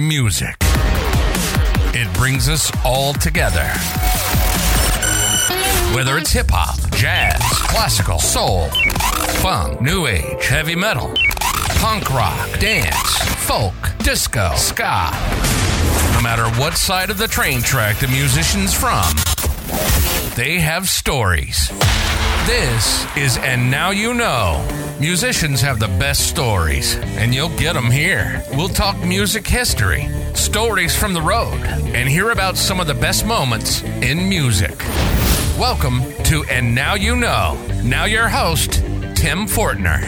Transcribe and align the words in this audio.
music. 0.00 0.56
It 1.92 2.12
brings 2.14 2.48
us 2.48 2.72
all 2.84 3.12
together. 3.12 3.68
Whether 5.94 6.18
it's 6.18 6.30
hip 6.30 6.50
hop, 6.50 6.78
jazz, 6.92 7.40
classical, 7.68 8.18
soul, 8.18 8.68
funk, 9.42 9.80
new 9.80 10.06
age, 10.06 10.46
heavy 10.46 10.74
metal, 10.74 11.14
punk 11.80 12.10
rock, 12.10 12.58
dance, 12.58 13.18
folk, 13.46 13.74
disco, 13.98 14.52
ska. 14.56 15.10
No 16.14 16.20
matter 16.22 16.44
what 16.60 16.74
side 16.74 17.10
of 17.10 17.18
the 17.18 17.28
train 17.28 17.60
track 17.60 17.98
the 17.98 18.08
musician's 18.08 18.72
from, 18.74 19.04
they 20.34 20.58
have 20.58 20.88
stories. 20.88 21.68
This 22.46 23.06
is 23.16 23.36
And 23.38 23.70
Now 23.70 23.90
You 23.90 24.14
Know. 24.14 24.89
Musicians 25.00 25.62
have 25.62 25.78
the 25.78 25.88
best 25.98 26.28
stories, 26.28 26.96
and 27.16 27.34
you'll 27.34 27.56
get 27.56 27.72
them 27.72 27.90
here. 27.90 28.44
We'll 28.50 28.68
talk 28.68 29.02
music 29.02 29.46
history, 29.46 30.06
stories 30.34 30.94
from 30.94 31.14
the 31.14 31.22
road, 31.22 31.58
and 31.94 32.06
hear 32.06 32.32
about 32.32 32.58
some 32.58 32.80
of 32.80 32.86
the 32.86 32.92
best 32.92 33.24
moments 33.24 33.82
in 33.82 34.28
music. 34.28 34.78
Welcome 35.58 36.02
to 36.24 36.44
And 36.50 36.74
Now 36.74 36.96
You 36.96 37.16
Know. 37.16 37.56
Now, 37.82 38.04
your 38.04 38.28
host, 38.28 38.72
Tim 39.14 39.46
Fortner. 39.46 40.02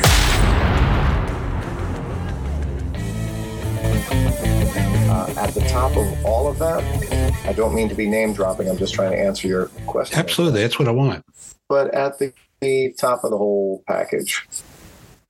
Uh, 5.09 5.35
at 5.39 5.55
the 5.55 5.67
top 5.71 5.97
of 5.97 6.27
all 6.27 6.47
of 6.49 6.59
that, 6.59 6.85
I 7.47 7.55
don't 7.55 7.75
mean 7.75 7.89
to 7.89 7.95
be 7.95 8.07
name 8.07 8.35
dropping. 8.35 8.69
I'm 8.69 8.77
just 8.77 8.93
trying 8.93 9.13
to 9.13 9.19
answer 9.19 9.49
your 9.49 9.69
question. 9.87 10.19
Absolutely. 10.19 10.61
That's 10.61 10.79
what 10.79 10.87
I 10.87 10.91
want. 10.91 11.25
But 11.67 11.95
at 11.95 12.19
the, 12.19 12.35
the 12.61 12.93
top 12.99 13.25
of 13.25 13.31
the 13.31 13.39
whole 13.39 13.83
package, 13.89 14.47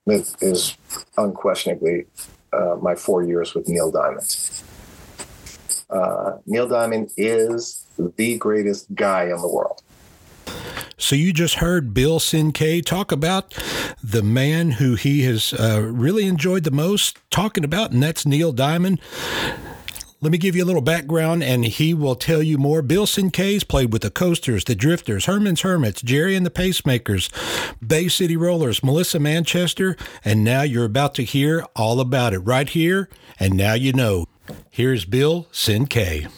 that 0.06 0.34
is 0.40 0.76
unquestionably 1.16 2.06
uh, 2.52 2.76
my 2.80 2.94
four 2.94 3.22
years 3.22 3.54
with 3.54 3.68
Neil 3.68 3.90
Diamond. 3.90 4.62
Uh, 5.90 6.38
Neil 6.46 6.68
Diamond 6.68 7.10
is 7.16 7.86
the 8.16 8.38
greatest 8.38 8.94
guy 8.94 9.24
in 9.24 9.36
the 9.36 9.48
world. 9.48 9.82
So 10.96 11.16
you 11.16 11.32
just 11.32 11.56
heard 11.56 11.92
Bill 11.92 12.20
Cinque 12.20 12.84
talk 12.84 13.10
about 13.10 13.58
the 14.02 14.22
man 14.22 14.72
who 14.72 14.94
he 14.94 15.22
has 15.22 15.52
uh, 15.52 15.82
really 15.82 16.26
enjoyed 16.26 16.64
the 16.64 16.70
most 16.70 17.18
talking 17.30 17.64
about, 17.64 17.90
and 17.90 18.02
that's 18.02 18.24
Neil 18.24 18.52
Diamond. 18.52 19.00
Let 20.22 20.30
me 20.30 20.38
give 20.38 20.54
you 20.54 20.62
a 20.62 20.64
little 20.64 20.82
background, 20.82 21.42
and 21.42 21.64
he 21.64 21.92
will 21.94 22.14
tell 22.14 22.44
you 22.44 22.56
more. 22.56 22.80
Bill 22.80 23.06
Cinque's 23.06 23.64
played 23.64 23.92
with 23.92 24.02
the 24.02 24.10
Coasters, 24.10 24.62
the 24.62 24.76
Drifters, 24.76 25.24
Herman's 25.24 25.62
Hermits, 25.62 26.00
Gerry 26.00 26.36
and 26.36 26.46
the 26.46 26.50
Pacemakers, 26.50 27.28
Bay 27.84 28.06
City 28.06 28.36
Rollers, 28.36 28.84
Melissa 28.84 29.18
Manchester, 29.18 29.96
and 30.24 30.44
now 30.44 30.62
you're 30.62 30.84
about 30.84 31.16
to 31.16 31.24
hear 31.24 31.66
all 31.74 31.98
about 31.98 32.34
it 32.34 32.38
right 32.38 32.68
here, 32.68 33.08
and 33.40 33.54
now 33.54 33.74
you 33.74 33.92
know. 33.92 34.26
Here's 34.70 35.04
Bill 35.04 35.48
Cinque. 35.50 36.28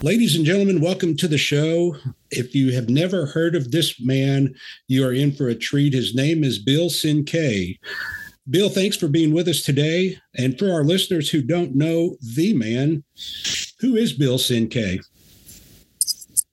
Ladies 0.00 0.34
and 0.34 0.46
gentlemen, 0.46 0.80
welcome 0.80 1.18
to 1.18 1.28
the 1.28 1.36
show. 1.36 1.96
If 2.30 2.54
you 2.54 2.72
have 2.72 2.88
never 2.88 3.26
heard 3.26 3.54
of 3.54 3.72
this 3.72 4.00
man, 4.00 4.54
you 4.88 5.04
are 5.06 5.12
in 5.12 5.32
for 5.32 5.48
a 5.48 5.54
treat. 5.54 5.92
His 5.92 6.14
name 6.14 6.42
is 6.42 6.58
Bill 6.58 6.88
Cinque. 6.88 7.78
Bill, 8.50 8.68
thanks 8.68 8.96
for 8.96 9.06
being 9.06 9.32
with 9.32 9.46
us 9.46 9.62
today. 9.62 10.18
And 10.36 10.58
for 10.58 10.72
our 10.72 10.82
listeners 10.82 11.30
who 11.30 11.40
don't 11.40 11.76
know 11.76 12.16
the 12.34 12.52
man, 12.52 13.04
who 13.78 13.96
is 13.96 14.12
Bill 14.12 14.38
Cinque? 14.38 15.00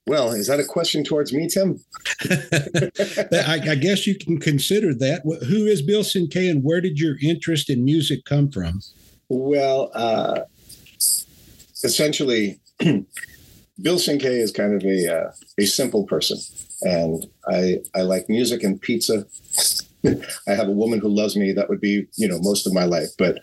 Well, 0.06 0.31
is 0.31 0.48
that 0.48 0.59
a 0.59 0.64
question 0.64 1.03
towards 1.03 1.34
me, 1.34 1.48
Tim? 1.48 1.84
I, 2.30 3.59
I, 3.72 3.75
guess 3.75 4.08
you 4.08 4.16
can 4.18 4.40
consider 4.40 4.94
that. 4.94 5.23
Who 5.50 5.66
is 5.66 5.81
Bill 5.81 6.03
Cinque 6.03 6.36
and 6.36 6.64
where 6.64 6.80
did 6.80 6.98
your 7.00 7.18
interest 7.22 7.70
in 7.70 7.84
music 7.84 8.23
come 8.23 8.50
from? 8.50 8.80
Well, 9.28 9.92
uh, 9.94 10.42
essentially, 11.84 12.59
Bill 13.81 14.00
Cinque 14.00 14.23
is 14.23 14.52
kind 14.52 14.75
of 14.75 14.86
a 14.86 15.14
uh, 15.14 15.31
a 15.58 15.66
simple 15.66 16.06
person, 16.06 16.38
and 16.84 17.25
I 17.50 17.80
I 17.94 18.03
like 18.03 18.30
music 18.30 18.63
and 18.63 18.80
pizza. 18.80 19.25
I 20.06 20.52
have 20.52 20.68
a 20.68 20.72
woman 20.72 21.00
who 21.00 21.09
loves 21.09 21.35
me. 21.35 21.52
That 21.52 21.69
would 21.69 21.81
be 21.81 22.08
you 22.16 22.28
know 22.28 22.40
most 22.41 22.68
of 22.68 22.74
my 22.74 22.85
life. 22.85 23.09
But 23.18 23.40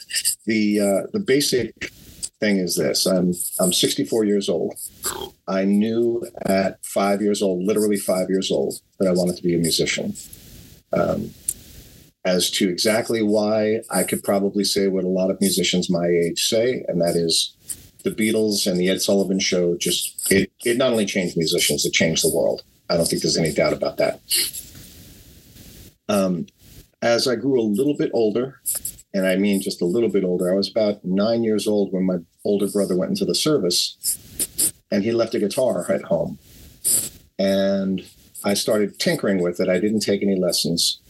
the 0.47 0.81
uh, 0.81 1.07
the 1.13 1.21
basic 1.21 1.93
thing 2.41 2.59
is 2.59 2.77
this: 2.77 3.07
I'm 3.07 3.35
I'm 3.59 3.73
64 3.73 4.25
years 4.25 4.49
old. 4.49 4.75
I 5.49 5.65
knew 5.65 6.27
at 6.47 6.85
five 6.85 7.21
years 7.21 7.43
old, 7.43 7.65
literally 7.65 7.97
five 7.97 8.29
years 8.29 8.51
old, 8.51 8.75
that 8.99 9.09
I 9.09 9.13
wanted 9.13 9.37
to 9.37 9.43
be 9.43 9.55
a 9.55 9.59
musician. 9.59 10.15
Um, 10.93 11.31
as 12.25 12.51
to 12.53 12.71
exactly 12.71 13.23
why, 13.23 13.83
I 13.91 14.03
could 14.03 14.23
probably 14.23 14.65
say 14.65 14.87
what 14.89 15.05
a 15.05 15.09
lot 15.09 15.31
of 15.31 15.41
musicians 15.41 15.91
my 15.91 16.07
age 16.07 16.43
say, 16.43 16.85
and 16.89 17.01
that 17.03 17.17
is 17.17 17.55
the 18.03 18.11
Beatles 18.11 18.67
and 18.71 18.79
the 18.79 18.89
Ed 18.89 19.03
Sullivan 19.03 19.41
Show 19.41 19.77
just 19.77 20.31
it 20.31 20.51
it 20.65 20.77
not 20.77 20.93
only 20.93 21.07
changed 21.07 21.37
musicians, 21.37 21.85
it 21.85 21.93
changed 21.93 22.25
the 22.25 22.35
world. 22.35 22.63
I 22.89 22.97
don't 22.97 23.07
think 23.07 23.23
there's 23.23 23.37
any 23.37 23.53
doubt 23.53 23.73
about 23.73 23.97
that. 23.97 24.21
Um, 26.09 26.47
as 27.03 27.29
I 27.29 27.37
grew 27.37 27.61
a 27.61 27.63
little 27.63 27.97
bit 27.97 28.11
older, 28.15 28.61
and 29.13 29.27
I 29.27 29.37
mean 29.37 29.61
just 29.61 29.83
a 29.83 29.87
little 29.87 30.09
bit 30.09 30.25
older, 30.25 30.53
I 30.53 30.57
was 30.57 30.71
about 30.71 31.05
nine 31.05 31.45
years 31.45 31.67
old 31.67 31.93
when 31.93 32.05
my 32.05 32.17
older 32.45 32.69
brother 32.69 32.97
went 32.97 33.11
into 33.11 33.25
the 33.25 33.35
service, 33.35 34.73
and 34.91 35.05
he 35.05 35.13
left 35.13 35.35
a 35.35 35.39
guitar 35.39 35.91
at 35.91 36.03
home, 36.03 36.39
and 37.39 38.03
I 38.45 38.55
started 38.55 38.99
tinkering 38.99 39.43
with 39.43 39.61
it. 39.61 39.69
I 39.69 39.79
didn't 39.81 40.01
take 40.01 40.23
any 40.23 40.37
lessons. 40.37 41.01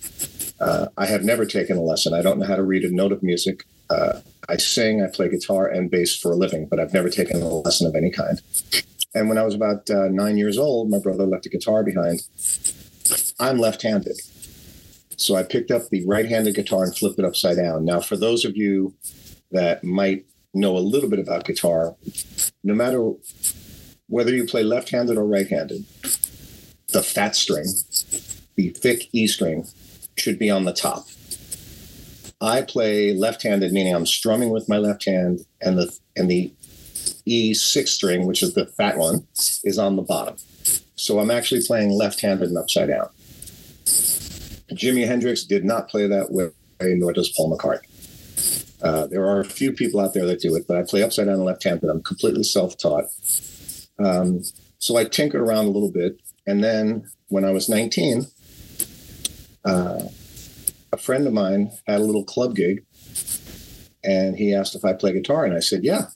Uh, 0.61 0.87
I 0.97 1.07
have 1.07 1.25
never 1.25 1.45
taken 1.45 1.77
a 1.77 1.83
lesson. 1.83 2.15
I 2.15 2.23
don't 2.23 2.39
know 2.39 2.47
how 2.47 2.57
to 2.57 2.63
read 2.63 2.85
a 2.85 2.95
note 2.95 3.13
of 3.13 3.23
music. 3.23 3.65
Uh, 3.91 4.21
I 4.49 4.57
sing, 4.57 5.03
I 5.03 5.09
play 5.09 5.29
guitar 5.29 5.67
and 5.67 5.91
bass 5.91 6.17
for 6.17 6.33
a 6.33 6.37
living, 6.37 6.67
but 6.67 6.79
I've 6.79 6.93
never 6.93 7.09
taken 7.11 7.43
a 7.43 7.49
lesson 7.49 7.87
of 7.87 7.95
any 7.95 8.11
kind. 8.11 8.41
And 9.15 9.29
when 9.29 9.39
I 9.39 9.45
was 9.45 9.55
about 9.55 9.91
uh, 9.91 10.09
nine 10.09 10.39
years 10.39 10.59
old, 10.59 10.91
my 10.91 10.99
brother 10.99 11.25
left 11.25 11.47
a 11.47 11.49
guitar 11.49 11.83
behind. 11.83 12.23
I'm 13.39 13.59
left 13.59 13.83
handed. 13.83 14.19
So 15.17 15.37
I 15.37 15.43
picked 15.43 15.71
up 15.71 15.89
the 15.89 16.05
right 16.07 16.27
handed 16.27 16.55
guitar 16.55 16.85
and 16.85 16.97
flipped 16.97 17.19
it 17.19 17.25
upside 17.25 17.57
down. 17.57 17.85
Now, 17.85 18.01
for 18.01 18.17
those 18.17 18.45
of 18.45 18.57
you 18.57 18.95
that 19.51 19.85
might 19.85 20.27
know 20.53 20.77
a 20.77 20.79
little 20.79 21.11
bit 21.11 21.19
about 21.19 21.45
guitar, 21.45 21.95
no 22.63 22.75
matter 22.75 23.13
whether 24.09 24.35
you 24.35 24.45
play 24.45 24.63
left 24.63 24.91
handed 24.91 25.17
or 25.17 25.27
right 25.27 25.49
handed, 25.49 25.85
the 26.89 27.03
fat 27.03 27.35
string, 27.35 27.67
the 28.57 28.71
thick 28.71 29.09
E 29.13 29.27
string, 29.27 29.67
should 30.17 30.39
be 30.39 30.51
on 30.51 30.65
the 30.65 30.73
top. 30.73 31.07
I 32.41 32.63
play 32.63 33.15
left-handed, 33.15 33.73
meaning 33.73 33.95
I'm 33.95 34.07
strumming 34.07 34.51
with 34.51 34.69
my 34.69 34.77
left 34.77 35.07
hand, 35.07 35.41
and 35.61 35.79
the 35.79 35.97
and 36.15 36.31
the 36.31 36.53
E 37.25 37.55
six 37.55 37.91
string, 37.93 38.27
which 38.27 38.43
is 38.43 38.55
the 38.55 38.67
fat 38.67 38.99
one, 38.99 39.27
is 39.65 39.79
on 39.79 39.97
the 39.97 40.03
bottom. 40.03 40.37
So 40.95 41.19
I'm 41.19 41.31
actually 41.31 41.63
playing 41.67 41.91
left-handed 41.91 42.49
and 42.49 42.59
upside 42.59 42.89
down. 42.89 43.09
Jimi 44.77 45.07
Hendrix 45.07 45.45
did 45.45 45.65
not 45.65 45.89
play 45.89 46.07
that 46.07 46.31
way, 46.31 46.51
nor 46.81 47.13
does 47.13 47.31
Paul 47.37 47.57
McCartney. 47.57 47.91
Uh, 48.83 49.07
there 49.07 49.25
are 49.25 49.41
a 49.41 49.45
few 49.45 49.73
people 49.73 50.01
out 50.01 50.13
there 50.13 50.27
that 50.27 50.41
do 50.41 50.55
it, 50.57 50.67
but 50.67 50.77
I 50.77 50.83
play 50.83 51.03
upside 51.03 51.27
down 51.27 51.37
and 51.37 51.45
left-handed. 51.45 51.83
And 51.83 51.91
I'm 51.91 52.03
completely 52.03 52.43
self-taught. 52.43 53.05
Um, 53.99 54.43
so 54.79 54.97
I 54.97 55.05
tinkered 55.05 55.41
around 55.41 55.67
a 55.67 55.71
little 55.71 55.91
bit, 55.91 56.21
and 56.47 56.63
then 56.63 57.09
when 57.29 57.45
I 57.45 57.51
was 57.51 57.69
19. 57.69 58.27
Uh, 59.65 60.09
a 60.93 60.97
friend 60.97 61.27
of 61.27 61.33
mine 61.33 61.73
had 61.87 62.01
a 62.01 62.05
little 62.05 62.25
club 62.25 62.55
gig 62.55 62.85
and 64.05 64.37
he 64.37 64.55
asked 64.55 64.75
if 64.75 64.85
I 64.85 64.93
play 64.93 65.13
guitar. 65.13 65.45
And 65.45 65.55
I 65.55 65.61
said, 65.61 65.83
yeah. 65.83 66.07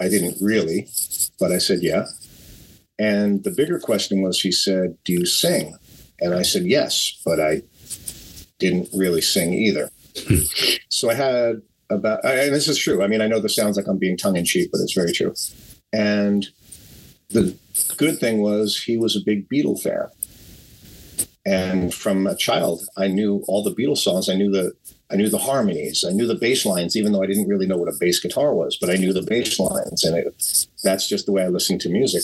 I 0.00 0.08
didn't 0.08 0.36
really, 0.40 0.88
but 1.38 1.52
I 1.52 1.58
said, 1.58 1.78
yeah. 1.80 2.06
And 2.98 3.44
the 3.44 3.50
bigger 3.50 3.78
question 3.78 4.22
was, 4.22 4.40
he 4.40 4.52
said, 4.52 4.98
do 5.04 5.12
you 5.12 5.24
sing? 5.24 5.76
And 6.20 6.34
I 6.34 6.42
said, 6.42 6.64
yes, 6.64 7.20
but 7.24 7.40
I 7.40 7.62
didn't 8.58 8.88
really 8.94 9.20
sing 9.20 9.52
either. 9.52 9.90
so 10.88 11.10
I 11.10 11.14
had 11.14 11.62
about, 11.90 12.24
and 12.24 12.54
this 12.54 12.68
is 12.68 12.78
true. 12.78 13.02
I 13.02 13.08
mean, 13.08 13.20
I 13.20 13.26
know 13.26 13.40
this 13.40 13.56
sounds 13.56 13.76
like 13.76 13.86
I'm 13.86 13.98
being 13.98 14.16
tongue 14.16 14.36
in 14.36 14.44
cheek, 14.44 14.70
but 14.72 14.80
it's 14.80 14.94
very 14.94 15.12
true. 15.12 15.34
And 15.92 16.46
the 17.30 17.56
good 17.96 18.18
thing 18.18 18.40
was 18.40 18.82
he 18.82 18.96
was 18.96 19.16
a 19.16 19.24
big 19.24 19.48
Beatle 19.48 19.80
fan. 19.80 20.08
And 21.46 21.92
from 21.92 22.26
a 22.26 22.36
child, 22.36 22.82
I 22.96 23.08
knew 23.08 23.44
all 23.48 23.62
the 23.62 23.74
Beatles 23.74 23.98
songs. 23.98 24.30
I 24.30 24.34
knew 24.34 24.50
the 24.50 24.72
I 25.10 25.16
knew 25.16 25.28
the 25.28 25.38
harmonies. 25.38 26.02
I 26.08 26.12
knew 26.12 26.26
the 26.26 26.34
bass 26.34 26.64
lines, 26.64 26.96
even 26.96 27.12
though 27.12 27.22
I 27.22 27.26
didn't 27.26 27.48
really 27.48 27.66
know 27.66 27.76
what 27.76 27.92
a 27.92 27.96
bass 28.00 28.18
guitar 28.18 28.54
was. 28.54 28.78
But 28.80 28.88
I 28.88 28.94
knew 28.94 29.12
the 29.12 29.22
bass 29.22 29.60
lines, 29.60 30.02
and 30.04 30.16
it, 30.16 30.66
that's 30.82 31.06
just 31.06 31.26
the 31.26 31.32
way 31.32 31.42
I 31.42 31.48
listened 31.48 31.82
to 31.82 31.90
music. 31.90 32.22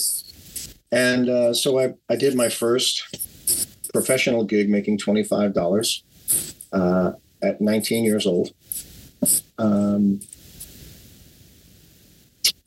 And 0.91 1.29
uh, 1.29 1.53
so 1.53 1.79
I, 1.79 1.95
I 2.09 2.17
did 2.17 2.35
my 2.35 2.49
first 2.49 3.03
professional 3.93 4.45
gig, 4.45 4.71
making 4.71 4.99
twenty 4.99 5.23
five 5.23 5.53
dollars 5.53 6.03
uh, 6.73 7.13
at 7.43 7.61
nineteen 7.61 8.05
years 8.05 8.27
old. 8.27 8.53
Um, 9.59 10.21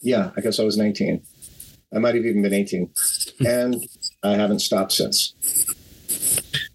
yeah, 0.01 0.31
I 0.36 0.42
guess 0.42 0.60
I 0.60 0.63
was 0.63 0.77
nineteen. 0.77 1.21
I 1.95 2.00
might 2.00 2.15
have 2.15 2.25
even 2.25 2.42
been 2.42 2.54
eighteen, 2.54 2.89
and 3.45 3.75
I 4.24 4.31
haven't 4.31 4.60
stopped 4.60 4.92
since. 4.92 5.33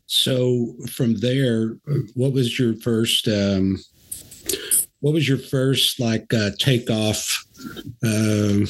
So 0.06 0.74
from 0.90 1.16
there, 1.16 1.76
what 2.14 2.32
was 2.32 2.58
your 2.58 2.74
first 2.74 3.28
um, 3.28 3.78
what 5.00 5.14
was 5.14 5.28
your 5.28 5.38
first 5.38 6.00
like 6.00 6.32
uh, 6.34 6.50
takeoff? 6.58 7.44
Um, 8.02 8.66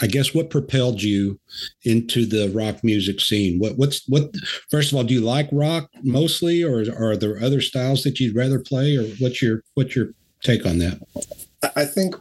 I 0.00 0.06
guess 0.06 0.34
what 0.34 0.50
propelled 0.50 1.02
you 1.02 1.38
into 1.84 2.26
the 2.26 2.50
rock 2.50 2.84
music 2.84 3.20
scene? 3.20 3.58
What 3.58 3.76
what's 3.76 4.06
what? 4.08 4.34
First 4.70 4.92
of 4.92 4.96
all, 4.96 5.04
do 5.04 5.14
you 5.14 5.20
like 5.20 5.48
rock 5.52 5.90
mostly, 6.02 6.62
or, 6.62 6.84
are 6.96 7.16
there 7.16 7.42
other 7.42 7.60
styles 7.60 8.04
that 8.04 8.20
you'd 8.20 8.36
rather 8.36 8.58
play, 8.58 8.96
or 8.96 9.04
what's 9.18 9.42
your 9.42 9.62
what's 9.74 9.96
your 9.96 10.10
take 10.42 10.66
on 10.66 10.78
that? 10.78 11.00
I 11.76 11.84
think 11.84 12.14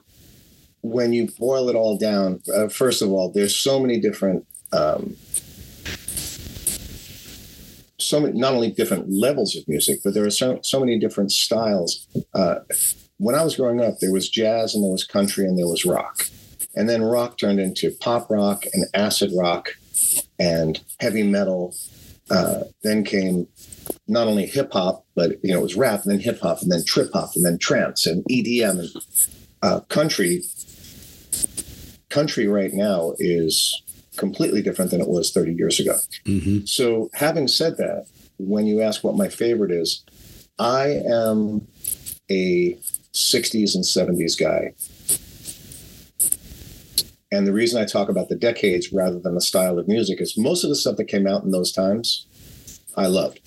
when 0.81 1.13
you 1.13 1.29
boil 1.37 1.69
it 1.69 1.75
all 1.75 1.97
down, 1.97 2.41
uh, 2.53 2.67
first 2.67 3.01
of 3.01 3.11
all, 3.11 3.31
there's 3.31 3.55
so 3.55 3.79
many 3.79 3.99
different. 3.99 4.45
Um, 4.71 5.15
so 7.99 8.19
many, 8.19 8.39
not 8.39 8.53
only 8.53 8.71
different 8.71 9.11
levels 9.11 9.55
of 9.55 9.67
music, 9.67 9.99
but 10.03 10.13
there 10.13 10.23
are 10.23 10.29
so, 10.29 10.59
so 10.61 10.79
many 10.79 10.99
different 10.99 11.31
styles. 11.31 12.07
Uh, 12.33 12.59
when 13.17 13.33
I 13.33 13.43
was 13.43 13.55
growing 13.55 13.81
up, 13.81 13.95
there 13.99 14.11
was 14.11 14.29
jazz 14.29 14.75
and 14.75 14.83
there 14.83 14.91
was 14.91 15.03
country 15.03 15.45
and 15.45 15.57
there 15.57 15.67
was 15.67 15.83
rock. 15.83 16.27
And 16.77 16.87
then 16.87 17.01
rock 17.01 17.37
turned 17.37 17.59
into 17.59 17.91
pop 17.99 18.29
rock 18.29 18.65
and 18.71 18.85
acid 18.93 19.31
rock 19.35 19.69
and 20.39 20.79
heavy 20.99 21.23
metal. 21.23 21.75
Uh, 22.29 22.63
then 22.83 23.03
came 23.03 23.47
not 24.07 24.27
only 24.27 24.45
hip 24.45 24.71
hop, 24.73 25.05
but 25.15 25.43
you 25.43 25.51
know 25.51 25.59
it 25.59 25.63
was 25.63 25.75
rap, 25.75 26.03
and 26.03 26.11
then 26.11 26.19
hip 26.19 26.39
hop, 26.41 26.61
and 26.61 26.71
then 26.71 26.83
trip 26.85 27.09
hop, 27.13 27.31
and 27.35 27.45
then 27.45 27.57
trance 27.57 28.05
and 28.05 28.23
EDM 28.25 28.79
and 28.79 28.89
uh, 29.61 29.79
country. 29.81 30.43
Country 32.09 32.47
right 32.47 32.73
now 32.73 33.13
is 33.19 33.81
completely 34.17 34.61
different 34.61 34.91
than 34.91 35.01
it 35.01 35.07
was 35.07 35.31
30 35.31 35.53
years 35.53 35.79
ago. 35.79 35.97
Mm-hmm. 36.25 36.65
So, 36.65 37.09
having 37.13 37.47
said 37.47 37.77
that, 37.77 38.07
when 38.37 38.65
you 38.65 38.81
ask 38.81 39.03
what 39.03 39.15
my 39.15 39.29
favorite 39.29 39.71
is, 39.71 40.03
I 40.59 41.01
am 41.09 41.67
a 42.29 42.77
60s 43.13 43.75
and 43.75 43.83
70s 43.83 44.39
guy. 44.39 44.73
And 47.31 47.45
the 47.45 47.53
reason 47.53 47.81
I 47.81 47.85
talk 47.85 48.09
about 48.09 48.29
the 48.29 48.35
decades 48.35 48.93
rather 48.93 49.19
than 49.19 49.35
the 49.35 49.41
style 49.41 49.77
of 49.77 49.87
music 49.87 50.21
is 50.21 50.37
most 50.37 50.63
of 50.63 50.69
the 50.69 50.75
stuff 50.75 50.95
that 50.97 51.05
came 51.05 51.27
out 51.27 51.43
in 51.43 51.51
those 51.51 51.71
times, 51.71 52.25
I 52.95 53.07
loved. 53.07 53.39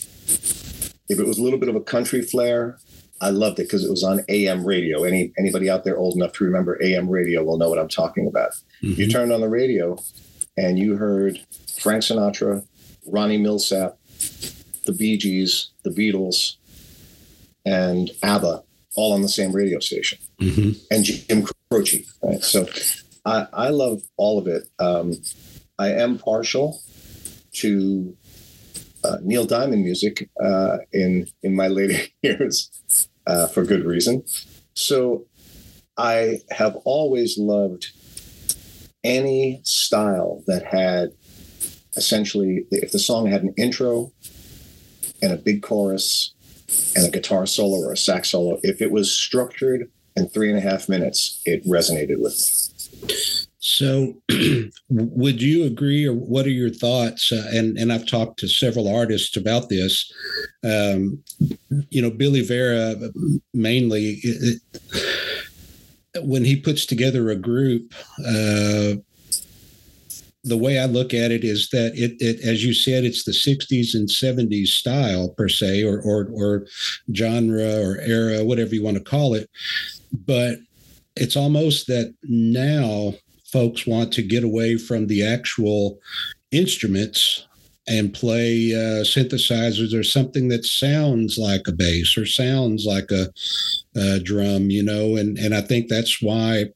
If 1.09 1.19
it 1.19 1.27
was 1.27 1.38
a 1.38 1.43
little 1.43 1.59
bit 1.59 1.69
of 1.69 1.77
a 1.77 1.81
country 1.81 2.23
flair, 2.23 2.79
I 3.21 3.31
loved 3.31 3.59
it 3.59 3.65
because 3.65 3.85
it 3.85 3.91
was 3.91 4.05
on 4.05 4.25
AM 4.29 4.65
radio. 4.65 5.05
Any 5.05 5.32
anybody 5.38 5.69
out 5.69 5.85
there 5.85 5.99
old 5.99 6.17
enough 6.17 6.32
to 6.35 6.44
remember 6.44 6.82
AM 6.82 7.09
radio 7.09 7.43
will 7.43 7.59
know 7.59 7.69
what 7.69 7.79
I'm 7.79 7.88
talking 7.88 8.27
about. 8.27 8.53
Mm-hmm. 8.82 9.00
You 9.00 9.09
turned 9.09 9.32
on 9.32 9.41
the 9.41 9.49
radio 9.49 9.99
and 10.56 10.79
you 10.79 10.97
heard 10.97 11.38
Frank 11.79 12.03
Sinatra, 12.03 12.65
Ronnie 13.06 13.38
Milsap, 13.38 13.97
the 14.85 14.93
Bee 14.93 15.19
Gees, 15.19 15.71
the 15.85 15.91
Beatles, 15.91 16.56
and 17.67 18.11
ABBA 18.23 18.62
all 18.97 19.12
on 19.12 19.23
the 19.23 19.29
same 19.29 19.53
radio 19.53 19.79
station, 19.79 20.19
mm-hmm. 20.41 20.73
and 20.91 21.05
Jim 21.05 21.47
Croce. 21.71 22.05
Right? 22.23 22.43
So 22.43 22.67
I, 23.25 23.46
I 23.52 23.69
love 23.69 24.02
all 24.17 24.38
of 24.38 24.46
it. 24.46 24.69
Um, 24.78 25.14
I 25.78 25.88
am 25.88 26.19
partial 26.19 26.81
to 27.55 28.17
uh, 29.05 29.17
Neil 29.22 29.46
Diamond 29.46 29.82
music 29.82 30.28
uh, 30.43 30.78
in 30.93 31.26
in 31.43 31.55
my 31.55 31.69
later 31.69 31.99
years 32.22 33.08
uh, 33.26 33.46
for 33.46 33.64
good 33.64 33.84
reason. 33.84 34.25
So 34.75 35.26
I 35.96 36.40
have 36.50 36.76
always 36.84 37.38
loved 37.38 37.93
any 39.02 39.61
style 39.64 40.43
that 40.46 40.64
had 40.64 41.11
essentially 41.96 42.66
if 42.70 42.93
the 42.93 42.99
song 42.99 43.26
had 43.26 43.43
an 43.43 43.55
intro 43.56 44.12
and 45.23 45.32
a 45.32 45.37
big 45.37 45.62
chorus 45.62 46.32
and 46.94 47.06
a 47.06 47.11
guitar 47.11 47.46
solo 47.46 47.78
or 47.78 47.93
a 47.93 47.96
sax 47.96 48.31
solo, 48.31 48.58
if 48.62 48.81
it 48.81 48.90
was 48.90 49.11
structured 49.11 49.90
in 50.16 50.28
three 50.28 50.49
and 50.49 50.58
a 50.58 50.62
half 50.62 50.88
minutes, 50.88 51.40
it 51.44 51.64
resonated 51.66 52.20
with 52.20 52.32
me. 52.32 52.60
So, 53.58 54.14
would 54.88 55.41
you 55.41 55.64
agree, 55.64 56.06
or 56.06 56.14
what 56.14 56.47
are 56.47 56.50
your 56.50 56.70
thoughts? 56.70 57.31
Uh, 57.31 57.49
and 57.52 57.76
and 57.79 57.93
I've 57.93 58.06
talked 58.06 58.38
to 58.41 58.49
several 58.49 58.88
artists 58.88 59.37
about 59.37 59.69
this. 59.69 60.11
Um, 60.64 61.23
you 61.91 62.02
know, 62.02 62.11
Billy 62.11 62.43
Vera 62.43 62.97
mainly. 63.52 64.20
It, 64.23 64.62
when 66.23 66.44
he 66.44 66.56
puts 66.56 66.87
together 66.87 67.31
a 67.31 67.37
group, 67.37 67.94
uh, 68.26 68.94
the 70.43 70.56
way 70.56 70.79
I 70.79 70.87
look 70.87 71.12
at 71.12 71.31
it 71.31 71.44
is 71.44 71.69
that 71.70 71.93
it, 71.94 72.17
it, 72.19 72.41
as 72.41 72.64
you 72.64 72.73
said, 72.73 73.05
it's 73.05 73.25
the 73.25 73.32
60s 73.32 73.94
and 73.94 74.08
70s 74.08 74.69
style 74.69 75.29
per 75.37 75.49
se, 75.49 75.85
or, 75.85 76.00
or, 76.00 76.29
or 76.32 76.67
genre 77.14 77.81
or 77.81 77.99
era, 77.99 78.44
whatever 78.44 78.75
you 78.75 78.82
want 78.82 78.97
to 78.97 79.02
call 79.05 79.35
it. 79.35 79.49
But 80.12 80.58
it's 81.17 81.37
almost 81.37 81.87
that 81.87 82.15
now 82.25 83.15
folks 83.53 83.87
want 83.87 84.12
to 84.12 84.23
get 84.23 84.45
away 84.45 84.77
from 84.77 85.07
the 85.07 85.25
actual 85.27 85.99
instruments 86.53 87.47
and 87.89 88.15
play 88.15 88.73
uh, 88.73 89.03
synthesizers 89.03 89.99
or 89.99 90.05
something 90.05 90.49
that 90.49 90.65
sounds 90.65 91.39
like 91.39 91.67
a 91.67 91.73
bass 91.73 92.17
or 92.17 92.25
sounds 92.25 92.87
like 92.87 93.11
a, 93.11 93.29
a 93.97 94.21
drum, 94.21 94.71
you 94.71 94.83
know, 94.83 95.17
and 95.17 95.39
and 95.39 95.55
I 95.55 95.61
think 95.61 95.89
that's 95.89 96.23
why 96.23 96.67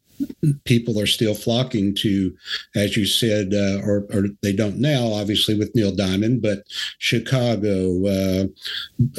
people 0.64 1.00
are 1.00 1.06
still 1.06 1.34
flocking 1.34 1.94
to, 1.96 2.34
as 2.74 2.96
you 2.96 3.06
said, 3.06 3.52
uh, 3.52 3.80
or, 3.84 4.06
or, 4.12 4.26
they 4.42 4.52
don't 4.52 4.78
now, 4.78 5.12
obviously 5.12 5.54
with 5.56 5.74
Neil 5.74 5.94
Diamond, 5.94 6.42
but 6.42 6.64
Chicago, 6.98 8.06
uh, 8.06 8.44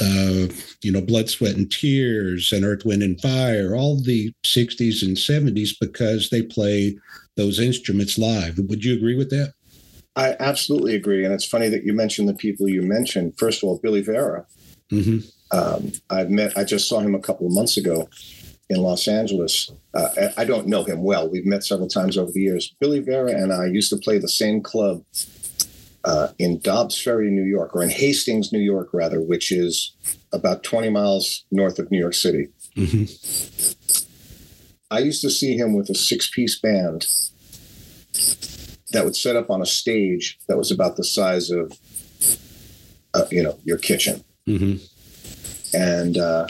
uh, 0.01 0.47
you 0.81 0.91
know, 0.91 1.01
Blood, 1.01 1.29
Sweat, 1.29 1.55
and 1.55 1.71
Tears, 1.71 2.51
and 2.51 2.65
Earth, 2.65 2.85
Wind, 2.85 3.03
and 3.03 3.19
Fire, 3.19 3.75
all 3.75 4.01
the 4.01 4.33
60s 4.45 5.03
and 5.03 5.17
70s 5.17 5.71
because 5.79 6.29
they 6.29 6.41
play 6.41 6.97
those 7.35 7.59
instruments 7.59 8.17
live. 8.17 8.57
Would 8.57 8.83
you 8.83 8.95
agree 8.95 9.15
with 9.15 9.29
that? 9.31 9.53
I 10.15 10.35
absolutely 10.39 10.95
agree. 10.95 11.25
And 11.25 11.33
it's 11.33 11.45
funny 11.45 11.67
that 11.69 11.83
you 11.83 11.93
mentioned 11.93 12.29
the 12.29 12.33
people 12.33 12.69
you 12.69 12.81
mentioned. 12.81 13.37
First 13.37 13.61
of 13.61 13.69
all, 13.69 13.79
Billy 13.79 14.01
Vera. 14.01 14.45
Mm-hmm. 14.91 15.27
Um, 15.51 15.91
I've 16.09 16.29
met, 16.29 16.57
I 16.57 16.63
just 16.63 16.87
saw 16.87 16.99
him 16.99 17.15
a 17.15 17.19
couple 17.19 17.47
of 17.47 17.53
months 17.53 17.77
ago 17.77 18.09
in 18.69 18.77
Los 18.81 19.07
Angeles. 19.07 19.71
Uh, 19.93 20.29
I 20.37 20.45
don't 20.45 20.67
know 20.67 20.83
him 20.83 21.03
well. 21.03 21.29
We've 21.29 21.45
met 21.45 21.63
several 21.63 21.87
times 21.87 22.17
over 22.17 22.31
the 22.31 22.41
years. 22.41 22.75
Billy 22.79 22.99
Vera 22.99 23.31
and 23.31 23.53
I 23.53 23.65
used 23.67 23.89
to 23.91 23.97
play 23.97 24.17
the 24.17 24.27
same 24.27 24.61
club 24.61 25.03
uh, 26.03 26.29
in 26.37 26.59
Dobbs 26.59 27.01
Ferry, 27.01 27.29
New 27.29 27.43
York, 27.43 27.75
or 27.75 27.83
in 27.83 27.89
Hastings, 27.89 28.51
New 28.51 28.59
York, 28.59 28.89
rather, 28.93 29.21
which 29.21 29.51
is 29.51 29.95
about 30.31 30.63
20 30.63 30.89
miles 30.89 31.45
north 31.51 31.79
of 31.79 31.91
New 31.91 31.99
York 31.99 32.13
City. 32.13 32.47
Mm-hmm. 32.75 33.05
I 34.91 34.99
used 34.99 35.21
to 35.21 35.29
see 35.29 35.57
him 35.57 35.73
with 35.75 35.89
a 35.89 35.95
six 35.95 36.29
piece 36.29 36.59
band 36.59 37.07
that 38.91 39.03
would 39.03 39.15
set 39.15 39.35
up 39.35 39.49
on 39.49 39.61
a 39.61 39.65
stage 39.65 40.37
that 40.47 40.57
was 40.57 40.71
about 40.71 40.95
the 40.95 41.03
size 41.03 41.49
of, 41.49 41.77
uh, 43.13 43.25
you 43.31 43.43
know, 43.43 43.57
your 43.63 43.77
kitchen. 43.77 44.23
Mm-hmm. 44.47 44.83
And, 45.75 46.17
uh, 46.17 46.47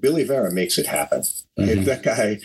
Billy 0.00 0.24
Vera 0.24 0.52
makes 0.52 0.78
it 0.78 0.86
happen. 0.86 1.22
Mm-hmm. 1.58 1.84
That 1.84 2.02
guy, 2.02 2.38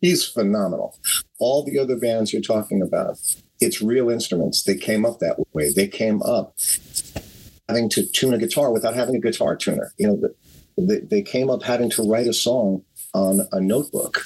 he's 0.00 0.26
phenomenal. 0.26 0.98
All 1.38 1.64
the 1.64 1.78
other 1.78 1.96
bands 1.96 2.32
you're 2.32 2.42
talking 2.42 2.82
about, 2.82 3.18
it's 3.60 3.80
real 3.80 4.10
instruments. 4.10 4.62
They 4.64 4.76
came 4.76 5.04
up 5.04 5.18
that 5.20 5.36
way. 5.52 5.72
They 5.72 5.88
came 5.88 6.22
up 6.22 6.54
having 7.68 7.88
to 7.90 8.06
tune 8.06 8.34
a 8.34 8.38
guitar 8.38 8.72
without 8.72 8.94
having 8.94 9.16
a 9.16 9.20
guitar 9.20 9.56
tuner. 9.56 9.92
You 9.98 10.08
know, 10.08 10.28
they, 10.78 11.00
they 11.00 11.22
came 11.22 11.50
up 11.50 11.62
having 11.62 11.90
to 11.90 12.08
write 12.08 12.26
a 12.26 12.32
song 12.32 12.82
on 13.14 13.46
a 13.52 13.60
notebook, 13.60 14.24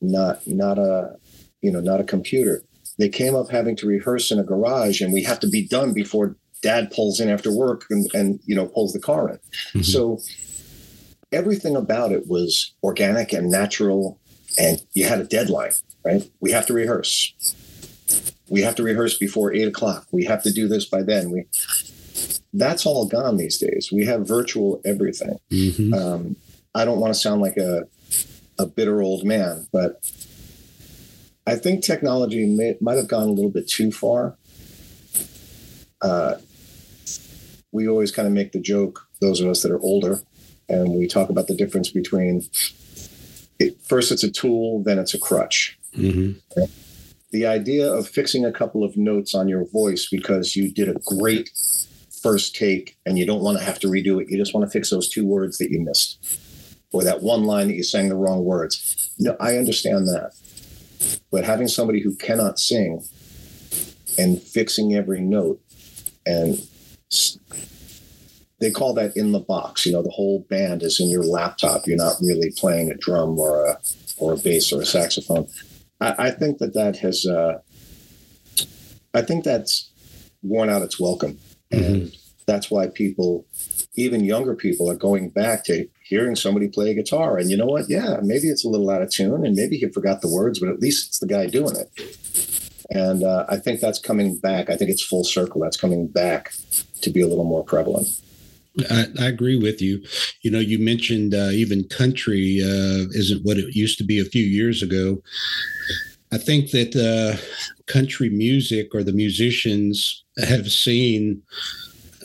not 0.00 0.46
not 0.46 0.78
a 0.78 1.16
you 1.60 1.70
know 1.70 1.80
not 1.80 2.00
a 2.00 2.04
computer. 2.04 2.62
They 2.98 3.08
came 3.08 3.34
up 3.34 3.50
having 3.50 3.76
to 3.76 3.86
rehearse 3.86 4.30
in 4.30 4.38
a 4.38 4.44
garage, 4.44 5.00
and 5.00 5.12
we 5.12 5.22
have 5.22 5.40
to 5.40 5.48
be 5.48 5.66
done 5.66 5.92
before 5.92 6.36
Dad 6.62 6.90
pulls 6.90 7.20
in 7.20 7.28
after 7.28 7.52
work 7.52 7.84
and 7.90 8.08
and 8.14 8.40
you 8.44 8.54
know 8.54 8.66
pulls 8.66 8.92
the 8.92 9.00
car 9.00 9.28
in. 9.30 9.36
Mm-hmm. 9.36 9.80
So 9.82 10.18
everything 11.32 11.76
about 11.76 12.12
it 12.12 12.26
was 12.26 12.72
organic 12.82 13.32
and 13.32 13.50
natural, 13.50 14.18
and 14.58 14.82
you 14.92 15.06
had 15.06 15.20
a 15.20 15.24
deadline, 15.24 15.72
right? 16.04 16.28
We 16.40 16.50
have 16.50 16.66
to 16.66 16.72
rehearse. 16.72 17.34
We 18.48 18.62
have 18.62 18.74
to 18.76 18.82
rehearse 18.82 19.16
before 19.16 19.52
eight 19.52 19.68
o'clock. 19.68 20.06
We 20.10 20.24
have 20.24 20.42
to 20.42 20.52
do 20.52 20.66
this 20.68 20.84
by 20.84 21.02
then. 21.02 21.30
We 21.30 21.46
that's 22.52 22.84
all 22.84 23.06
gone 23.06 23.36
these 23.36 23.58
days. 23.58 23.90
We 23.92 24.04
have 24.06 24.26
virtual 24.26 24.80
everything. 24.84 25.38
Mm-hmm. 25.50 25.94
Um, 25.94 26.36
I 26.74 26.84
don't 26.84 26.98
want 26.98 27.14
to 27.14 27.20
sound 27.20 27.40
like 27.40 27.56
a 27.56 27.84
a 28.58 28.66
bitter 28.66 29.00
old 29.00 29.24
man, 29.24 29.66
but 29.72 30.02
I 31.46 31.56
think 31.56 31.82
technology 31.82 32.46
may, 32.46 32.76
might 32.80 32.96
have 32.96 33.08
gone 33.08 33.28
a 33.28 33.32
little 33.32 33.50
bit 33.50 33.68
too 33.68 33.90
far. 33.90 34.36
Uh, 36.02 36.34
we 37.72 37.88
always 37.88 38.10
kind 38.10 38.26
of 38.26 38.34
make 38.34 38.52
the 38.52 38.60
joke, 38.60 39.06
those 39.20 39.40
of 39.40 39.48
us 39.48 39.62
that 39.62 39.72
are 39.72 39.80
older, 39.80 40.20
and 40.70 40.94
we 40.94 41.06
talk 41.06 41.28
about 41.28 41.48
the 41.48 41.54
difference 41.54 41.90
between 41.90 42.48
it, 43.58 43.76
first 43.82 44.10
it's 44.12 44.22
a 44.22 44.30
tool, 44.30 44.82
then 44.82 44.98
it's 44.98 45.12
a 45.12 45.18
crutch. 45.18 45.78
Mm-hmm. 45.96 46.62
The 47.32 47.46
idea 47.46 47.92
of 47.92 48.08
fixing 48.08 48.44
a 48.44 48.52
couple 48.52 48.82
of 48.82 48.96
notes 48.96 49.34
on 49.34 49.48
your 49.48 49.64
voice 49.66 50.08
because 50.10 50.56
you 50.56 50.72
did 50.72 50.88
a 50.88 50.94
great 51.04 51.50
first 52.22 52.54
take 52.54 52.96
and 53.06 53.18
you 53.18 53.26
don't 53.26 53.42
want 53.42 53.58
to 53.58 53.64
have 53.64 53.78
to 53.80 53.88
redo 53.88 54.20
it. 54.20 54.28
You 54.30 54.38
just 54.38 54.54
want 54.54 54.66
to 54.66 54.70
fix 54.70 54.90
those 54.90 55.08
two 55.08 55.26
words 55.26 55.58
that 55.58 55.70
you 55.70 55.80
missed 55.80 56.18
or 56.92 57.04
that 57.04 57.22
one 57.22 57.44
line 57.44 57.68
that 57.68 57.74
you 57.74 57.82
sang 57.82 58.08
the 58.08 58.16
wrong 58.16 58.44
words. 58.44 59.10
No, 59.18 59.36
I 59.40 59.56
understand 59.56 60.08
that. 60.08 60.32
But 61.30 61.44
having 61.44 61.68
somebody 61.68 62.00
who 62.00 62.14
cannot 62.16 62.58
sing 62.58 63.02
and 64.18 64.40
fixing 64.40 64.94
every 64.94 65.20
note 65.20 65.60
and 66.26 66.60
they 68.60 68.70
call 68.70 68.94
that 68.94 69.16
in 69.16 69.32
the 69.32 69.40
box. 69.40 69.86
You 69.86 69.92
know, 69.92 70.02
the 70.02 70.10
whole 70.10 70.46
band 70.48 70.82
is 70.82 71.00
in 71.00 71.08
your 71.08 71.24
laptop. 71.24 71.86
You're 71.86 71.96
not 71.96 72.16
really 72.20 72.52
playing 72.56 72.90
a 72.90 72.96
drum 72.96 73.38
or 73.38 73.66
a 73.66 73.78
or 74.18 74.34
a 74.34 74.36
bass 74.36 74.72
or 74.72 74.82
a 74.82 74.86
saxophone. 74.86 75.48
I, 76.00 76.26
I 76.26 76.30
think 76.30 76.58
that 76.58 76.74
that 76.74 76.98
has. 76.98 77.26
Uh, 77.26 77.60
I 79.12 79.22
think 79.22 79.44
that's 79.44 79.90
worn 80.42 80.70
out 80.70 80.82
its 80.82 81.00
welcome, 81.00 81.38
mm-hmm. 81.72 81.84
and 81.84 82.16
that's 82.46 82.70
why 82.70 82.86
people, 82.88 83.46
even 83.96 84.22
younger 84.22 84.54
people, 84.54 84.88
are 84.90 84.96
going 84.96 85.30
back 85.30 85.64
to 85.64 85.88
hearing 86.04 86.36
somebody 86.36 86.68
play 86.68 86.90
a 86.90 86.94
guitar. 86.94 87.38
And 87.38 87.50
you 87.50 87.56
know 87.56 87.66
what? 87.66 87.88
Yeah, 87.88 88.18
maybe 88.22 88.48
it's 88.48 88.64
a 88.64 88.68
little 88.68 88.90
out 88.90 89.02
of 89.02 89.10
tune, 89.10 89.44
and 89.44 89.56
maybe 89.56 89.78
he 89.78 89.88
forgot 89.88 90.20
the 90.20 90.32
words, 90.32 90.60
but 90.60 90.68
at 90.68 90.80
least 90.80 91.08
it's 91.08 91.18
the 91.18 91.26
guy 91.26 91.46
doing 91.46 91.74
it. 91.76 91.90
And 92.90 93.22
uh, 93.22 93.46
I 93.48 93.56
think 93.56 93.80
that's 93.80 94.00
coming 94.00 94.36
back. 94.36 94.68
I 94.68 94.76
think 94.76 94.90
it's 94.90 95.02
full 95.02 95.24
circle. 95.24 95.60
That's 95.60 95.76
coming 95.76 96.08
back 96.08 96.52
to 97.02 97.10
be 97.10 97.20
a 97.20 97.26
little 97.26 97.44
more 97.44 97.64
prevalent. 97.64 98.08
I, 98.90 99.06
I, 99.20 99.26
agree 99.26 99.58
with 99.58 99.82
you. 99.82 100.02
You 100.42 100.50
know, 100.50 100.60
you 100.60 100.78
mentioned 100.78 101.34
uh, 101.34 101.50
even 101.52 101.88
country 101.88 102.60
uh, 102.62 103.10
isn't 103.12 103.44
what 103.44 103.58
it 103.58 103.74
used 103.74 103.98
to 103.98 104.04
be 104.04 104.20
a 104.20 104.24
few 104.24 104.44
years 104.44 104.82
ago. 104.82 105.22
I 106.32 106.38
think 106.38 106.70
that 106.70 106.94
uh, 106.94 107.36
country 107.86 108.28
music 108.30 108.94
or 108.94 109.02
the 109.02 109.12
musicians 109.12 110.24
have 110.46 110.70
seen 110.70 111.42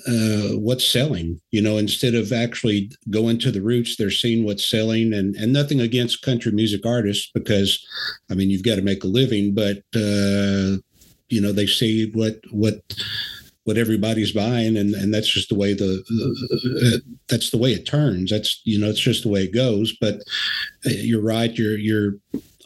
uh, 0.08 0.58
what's 0.60 0.86
selling. 0.86 1.42
You 1.50 1.62
know, 1.62 1.78
instead 1.78 2.14
of 2.14 2.32
actually 2.32 2.92
going 3.10 3.40
to 3.40 3.52
the 3.52 3.62
roots, 3.62 3.96
they're 3.96 4.12
seeing 4.12 4.46
what's 4.46 4.70
selling. 4.70 5.14
And 5.14 5.36
and 5.36 5.52
nothing 5.52 5.82
against 5.82 6.22
country 6.22 6.52
music 6.52 6.86
artists 6.86 7.32
because, 7.34 7.84
I 8.30 8.36
mean, 8.36 8.52
you've 8.52 8.64
got 8.64 8.76
to 8.76 8.84
make 8.84 9.04
a 9.04 9.08
living, 9.08 9.56
but 9.56 9.78
uh, 9.96 10.78
you 11.30 11.42
know 11.42 11.52
they 11.52 11.66
see 11.66 12.12
what 12.12 12.40
what 12.52 12.82
what 13.66 13.78
everybody's 13.78 14.32
buying 14.32 14.78
and 14.78 14.96
and 14.96 15.14
that's 15.14 15.28
just 15.28 15.50
the 15.50 15.56
way 15.56 15.74
the 15.74 16.04
uh, 16.96 16.98
that's 17.28 17.50
the 17.52 17.58
way 17.58 17.74
it 17.74 17.86
turns 17.86 18.32
that's 18.32 18.62
you 18.64 18.80
know 18.80 18.90
it's 18.90 19.00
just 19.00 19.24
the 19.24 19.30
way 19.30 19.44
it 19.44 19.54
goes 19.54 19.96
but 20.00 20.16
uh, 20.86 20.90
you're 20.90 21.22
right 21.22 21.58
you're 21.58 21.78
you're 21.78 22.14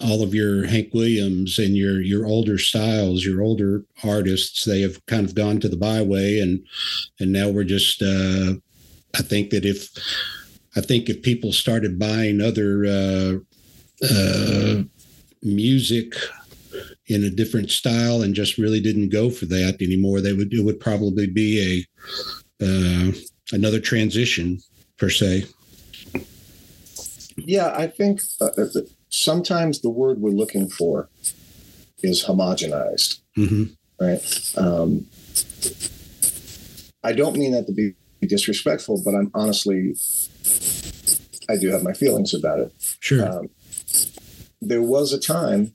all 0.02 0.24
of 0.24 0.34
your 0.34 0.66
Hank 0.66 0.94
Williams 0.94 1.60
and 1.60 1.76
your 1.76 2.02
your 2.02 2.26
older 2.26 2.58
styles, 2.58 3.26
your 3.26 3.42
older 3.42 3.84
artists, 4.04 4.64
they 4.64 4.82
have 4.82 5.06
kind 5.08 5.26
of 5.26 5.36
gone 5.36 5.60
to 5.60 5.70
the 5.70 5.78
byway, 5.78 6.40
and 6.40 6.66
and 7.20 7.32
now 7.32 7.50
we're 7.50 7.64
just. 7.64 8.02
Uh, 8.02 8.54
I 9.16 9.24
think 9.24 9.50
that 9.50 9.66
if 9.66 9.90
I 10.76 10.82
think 10.82 11.10
if 11.10 11.22
people 11.22 11.52
started 11.52 12.00
buying 12.00 12.42
other 12.42 12.86
uh, 12.86 13.34
uh, 14.10 14.84
music 15.42 16.14
in 17.10 17.24
a 17.24 17.30
different 17.30 17.72
style 17.72 18.22
and 18.22 18.36
just 18.36 18.58
really 18.58 18.80
didn't 18.80 19.10
go 19.10 19.30
for 19.30 19.46
that 19.48 19.82
anymore, 19.82 20.22
they 20.22 20.34
would 20.34 20.54
it 20.54 20.64
would 20.64 20.80
probably 20.80 21.28
be 21.28 21.86
a 22.62 22.66
uh, 22.66 23.12
another 23.52 23.80
transition 23.80 24.60
per 24.98 25.10
se. 25.10 25.46
Yeah, 27.38 27.74
I 27.76 27.88
think 27.88 28.22
uh, 28.40 28.50
sometimes 29.10 29.82
the 29.82 29.90
word 29.90 30.22
we're 30.22 30.32
looking 30.32 30.70
for 30.70 31.10
is 32.04 32.24
homogenized, 32.24 33.22
mm-hmm. 33.38 33.64
right? 34.00 34.22
Um, 34.58 35.08
I 37.04 37.14
don't 37.14 37.38
mean 37.38 37.54
that 37.54 37.66
to 37.68 37.74
be 37.74 37.96
disrespectful, 38.22 39.02
but 39.04 39.16
I'm 39.16 39.32
honestly, 39.34 39.96
I 41.50 41.58
do 41.58 41.70
have 41.70 41.82
my 41.82 41.94
feelings 41.94 42.34
about 42.34 42.60
it. 42.60 42.74
Sure. 43.00 43.28
Um, 43.28 43.50
there 44.62 44.82
was 44.82 45.14
a 45.14 45.20
time 45.20 45.74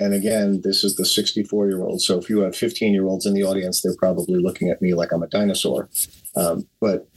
and 0.00 0.12
again, 0.12 0.60
this 0.62 0.82
is 0.82 0.96
the 0.96 1.04
64 1.04 1.68
year 1.68 1.82
old. 1.82 2.02
So 2.02 2.18
if 2.18 2.28
you 2.28 2.40
have 2.40 2.56
15 2.56 2.92
year 2.92 3.06
olds 3.06 3.26
in 3.26 3.34
the 3.34 3.44
audience, 3.44 3.80
they're 3.80 3.96
probably 3.96 4.40
looking 4.40 4.68
at 4.70 4.82
me 4.82 4.94
like 4.94 5.12
I'm 5.12 5.22
a 5.22 5.28
dinosaur. 5.28 5.88
Um, 6.36 6.66
but 6.80 7.08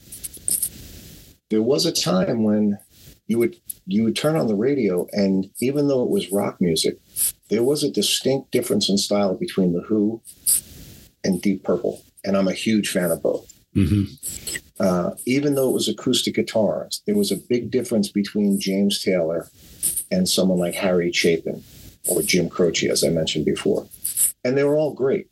there 1.50 1.62
was 1.62 1.86
a 1.86 1.92
time 1.92 2.44
when 2.44 2.78
you 3.26 3.38
would 3.38 3.56
you 3.86 4.04
would 4.04 4.16
turn 4.16 4.36
on 4.36 4.46
the 4.46 4.54
radio, 4.54 5.06
and 5.12 5.50
even 5.60 5.88
though 5.88 6.02
it 6.02 6.10
was 6.10 6.30
rock 6.30 6.60
music, 6.60 6.98
there 7.50 7.62
was 7.62 7.82
a 7.82 7.90
distinct 7.90 8.52
difference 8.52 8.88
in 8.88 8.96
style 8.96 9.34
between 9.34 9.72
the 9.72 9.82
Who 9.82 10.22
and 11.24 11.40
Deep 11.42 11.64
Purple, 11.64 12.02
and 12.24 12.36
I'm 12.36 12.48
a 12.48 12.52
huge 12.52 12.90
fan 12.90 13.10
of 13.10 13.22
both. 13.22 13.52
Mm-hmm. 13.74 14.04
Uh, 14.80 15.10
even 15.26 15.54
though 15.54 15.68
it 15.68 15.74
was 15.74 15.88
acoustic 15.88 16.36
guitars, 16.36 17.02
there 17.06 17.16
was 17.16 17.30
a 17.30 17.36
big 17.36 17.70
difference 17.70 18.10
between 18.10 18.60
James 18.60 19.02
Taylor 19.02 19.48
and 20.10 20.28
someone 20.28 20.58
like 20.58 20.74
Harry 20.74 21.12
Chapin 21.12 21.62
or 22.08 22.22
Jim 22.22 22.48
Croce, 22.48 22.88
as 22.88 23.04
I 23.04 23.08
mentioned 23.08 23.44
before. 23.44 23.86
And 24.44 24.56
they 24.56 24.64
were 24.64 24.76
all 24.76 24.94
great. 24.94 25.28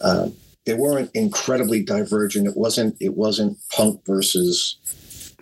Um, 0.00 0.34
they 0.66 0.74
weren't 0.74 1.10
incredibly 1.14 1.82
divergent. 1.82 2.46
It 2.46 2.56
wasn't. 2.56 2.96
It 3.00 3.14
wasn't 3.14 3.58
punk 3.72 4.04
versus 4.04 4.76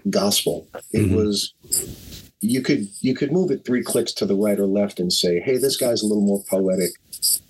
gospel. 0.09 0.69
It 0.93 1.01
mm-hmm. 1.01 1.17
was. 1.17 1.53
You 2.41 2.63
could 2.63 2.89
you 3.01 3.15
could 3.15 3.33
move 3.33 3.51
it 3.51 3.65
three 3.65 3.83
clicks 3.83 4.13
to 4.15 4.27
the 4.27 4.37
right 4.37 4.59
or 4.59 4.67
left 4.67 5.01
and 5.01 5.13
say, 5.13 5.41
"Hey, 5.41 5.57
this 5.57 5.77
guy's 5.77 6.03
a 6.03 6.07
little 6.07 6.25
more 6.25 6.45
poetic." 6.49 6.93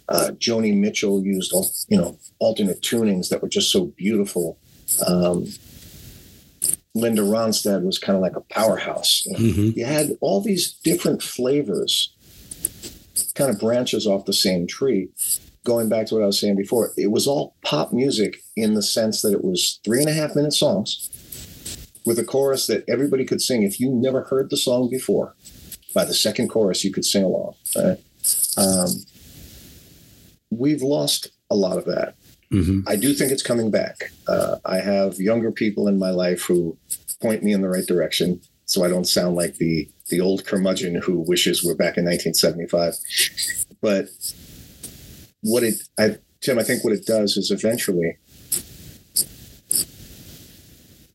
Uh, 0.08 0.30
Joni 0.38 0.74
Mitchell 0.74 1.22
used, 1.22 1.52
all 1.52 1.68
you 1.88 1.98
know, 1.98 2.16
alternate 2.38 2.80
tunings 2.80 3.28
that 3.28 3.42
were 3.42 3.48
just 3.48 3.70
so 3.70 3.86
beautiful. 3.96 4.58
Um, 5.06 5.46
Linda 6.94 7.22
Ronstadt 7.22 7.82
was 7.82 7.98
kind 7.98 8.16
of 8.16 8.22
like 8.22 8.36
a 8.36 8.40
powerhouse. 8.40 9.26
Mm-hmm. 9.32 9.78
you 9.78 9.84
had 9.84 10.16
all 10.22 10.40
these 10.40 10.72
different 10.72 11.22
flavors 11.22 12.15
kind 13.36 13.50
of 13.50 13.60
branches 13.60 14.06
off 14.06 14.24
the 14.24 14.32
same 14.32 14.66
tree. 14.66 15.08
Going 15.64 15.88
back 15.88 16.06
to 16.06 16.14
what 16.14 16.22
I 16.22 16.26
was 16.26 16.40
saying 16.40 16.56
before, 16.56 16.92
it 16.96 17.10
was 17.10 17.26
all 17.26 17.56
pop 17.62 17.92
music 17.92 18.42
in 18.56 18.74
the 18.74 18.82
sense 18.82 19.22
that 19.22 19.32
it 19.32 19.44
was 19.44 19.80
three 19.84 20.00
and 20.00 20.08
a 20.08 20.12
half 20.12 20.34
minute 20.34 20.52
songs 20.52 21.10
with 22.04 22.18
a 22.18 22.24
chorus 22.24 22.66
that 22.68 22.84
everybody 22.88 23.24
could 23.24 23.40
sing. 23.40 23.62
If 23.62 23.80
you 23.80 23.90
never 23.90 24.22
heard 24.22 24.50
the 24.50 24.56
song 24.56 24.88
before, 24.90 25.34
by 25.94 26.04
the 26.04 26.14
second 26.14 26.48
chorus, 26.48 26.84
you 26.84 26.92
could 26.92 27.04
sing 27.04 27.24
along. 27.24 27.54
Right? 27.74 27.98
Um, 28.56 28.88
we've 30.50 30.82
lost 30.82 31.30
a 31.50 31.56
lot 31.56 31.78
of 31.78 31.84
that. 31.86 32.14
Mm-hmm. 32.52 32.88
I 32.88 32.94
do 32.94 33.12
think 33.12 33.32
it's 33.32 33.42
coming 33.42 33.72
back. 33.72 34.12
Uh, 34.28 34.58
I 34.64 34.78
have 34.78 35.18
younger 35.18 35.50
people 35.50 35.88
in 35.88 35.98
my 35.98 36.10
life 36.10 36.42
who 36.42 36.76
point 37.20 37.42
me 37.42 37.52
in 37.52 37.60
the 37.60 37.68
right 37.68 37.86
direction 37.86 38.40
so 38.66 38.84
I 38.84 38.88
don't 38.88 39.06
sound 39.06 39.36
like 39.36 39.56
the 39.56 39.88
the 40.08 40.20
old 40.20 40.44
curmudgeon 40.44 40.94
who 40.96 41.20
wishes 41.20 41.64
we're 41.64 41.74
back 41.74 41.96
in 41.96 42.04
1975. 42.04 42.94
But 43.80 44.08
what 45.40 45.62
it, 45.62 45.82
I, 45.98 46.16
Tim, 46.40 46.58
I 46.58 46.62
think 46.62 46.84
what 46.84 46.92
it 46.92 47.06
does 47.06 47.36
is 47.36 47.50
eventually 47.50 48.16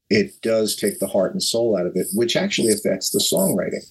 it 0.09 0.41
does 0.41 0.75
take 0.75 0.99
the 0.99 1.07
heart 1.07 1.31
and 1.31 1.41
soul 1.41 1.77
out 1.77 1.85
of 1.85 1.95
it, 1.95 2.07
which 2.13 2.35
actually 2.35 2.73
affects 2.73 3.11
the 3.11 3.19
songwriting. 3.19 3.85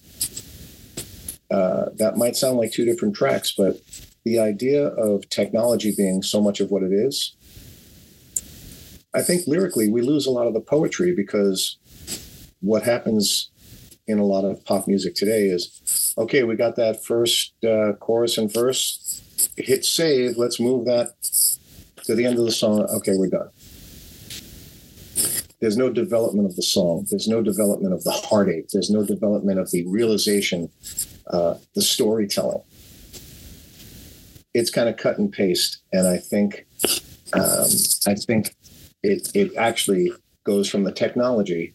Uh, 1.49 1.89
that 1.95 2.15
might 2.15 2.35
sound 2.35 2.57
like 2.57 2.71
two 2.71 2.85
different 2.85 3.15
tracks, 3.15 3.53
but 3.57 3.81
the 4.23 4.39
idea 4.39 4.87
of 4.87 5.27
technology 5.29 5.93
being 5.97 6.21
so 6.21 6.39
much 6.39 6.59
of 6.59 6.69
what 6.69 6.83
it 6.83 6.93
is, 6.93 7.35
I 9.13 9.21
think 9.21 9.47
lyrically 9.47 9.89
we 9.89 10.01
lose 10.01 10.25
a 10.25 10.31
lot 10.31 10.47
of 10.47 10.53
the 10.53 10.61
poetry 10.61 11.13
because 11.13 11.77
what 12.61 12.83
happens 12.83 13.49
in 14.07 14.19
a 14.19 14.25
lot 14.25 14.45
of 14.45 14.63
pop 14.65 14.87
music 14.87 15.15
today 15.15 15.45
is 15.45 16.13
okay, 16.17 16.43
we 16.43 16.55
got 16.55 16.75
that 16.75 17.03
first 17.03 17.53
uh, 17.63 17.93
chorus 17.99 18.37
and 18.37 18.51
verse, 18.51 19.21
hit 19.57 19.85
save, 19.85 20.37
let's 20.37 20.59
move 20.59 20.85
that 20.85 21.13
to 22.03 22.15
the 22.15 22.25
end 22.25 22.37
of 22.37 22.45
the 22.45 22.51
song. 22.51 22.81
Okay, 22.81 23.13
we're 23.15 23.27
done. 23.27 23.49
There's 25.59 25.77
no 25.77 25.91
development 25.91 26.47
of 26.47 26.55
the 26.55 26.63
song. 26.63 27.05
There's 27.09 27.27
no 27.27 27.43
development 27.43 27.93
of 27.93 28.03
the 28.03 28.11
heartache. 28.11 28.69
There's 28.69 28.89
no 28.89 29.05
development 29.05 29.59
of 29.59 29.69
the 29.69 29.85
realization, 29.85 30.69
uh, 31.27 31.55
the 31.75 31.83
storytelling. 31.83 32.63
It's 34.53 34.71
kind 34.71 34.89
of 34.89 34.97
cut 34.97 35.19
and 35.19 35.31
paste, 35.31 35.81
and 35.93 36.07
I 36.07 36.17
think, 36.17 36.65
um, 37.33 37.69
I 38.07 38.15
think 38.15 38.55
it 39.03 39.31
it 39.33 39.55
actually 39.55 40.11
goes 40.43 40.67
from 40.67 40.83
the 40.83 40.91
technology 40.91 41.73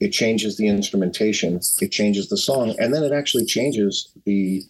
it 0.00 0.10
changes 0.10 0.56
the 0.56 0.68
instrumentation, 0.68 1.60
it 1.80 1.90
changes 1.90 2.28
the 2.28 2.36
song, 2.36 2.74
and 2.78 2.92
then 2.92 3.02
it 3.02 3.12
actually 3.12 3.46
changes 3.46 4.12
the 4.24 4.62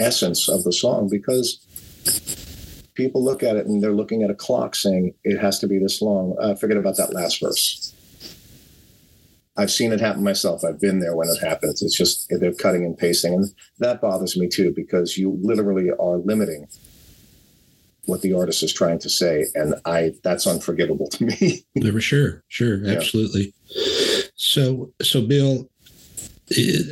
essence 0.00 0.48
of 0.48 0.64
the 0.64 0.72
song 0.72 1.08
because 1.08 1.64
people 2.94 3.24
look 3.24 3.42
at 3.42 3.56
it 3.56 3.66
and 3.66 3.82
they're 3.82 3.92
looking 3.92 4.22
at 4.22 4.30
a 4.30 4.34
clock 4.34 4.74
saying 4.74 5.14
it 5.24 5.38
has 5.38 5.58
to 5.60 5.68
be 5.68 5.78
this 5.78 6.02
long. 6.02 6.36
Uh, 6.40 6.54
forget 6.54 6.76
about 6.76 6.96
that 6.96 7.14
last 7.14 7.40
verse. 7.40 7.94
I've 9.56 9.70
seen 9.70 9.92
it 9.92 10.00
happen 10.00 10.24
myself. 10.24 10.64
I've 10.64 10.80
been 10.80 11.00
there 11.00 11.14
when 11.14 11.28
it 11.28 11.38
happens. 11.38 11.82
It's 11.82 11.96
just 11.96 12.26
they're 12.30 12.54
cutting 12.54 12.84
and 12.84 12.96
pasting, 12.96 13.34
and 13.34 13.50
that 13.78 14.00
bothers 14.00 14.36
me 14.36 14.48
too 14.48 14.72
because 14.74 15.18
you 15.18 15.38
literally 15.42 15.90
are 15.90 16.16
limiting 16.16 16.66
what 18.06 18.22
the 18.22 18.32
artist 18.32 18.62
is 18.62 18.72
trying 18.72 18.98
to 19.00 19.08
say, 19.08 19.46
and 19.54 19.74
I 19.84 20.14
that's 20.22 20.46
unforgivable 20.46 21.08
to 21.08 21.24
me. 21.24 21.64
Never 21.74 22.00
sure, 22.00 22.42
sure, 22.48 22.86
absolutely. 22.86 23.52
Yeah. 23.66 24.22
So, 24.34 24.92
so 25.00 25.22
Bill, 25.22 25.68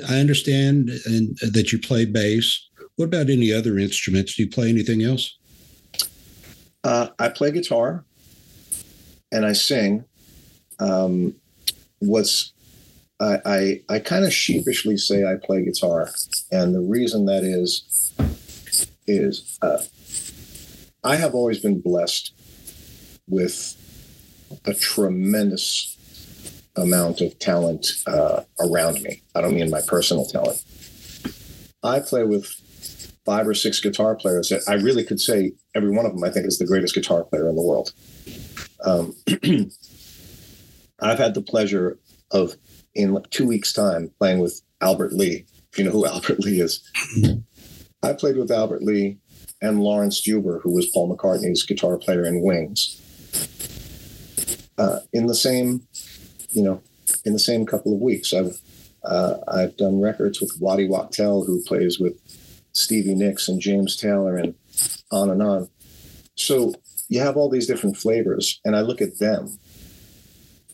I 0.09 0.19
understand 0.19 0.91
and 1.07 1.37
that 1.39 1.73
you 1.73 1.79
play 1.79 2.05
bass. 2.05 2.69
What 2.97 3.07
about 3.07 3.31
any 3.31 3.53
other 3.53 3.79
instruments? 3.79 4.37
Do 4.37 4.43
you 4.45 4.51
play 4.51 4.69
anything 4.69 5.03
else? 5.03 5.37
Uh, 6.85 7.09
I 7.19 7.29
play 7.29 7.51
guitar 7.51 8.05
and 9.33 9.45
I 9.45 9.53
sing. 9.53 10.05
Um, 10.79 11.35
what's 11.99 12.53
I, 13.21 13.39
I, 13.45 13.83
I 13.89 13.99
kind 13.99 14.25
of 14.25 14.33
sheepishly 14.33 14.97
say 14.97 15.25
I 15.25 15.35
play 15.37 15.63
guitar, 15.63 16.09
and 16.51 16.75
the 16.75 16.81
reason 16.81 17.27
that 17.27 17.45
is 17.45 18.15
is 19.07 19.59
uh, 19.61 19.83
I 21.03 21.17
have 21.17 21.35
always 21.35 21.61
been 21.61 21.81
blessed 21.81 22.35
with 23.27 23.77
a 24.65 24.75
tremendous 24.75 25.97
amount 26.77 27.21
of 27.21 27.39
talent 27.39 27.89
uh, 28.07 28.43
around 28.61 29.03
me. 29.03 29.23
I 29.35 29.41
don't 29.41 29.55
mean 29.55 29.71
my 29.71 29.81
personal 29.87 30.25
talent. 30.25 30.63
I 31.83 32.01
play 32.01 32.25
with 32.25 32.47
five 33.25 33.47
or 33.47 33.55
six 33.55 33.81
guitar 33.81 34.15
players 34.15 34.49
that 34.49 34.63
I 34.69 34.75
really 34.75 35.05
could 35.05 35.21
say 35.21 35.53
every 35.75 35.91
one 35.91 36.07
of 36.07 36.13
them 36.13 36.25
I 36.25 36.31
think 36.31 36.47
is 36.47 36.59
the 36.59 36.67
greatest 36.67 36.95
guitar 36.95 37.25
player 37.25 37.49
in 37.49 37.57
the 37.57 37.63
world. 37.63 37.93
Um, 38.85 39.15
I've 41.01 41.19
had 41.19 41.35
the 41.35 41.43
pleasure 41.43 41.99
of 42.31 42.57
in 42.95 43.17
two 43.31 43.47
weeks' 43.47 43.73
time 43.73 44.11
playing 44.19 44.41
with 44.41 44.61
Albert 44.81 45.13
Lee. 45.13 45.47
If 45.73 45.79
you 45.79 45.85
know 45.85 45.93
who 45.93 46.07
Albert 46.07 46.41
Lee 46.41 46.61
is, 46.61 46.83
I 48.03 48.13
played 48.13 48.37
with 48.37 48.51
Albert 48.51 48.83
Lee 48.83 49.19
and 49.63 49.81
Laurence 49.81 50.21
Juber, 50.21 50.61
who 50.61 50.71
was 50.71 50.87
Paul 50.87 51.15
McCartney's 51.15 51.65
guitar 51.65 51.97
player 51.97 52.25
in 52.25 52.43
Wings. 52.43 52.97
Uh, 54.79 55.01
in 55.13 55.27
the 55.27 55.35
same, 55.35 55.87
you 56.51 56.63
know, 56.63 56.81
in 57.25 57.33
the 57.33 57.39
same 57.39 57.67
couple 57.67 57.93
of 57.93 58.01
weeks, 58.01 58.33
I've 58.33 58.59
uh, 59.05 59.39
I've 59.49 59.77
done 59.77 60.01
records 60.01 60.41
with 60.41 60.57
Waddy 60.61 60.89
Wachtel, 60.89 61.45
who 61.45 61.63
plays 61.65 61.99
with 61.99 62.15
Stevie 62.73 63.15
Nicks 63.15 63.49
and 63.49 63.61
James 63.61 63.97
Taylor, 63.97 64.37
and 64.37 64.55
on 65.11 65.31
and 65.31 65.43
on. 65.43 65.69
So 66.37 66.75
you 67.09 67.21
have 67.21 67.37
all 67.37 67.51
these 67.51 67.67
different 67.67 67.97
flavors, 67.97 68.61
and 68.65 68.77
I 68.77 68.81
look 68.81 69.01
at 69.01 69.19
them, 69.19 69.59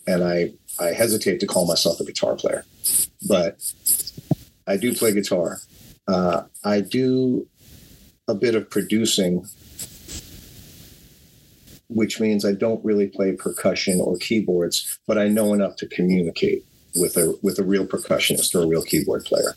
and 0.06 0.22
I 0.22 0.52
I 0.78 0.88
hesitate 0.92 1.40
to 1.40 1.46
call 1.46 1.66
myself 1.66 2.00
a 2.00 2.04
guitar 2.04 2.36
player, 2.36 2.64
but 3.26 3.60
I 4.66 4.76
do 4.76 4.94
play 4.94 5.12
guitar. 5.12 5.58
Uh, 6.06 6.44
I 6.64 6.80
do 6.80 7.48
a 8.28 8.34
bit 8.34 8.54
of 8.54 8.68
producing, 8.68 9.46
which 11.88 12.20
means 12.20 12.44
I 12.44 12.52
don't 12.52 12.84
really 12.84 13.08
play 13.08 13.32
percussion 13.32 14.00
or 14.00 14.16
keyboards, 14.16 14.98
but 15.06 15.18
I 15.18 15.28
know 15.28 15.52
enough 15.54 15.76
to 15.76 15.86
communicate 15.86 16.64
with 16.96 17.16
a 17.16 17.38
with 17.42 17.58
a 17.58 17.64
real 17.64 17.86
percussionist 17.86 18.54
or 18.54 18.62
a 18.62 18.66
real 18.66 18.82
keyboard 18.82 19.24
player. 19.24 19.54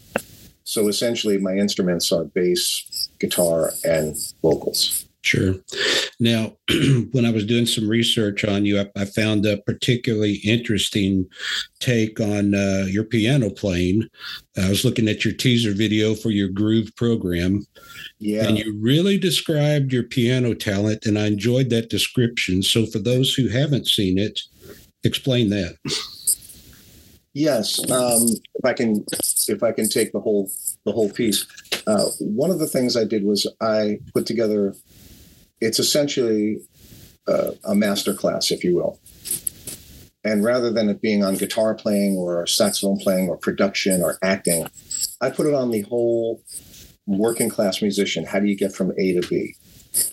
So 0.64 0.88
essentially, 0.88 1.40
my 1.40 1.56
instruments 1.56 2.12
are 2.12 2.26
bass, 2.26 3.10
guitar, 3.20 3.72
and 3.84 4.16
vocals. 4.42 5.06
Sure. 5.22 5.56
Now, 6.20 6.58
when 7.12 7.26
I 7.26 7.32
was 7.32 7.46
doing 7.46 7.66
some 7.66 7.88
research 7.88 8.44
on 8.44 8.66
you, 8.66 8.80
I, 8.82 8.88
I 8.96 9.06
found 9.06 9.46
a 9.46 9.58
particularly 9.58 10.36
interesting 10.44 11.26
take 11.80 12.20
on 12.20 12.54
uh, 12.54 12.86
your 12.90 13.06
piano 13.06 13.50
playing. 13.50 14.04
I 14.58 14.70
was 14.70 14.84
looking 14.84 15.08
at 15.08 15.24
your 15.24 15.34
teaser 15.34 15.74
video 15.74 16.16
for 16.16 16.30
your 16.30 16.50
Groove 16.50 16.94
program. 16.98 17.66
Yeah. 18.20 18.48
And 18.48 18.58
you 18.58 18.78
really 18.82 19.18
described 19.18 19.94
your 19.94 20.04
piano 20.04 20.54
talent, 20.54 21.06
and 21.06 21.18
I 21.18 21.28
enjoyed 21.28 21.70
that 21.70 21.90
description. 21.90 22.64
So, 22.64 22.86
for 22.86 23.00
those 23.00 23.34
who 23.34 23.48
haven't 23.48 23.88
seen 23.88 24.18
it, 24.18 24.42
explain 25.06 25.50
that. 25.52 25.78
Yes, 27.34 27.80
um, 27.92 28.28
if 28.56 28.66
I 28.66 28.74
can, 28.74 29.06
if 29.48 29.64
I 29.64 29.72
can 29.72 29.88
take 29.88 30.12
the 30.12 30.20
whole 30.20 30.52
the 30.86 30.92
whole 30.92 31.10
piece. 31.10 31.46
Uh, 31.88 32.06
one 32.20 32.52
of 32.52 32.60
the 32.60 32.68
things 32.68 32.98
I 32.98 33.04
did 33.04 33.24
was 33.24 33.48
I 33.62 34.00
put 34.14 34.26
together 34.26 34.74
it's 35.62 35.80
essentially 35.80 36.60
uh, 37.28 37.52
a 37.64 37.76
master 37.76 38.14
class, 38.14 38.52
if 38.52 38.64
you 38.64 38.76
will. 38.76 39.00
And 40.24 40.44
rather 40.44 40.70
than 40.70 40.90
it 40.90 41.02
being 41.02 41.24
on 41.24 41.36
guitar 41.36 41.74
playing 41.76 42.18
or 42.18 42.46
saxophone 42.46 43.00
playing 43.00 43.30
or 43.30 43.38
production 43.38 44.02
or 44.02 44.18
acting, 44.22 44.68
I 45.22 45.30
put 45.30 45.48
it 45.48 45.54
on 45.54 45.72
the 45.72 45.82
whole 45.82 46.44
working 47.06 47.50
class 47.50 47.82
musician. 47.82 48.26
How 48.26 48.40
do 48.40 48.48
you 48.48 48.58
get 48.58 48.74
from 48.74 48.92
A 48.98 49.14
to 49.14 49.28
B? 49.28 49.56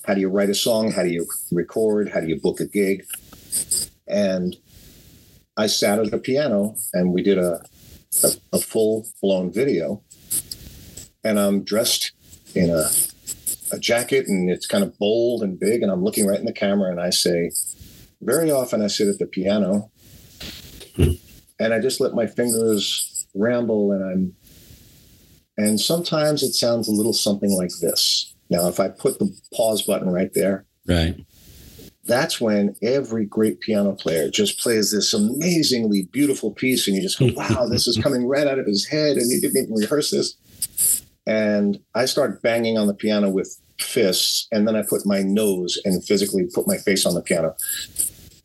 How 0.05 0.15
do 0.15 0.21
you 0.21 0.29
write 0.29 0.49
a 0.49 0.55
song? 0.55 0.93
How 0.93 1.03
do 1.03 1.11
you 1.11 1.27
record? 1.51 2.11
How 2.11 2.21
do 2.21 2.29
you 2.29 2.41
book 2.41 2.61
a 2.61 2.67
gig? 2.67 3.05
And 4.07 4.57
I 5.57 5.67
sat 5.67 5.99
at 5.99 6.13
a 6.13 6.19
piano 6.19 6.77
and 6.93 7.13
we 7.13 7.23
did 7.23 7.39
a, 7.39 7.61
a, 8.23 8.29
a 8.55 8.59
full 8.59 9.07
blown 9.21 9.53
video. 9.53 10.03
And 11.25 11.39
I'm 11.39 11.65
dressed 11.65 12.13
in 12.55 12.71
a 12.71 12.89
a 13.73 13.79
jacket 13.79 14.27
and 14.29 14.51
it's 14.51 14.67
kind 14.67 14.85
of 14.85 14.99
bold 14.99 15.43
and 15.43 15.59
big. 15.59 15.83
And 15.83 15.91
I'm 15.91 16.05
looking 16.05 16.27
right 16.27 16.39
in 16.39 16.47
the 16.47 16.53
camera 16.53 16.91
and 16.91 17.01
I 17.01 17.11
say, 17.11 17.51
very 18.21 18.51
often 18.51 18.83
I 18.83 18.87
sit 18.87 19.09
at 19.09 19.19
the 19.19 19.27
piano 19.27 19.91
hmm. 20.97 21.13
and 21.59 21.75
I 21.75 21.81
just 21.81 22.01
let 22.01 22.15
my 22.15 22.27
fingers 22.27 23.27
ramble 23.35 23.93
and 23.93 24.05
I'm, 24.05 24.37
and 25.59 25.81
sometimes 25.81 26.43
it 26.43 26.53
sounds 26.53 26.89
a 26.89 26.93
little 26.93 27.13
something 27.13 27.51
like 27.51 27.71
this. 27.81 28.35
Now, 28.51 28.69
if 28.69 28.79
I 28.79 28.89
put 28.89 29.19
the 29.19 29.35
pause 29.55 29.83
button 29.83 30.09
right 30.09 30.31
there, 30.35 30.67
right, 30.87 31.17
that's 32.05 32.41
when 32.41 32.77
every 32.83 33.25
great 33.25 33.61
piano 33.61 33.93
player 33.93 34.31
just 34.31 34.61
plays 34.61 34.93
this 34.93 35.13
amazingly 35.13 36.09
beautiful 36.13 36.53
piece, 36.53 36.87
and 36.87 36.95
you 36.95 37.03
just 37.03 37.19
go, 37.19 37.31
"Wow, 37.35 37.67
this 37.67 37.89
is 37.89 37.97
coming 37.97 38.27
right 38.27 38.47
out 38.47 38.59
of 38.59 38.67
his 38.67 38.87
head," 38.87 39.17
and 39.17 39.33
he 39.33 39.41
didn't 39.41 39.65
even 39.65 39.75
rehearse 39.75 40.11
this 40.11 40.37
and 41.27 41.79
I 41.95 42.05
start 42.07 42.43
banging 42.43 42.79
on 42.79 42.87
the 42.87 42.95
piano 42.95 43.31
with 43.31 43.61
fists, 43.79 44.47
and 44.53 44.67
then 44.67 44.77
I 44.77 44.83
put 44.83 45.07
my 45.07 45.23
nose 45.23 45.79
and 45.85 46.05
physically 46.05 46.49
put 46.55 46.67
my 46.67 46.79
face 46.79 47.05
on 47.05 47.15
the 47.15 47.23
piano. 47.23 47.55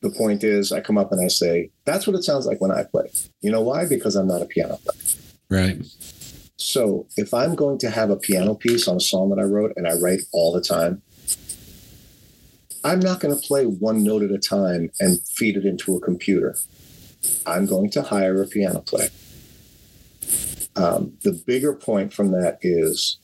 The 0.02 0.10
point 0.10 0.44
is, 0.44 0.72
I 0.72 0.82
come 0.82 0.98
up 0.98 1.12
and 1.12 1.24
I 1.24 1.28
say, 1.28 1.70
"That's 1.86 2.08
what 2.08 2.16
it 2.16 2.24
sounds 2.24 2.46
like 2.46 2.60
when 2.60 2.72
I 2.72 2.84
play." 2.84 3.12
You 3.42 3.52
know 3.52 3.62
why? 3.62 3.86
Because 3.86 4.16
I'm 4.16 4.28
not 4.28 4.42
a 4.42 4.46
piano 4.46 4.78
player. 4.84 5.00
Right. 5.50 5.86
So 6.58 7.08
if 7.18 7.34
I'm 7.34 7.56
going 7.56 7.78
to 7.80 7.90
have 7.90 8.10
a 8.10 8.16
piano 8.16 8.54
piece 8.54 8.88
on 8.88 8.98
a 8.98 9.02
song 9.02 9.30
that 9.30 9.40
I 9.40 9.44
wrote 9.44 9.74
and 9.76 9.88
I 9.88 9.96
write 9.96 10.22
all 10.32 10.52
the 10.54 10.62
time, 10.62 11.02
I'm 12.84 13.00
not 13.00 13.20
going 13.20 13.36
to 13.36 13.48
play 13.48 13.66
one 13.66 14.04
note 14.04 14.24
at 14.24 14.32
a 14.32 14.38
time 14.38 14.92
and 15.00 15.20
feed 15.28 15.58
it 15.58 15.66
into 15.66 15.96
a 15.96 16.00
computer. 16.00 16.56
I'm 17.46 17.66
going 17.66 17.90
to 17.92 18.02
hire 18.02 18.42
a 18.42 18.48
piano 18.48 18.80
player. 18.80 19.10
Um, 20.76 21.14
the 21.24 21.34
bigger 21.46 21.74
point 21.74 22.14
from 22.14 22.32
that 22.32 22.60
is 22.62 23.18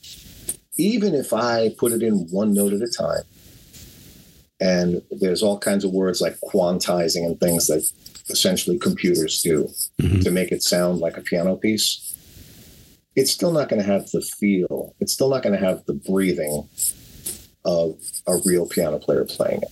even 0.77 1.15
if 1.15 1.33
I 1.33 1.73
put 1.77 1.91
it 1.91 2.03
in 2.03 2.27
one 2.29 2.53
note 2.53 2.73
at 2.73 2.81
a 2.81 2.91
time, 2.91 3.23
and 4.59 5.01
there's 5.11 5.43
all 5.43 5.59
kinds 5.59 5.83
of 5.83 5.91
words 5.91 6.19
like 6.19 6.37
quantizing 6.41 7.25
and 7.25 7.39
things 7.39 7.67
that 7.67 7.89
essentially 8.29 8.77
computers 8.77 9.41
do 9.41 9.69
mm-hmm. 10.01 10.19
to 10.19 10.31
make 10.31 10.51
it 10.51 10.63
sound 10.63 10.99
like 10.99 11.17
a 11.17 11.21
piano 11.21 11.55
piece, 11.55 12.15
it's 13.15 13.31
still 13.31 13.51
not 13.51 13.69
going 13.69 13.81
to 13.81 13.87
have 13.87 14.09
the 14.11 14.21
feel, 14.21 14.95
it's 14.99 15.13
still 15.13 15.29
not 15.29 15.43
going 15.43 15.57
to 15.57 15.63
have 15.63 15.85
the 15.85 15.93
breathing 15.93 16.67
of 17.65 17.99
a 18.27 18.37
real 18.45 18.67
piano 18.67 18.99
player 18.99 19.25
playing 19.25 19.61
it. 19.61 19.71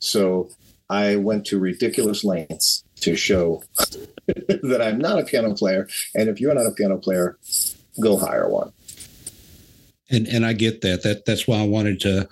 So 0.00 0.50
I 0.88 1.16
went 1.16 1.46
to 1.46 1.58
ridiculous 1.58 2.24
lengths 2.24 2.84
to 3.00 3.14
show 3.14 3.62
that 4.62 4.82
I'm 4.82 4.98
not 4.98 5.18
a 5.18 5.24
piano 5.24 5.54
player. 5.54 5.88
And 6.14 6.28
if 6.28 6.40
you're 6.40 6.54
not 6.54 6.66
a 6.66 6.72
piano 6.72 6.98
player, 6.98 7.38
go 8.00 8.16
hire 8.16 8.48
one. 8.48 8.72
And 10.10 10.26
and 10.26 10.46
I 10.46 10.54
get 10.54 10.80
that. 10.82 11.02
That 11.02 11.26
that's 11.26 11.46
why 11.46 11.58
I 11.58 11.66
wanted 11.66 12.00
to. 12.00 12.28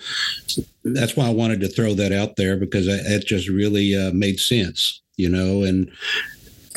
That's 0.83 1.15
why 1.17 1.27
I 1.27 1.31
wanted 1.31 1.61
to 1.61 1.69
throw 1.69 1.93
that 1.95 2.13
out 2.13 2.37
there 2.37 2.57
because 2.57 2.87
it 2.89 3.27
just 3.27 3.49
really 3.49 3.95
uh, 3.95 4.13
made 4.13 4.41
sense, 4.41 5.03
you 5.17 5.29
know. 5.29 5.63
And 5.63 5.91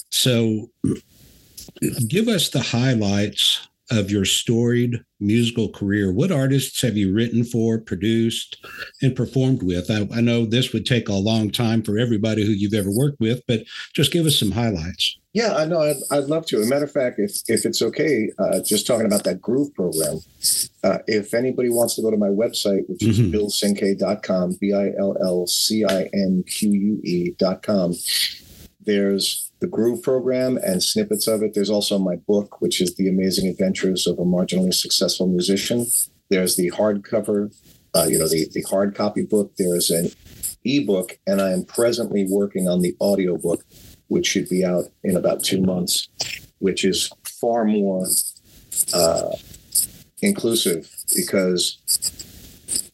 so, 0.09 0.69
give 2.07 2.27
us 2.27 2.49
the 2.49 2.59
highlights 2.59 3.68
of 3.91 4.11
your 4.11 4.25
storied 4.25 5.03
musical 5.19 5.69
career. 5.69 6.11
What 6.11 6.31
artists 6.31 6.81
have 6.81 6.95
you 6.95 7.13
written 7.13 7.43
for, 7.43 7.79
produced, 7.79 8.57
and 9.01 9.15
performed 9.15 9.63
with? 9.63 9.89
I, 9.89 10.07
I, 10.15 10.21
know 10.21 10.45
this 10.45 10.71
would 10.73 10.85
take 10.85 11.09
a 11.09 11.13
long 11.13 11.51
time 11.51 11.81
for 11.81 11.97
everybody 11.97 12.45
who 12.45 12.51
you've 12.51 12.73
ever 12.73 12.91
worked 12.91 13.19
with, 13.19 13.41
but 13.47 13.63
just 13.93 14.11
give 14.11 14.25
us 14.25 14.37
some 14.39 14.51
highlights. 14.51 15.17
Yeah, 15.33 15.55
I 15.55 15.65
know. 15.65 15.81
I'd, 15.81 15.97
I'd 16.11 16.25
love 16.25 16.45
to. 16.47 16.59
As 16.59 16.67
a 16.67 16.69
matter 16.69 16.85
of 16.85 16.91
fact, 16.91 17.19
if, 17.19 17.41
if 17.47 17.65
it's 17.65 17.81
okay, 17.81 18.29
uh, 18.39 18.61
just 18.61 18.87
talking 18.87 19.05
about 19.05 19.23
that 19.25 19.41
Groove 19.41 19.73
program, 19.75 20.19
uh, 20.83 20.99
if 21.05 21.33
anybody 21.33 21.69
wants 21.69 21.95
to 21.95 22.01
go 22.01 22.09
to 22.09 22.17
my 22.17 22.29
website, 22.29 22.89
which 22.89 23.03
is 23.03 23.19
mm-hmm. 23.19 23.35
billcinque.com, 23.35 24.57
B 24.59 24.73
I 24.73 24.91
L 24.99 25.15
L 25.21 25.45
C 25.45 25.85
I 25.85 26.09
N 26.13 26.43
Q 26.47 26.71
U 26.71 27.01
E.com, 27.03 27.93
there's 28.81 29.48
the 29.59 29.67
Groove 29.67 30.01
program 30.01 30.57
and 30.57 30.81
snippets 30.81 31.27
of 31.27 31.43
it. 31.43 31.53
There's 31.53 31.69
also 31.69 31.99
my 31.99 32.15
book, 32.15 32.61
which 32.61 32.81
is 32.81 32.95
The 32.95 33.09
Amazing 33.09 33.49
Adventures 33.49 34.07
of 34.07 34.17
a 34.17 34.23
Marginally 34.23 34.73
Successful 34.73 35.27
Musician. 35.27 35.85
There's 36.29 36.55
the 36.55 36.71
hardcover 36.71 37.51
uh, 37.93 38.05
you 38.09 38.17
know, 38.17 38.27
the, 38.27 38.47
the 38.53 38.61
hard 38.63 38.95
copy 38.95 39.23
book. 39.23 39.53
There 39.57 39.75
is 39.75 39.89
an 39.89 40.11
ebook, 40.63 41.17
and 41.25 41.41
I 41.41 41.51
am 41.51 41.65
presently 41.65 42.25
working 42.29 42.67
on 42.67 42.81
the 42.81 42.95
audiobook, 43.01 43.63
which 44.07 44.27
should 44.27 44.49
be 44.49 44.63
out 44.63 44.85
in 45.03 45.15
about 45.15 45.43
two 45.43 45.61
months, 45.61 46.09
which 46.59 46.83
is 46.83 47.11
far 47.23 47.65
more 47.65 48.05
uh, 48.93 49.35
inclusive 50.21 50.89
because 51.15 51.77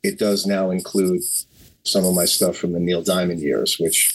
it 0.03 0.17
does 0.17 0.45
now 0.45 0.71
include 0.71 1.21
some 1.83 2.05
of 2.05 2.15
my 2.15 2.25
stuff 2.25 2.55
from 2.57 2.73
the 2.73 2.79
Neil 2.79 3.01
Diamond 3.01 3.41
years, 3.41 3.77
which 3.79 4.14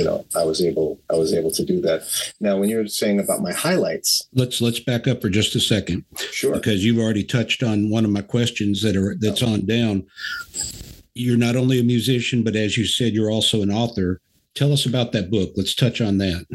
you 0.00 0.06
know 0.06 0.24
I 0.34 0.44
was 0.44 0.62
able 0.62 0.98
I 1.10 1.16
was 1.16 1.34
able 1.34 1.50
to 1.50 1.64
do 1.64 1.80
that. 1.82 2.02
Now, 2.40 2.56
when 2.56 2.70
you're 2.70 2.86
saying 2.86 3.20
about 3.20 3.42
my 3.42 3.52
highlights, 3.52 4.26
let's 4.32 4.60
let's 4.60 4.80
back 4.80 5.06
up 5.06 5.20
for 5.20 5.28
just 5.28 5.54
a 5.54 5.60
second, 5.60 6.04
sure, 6.16 6.54
because 6.54 6.84
you've 6.84 6.98
already 6.98 7.22
touched 7.22 7.62
on 7.62 7.90
one 7.90 8.04
of 8.04 8.10
my 8.10 8.22
questions 8.22 8.82
that 8.82 8.96
are 8.96 9.14
that's 9.20 9.42
on 9.42 9.66
down. 9.66 10.06
You're 11.14 11.36
not 11.36 11.56
only 11.56 11.78
a 11.78 11.84
musician, 11.84 12.42
but 12.42 12.56
as 12.56 12.78
you 12.78 12.86
said, 12.86 13.12
you're 13.12 13.30
also 13.30 13.62
an 13.62 13.70
author. 13.70 14.20
Tell 14.54 14.72
us 14.72 14.86
about 14.86 15.12
that 15.12 15.30
book. 15.30 15.52
Let's 15.54 15.74
touch 15.74 16.00
on 16.00 16.18
that. 16.18 16.46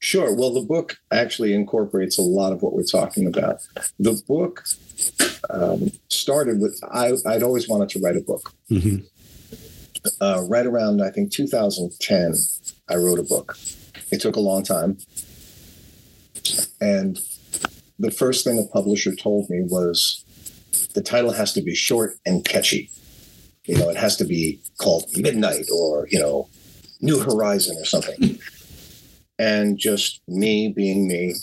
Sure. 0.00 0.34
Well, 0.34 0.52
the 0.52 0.62
book 0.62 0.96
actually 1.12 1.54
incorporates 1.54 2.18
a 2.18 2.22
lot 2.22 2.52
of 2.52 2.62
what 2.62 2.72
we're 2.72 2.82
talking 2.82 3.26
about. 3.26 3.58
The 3.98 4.20
book 4.26 4.64
um, 5.50 5.90
started 6.08 6.60
with 6.60 6.80
I, 6.90 7.08
I, 7.26 7.34
would 7.34 7.42
always 7.42 7.68
wanted 7.68 7.88
to 7.90 8.00
write 8.00 8.16
a 8.16 8.20
book. 8.20 8.52
Mm-hmm. 8.70 9.04
Uh, 10.20 10.44
right 10.48 10.66
around 10.66 11.02
I 11.02 11.10
think 11.10 11.32
2010, 11.32 12.34
I 12.88 12.96
wrote 12.96 13.18
a 13.18 13.22
book. 13.22 13.56
It 14.10 14.20
took 14.20 14.36
a 14.36 14.40
long 14.40 14.62
time, 14.62 14.98
and 16.80 17.18
the 17.98 18.10
first 18.10 18.44
thing 18.44 18.58
a 18.58 18.72
publisher 18.72 19.14
told 19.14 19.50
me 19.50 19.62
was 19.62 20.24
the 20.94 21.02
title 21.02 21.32
has 21.32 21.52
to 21.54 21.62
be 21.62 21.74
short 21.74 22.16
and 22.24 22.44
catchy. 22.44 22.90
You 23.64 23.76
know, 23.76 23.90
it 23.90 23.96
has 23.96 24.16
to 24.16 24.24
be 24.24 24.60
called 24.78 25.04
Midnight 25.16 25.66
or 25.70 26.08
you 26.10 26.18
know, 26.18 26.48
New 27.00 27.18
Horizon 27.18 27.76
or 27.78 27.84
something. 27.84 28.38
And 29.38 29.78
just 29.78 30.20
me 30.26 30.72
being 30.74 31.06
me, 31.06 31.34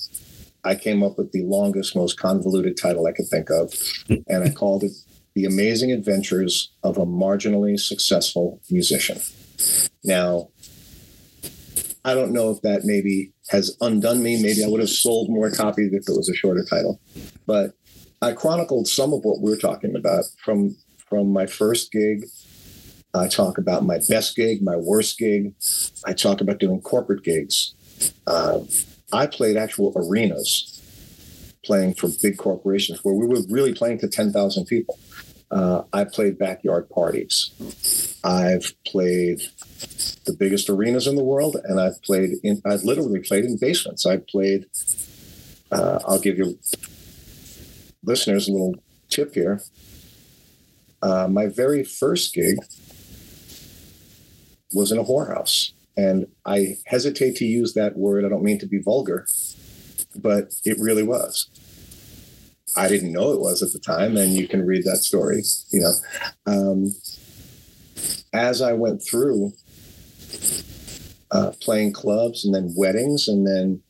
I 0.63 0.75
came 0.75 1.03
up 1.03 1.17
with 1.17 1.31
the 1.31 1.43
longest, 1.43 1.95
most 1.95 2.19
convoluted 2.19 2.77
title 2.77 3.05
I 3.05 3.11
could 3.11 3.27
think 3.27 3.49
of, 3.49 3.73
and 4.09 4.43
I 4.43 4.49
called 4.49 4.83
it 4.83 4.91
The 5.35 5.43
Amazing 5.43 5.91
Adventures 5.91 6.71
of 6.81 6.97
a 6.97 7.05
Marginally 7.05 7.77
Successful 7.77 8.61
Musician. 8.71 9.19
Now, 10.01 10.49
I 12.05 12.13
don't 12.13 12.31
know 12.31 12.51
if 12.51 12.61
that 12.61 12.85
maybe 12.85 13.33
has 13.49 13.75
undone 13.81 14.23
me. 14.23 14.41
Maybe 14.41 14.63
I 14.63 14.67
would 14.67 14.79
have 14.79 14.89
sold 14.89 15.29
more 15.29 15.51
copies 15.51 15.91
if 15.91 16.07
it 16.07 16.15
was 16.15 16.29
a 16.29 16.33
shorter 16.33 16.63
title. 16.63 17.01
But 17.45 17.73
I 18.21 18.31
chronicled 18.31 18.87
some 18.87 19.11
of 19.11 19.25
what 19.25 19.41
we're 19.41 19.57
talking 19.57 19.95
about 19.95 20.23
from 20.43 20.77
from 21.09 21.33
my 21.33 21.45
first 21.45 21.91
gig. 21.91 22.25
I 23.13 23.27
talk 23.27 23.57
about 23.57 23.85
my 23.85 23.99
best 24.07 24.35
gig, 24.35 24.61
my 24.61 24.75
worst 24.77 25.17
gig. 25.17 25.53
I 26.05 26.13
talk 26.13 26.41
about 26.41 26.59
doing 26.59 26.81
corporate 26.81 27.23
gigs. 27.23 27.73
Uh, 28.25 28.59
I 29.11 29.27
played 29.27 29.57
actual 29.57 29.93
arenas 29.95 30.81
playing 31.65 31.95
for 31.95 32.09
big 32.21 32.37
corporations 32.37 33.03
where 33.03 33.15
we 33.15 33.25
were 33.25 33.41
really 33.49 33.73
playing 33.73 33.99
to 33.99 34.07
10,000 34.07 34.65
people. 34.65 34.99
Uh, 35.55 35.83
I 35.93 36.03
played 36.03 36.37
backyard 36.37 36.89
parties. 36.89 37.51
I've 38.25 38.73
played 38.85 39.39
the 40.25 40.35
biggest 40.37 40.69
arenas 40.69 41.07
in 41.07 41.15
the 41.15 41.23
world, 41.23 41.55
and 41.63 41.79
I've 41.79 42.01
played 42.01 42.31
in. 42.43 42.61
I've 42.65 42.83
literally 42.83 43.21
played 43.21 43.45
in 43.45 43.57
basements. 43.57 44.05
I've 44.05 44.27
played. 44.27 44.65
Uh, 45.71 45.99
I'll 46.05 46.19
give 46.19 46.37
you 46.37 46.59
listeners 48.03 48.49
a 48.49 48.51
little 48.51 48.75
tip 49.07 49.33
here. 49.33 49.61
Uh, 51.01 51.29
my 51.29 51.47
very 51.47 51.85
first 51.85 52.33
gig 52.33 52.57
was 54.73 54.91
in 54.91 54.97
a 54.97 55.03
whorehouse. 55.05 55.71
And 55.95 56.27
I 56.45 56.75
hesitate 56.85 57.37
to 57.37 57.45
use 57.45 57.75
that 57.75 57.95
word. 57.95 58.25
I 58.25 58.29
don't 58.29 58.43
mean 58.43 58.59
to 58.59 58.67
be 58.67 58.81
vulgar, 58.81 59.25
but 60.17 60.53
it 60.65 60.77
really 60.79 61.03
was. 61.03 61.49
I 62.77 62.87
didn't 62.87 63.11
know 63.11 63.31
it 63.31 63.39
was 63.39 63.63
at 63.63 63.71
the 63.71 63.79
time, 63.79 64.17
and 64.17 64.33
you 64.33 64.47
can 64.47 64.65
read 64.65 64.83
that 64.85 64.97
story. 64.97 65.41
You 65.71 65.81
know, 65.81 65.93
um, 66.45 66.95
as 68.33 68.61
I 68.61 68.73
went 68.73 69.01
through 69.01 69.53
uh, 71.31 71.51
playing 71.61 71.93
clubs 71.93 72.45
and 72.45 72.53
then 72.53 72.73
weddings 72.75 73.27
and 73.27 73.47
then 73.47 73.81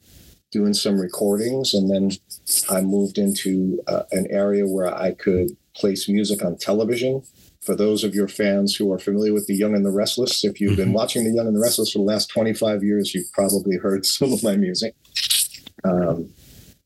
doing 0.52 0.74
some 0.74 1.00
recordings, 1.00 1.74
and 1.74 1.90
then 1.90 2.12
I 2.70 2.82
moved 2.82 3.18
into 3.18 3.82
uh, 3.88 4.04
an 4.12 4.28
area 4.30 4.66
where 4.66 4.94
I 4.94 5.12
could 5.12 5.50
place 5.76 6.08
music 6.08 6.44
on 6.44 6.58
television 6.58 7.24
for 7.66 7.76
those 7.76 8.04
of 8.04 8.14
your 8.14 8.28
fans 8.28 8.76
who 8.76 8.94
are 8.94 9.00
familiar 9.00 9.34
with 9.34 9.48
The 9.48 9.56
Young 9.56 9.74
and 9.74 9.84
the 9.84 9.92
Restless, 9.92 10.46
if 10.46 10.62
you've 10.62 10.78
been 10.78 10.90
mm-hmm. 10.90 10.94
watching 10.94 11.24
The 11.24 11.32
Young 11.32 11.48
and 11.48 11.56
the 11.56 11.62
Restless 11.62 11.92
for 11.92 11.98
the 11.98 12.04
last 12.04 12.30
25 12.30 12.84
years, 12.84 13.14
you've 13.14 13.32
probably 13.34 13.78
heard 13.78 14.06
some 14.06 14.32
of 14.32 14.44
my 14.44 14.56
music. 14.56 14.96
Um, 15.84 16.30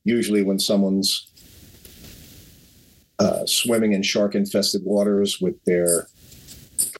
usually, 0.05 0.41
when 0.41 0.57
someone's 0.57 1.29
uh, 3.19 3.45
swimming 3.45 3.93
in 3.93 4.01
shark 4.01 4.36
infested 4.36 4.82
waters 4.84 5.39
with 5.41 5.62
their 5.65 6.08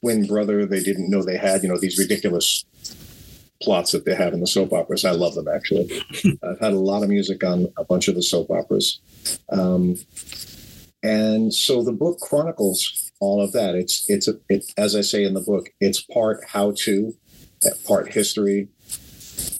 twin 0.00 0.26
brother 0.26 0.66
they 0.66 0.82
didn't 0.82 1.10
know 1.10 1.22
they 1.22 1.38
had, 1.38 1.62
you 1.62 1.68
know, 1.68 1.78
these 1.78 1.98
ridiculous 1.98 2.64
plots 3.62 3.92
that 3.92 4.04
they 4.04 4.14
have 4.14 4.32
in 4.32 4.40
the 4.40 4.46
soap 4.46 4.72
operas. 4.72 5.04
I 5.04 5.10
love 5.10 5.34
them, 5.34 5.48
actually. 5.48 5.90
I've 6.42 6.60
had 6.60 6.72
a 6.72 6.78
lot 6.78 7.02
of 7.02 7.08
music 7.08 7.44
on 7.44 7.72
a 7.76 7.84
bunch 7.84 8.08
of 8.08 8.14
the 8.14 8.22
soap 8.22 8.50
operas. 8.50 9.00
Um, 9.50 9.96
and 11.02 11.52
so 11.52 11.82
the 11.82 11.92
book 11.92 12.20
chronicles 12.20 13.10
all 13.20 13.42
of 13.42 13.52
that. 13.52 13.74
It's 13.74 14.08
it's 14.08 14.28
a, 14.28 14.34
it, 14.48 14.64
as 14.76 14.96
I 14.96 15.02
say 15.02 15.24
in 15.24 15.34
the 15.34 15.40
book, 15.40 15.70
it's 15.80 16.00
part 16.00 16.42
how 16.48 16.72
to, 16.84 17.14
part 17.86 18.12
history. 18.12 18.68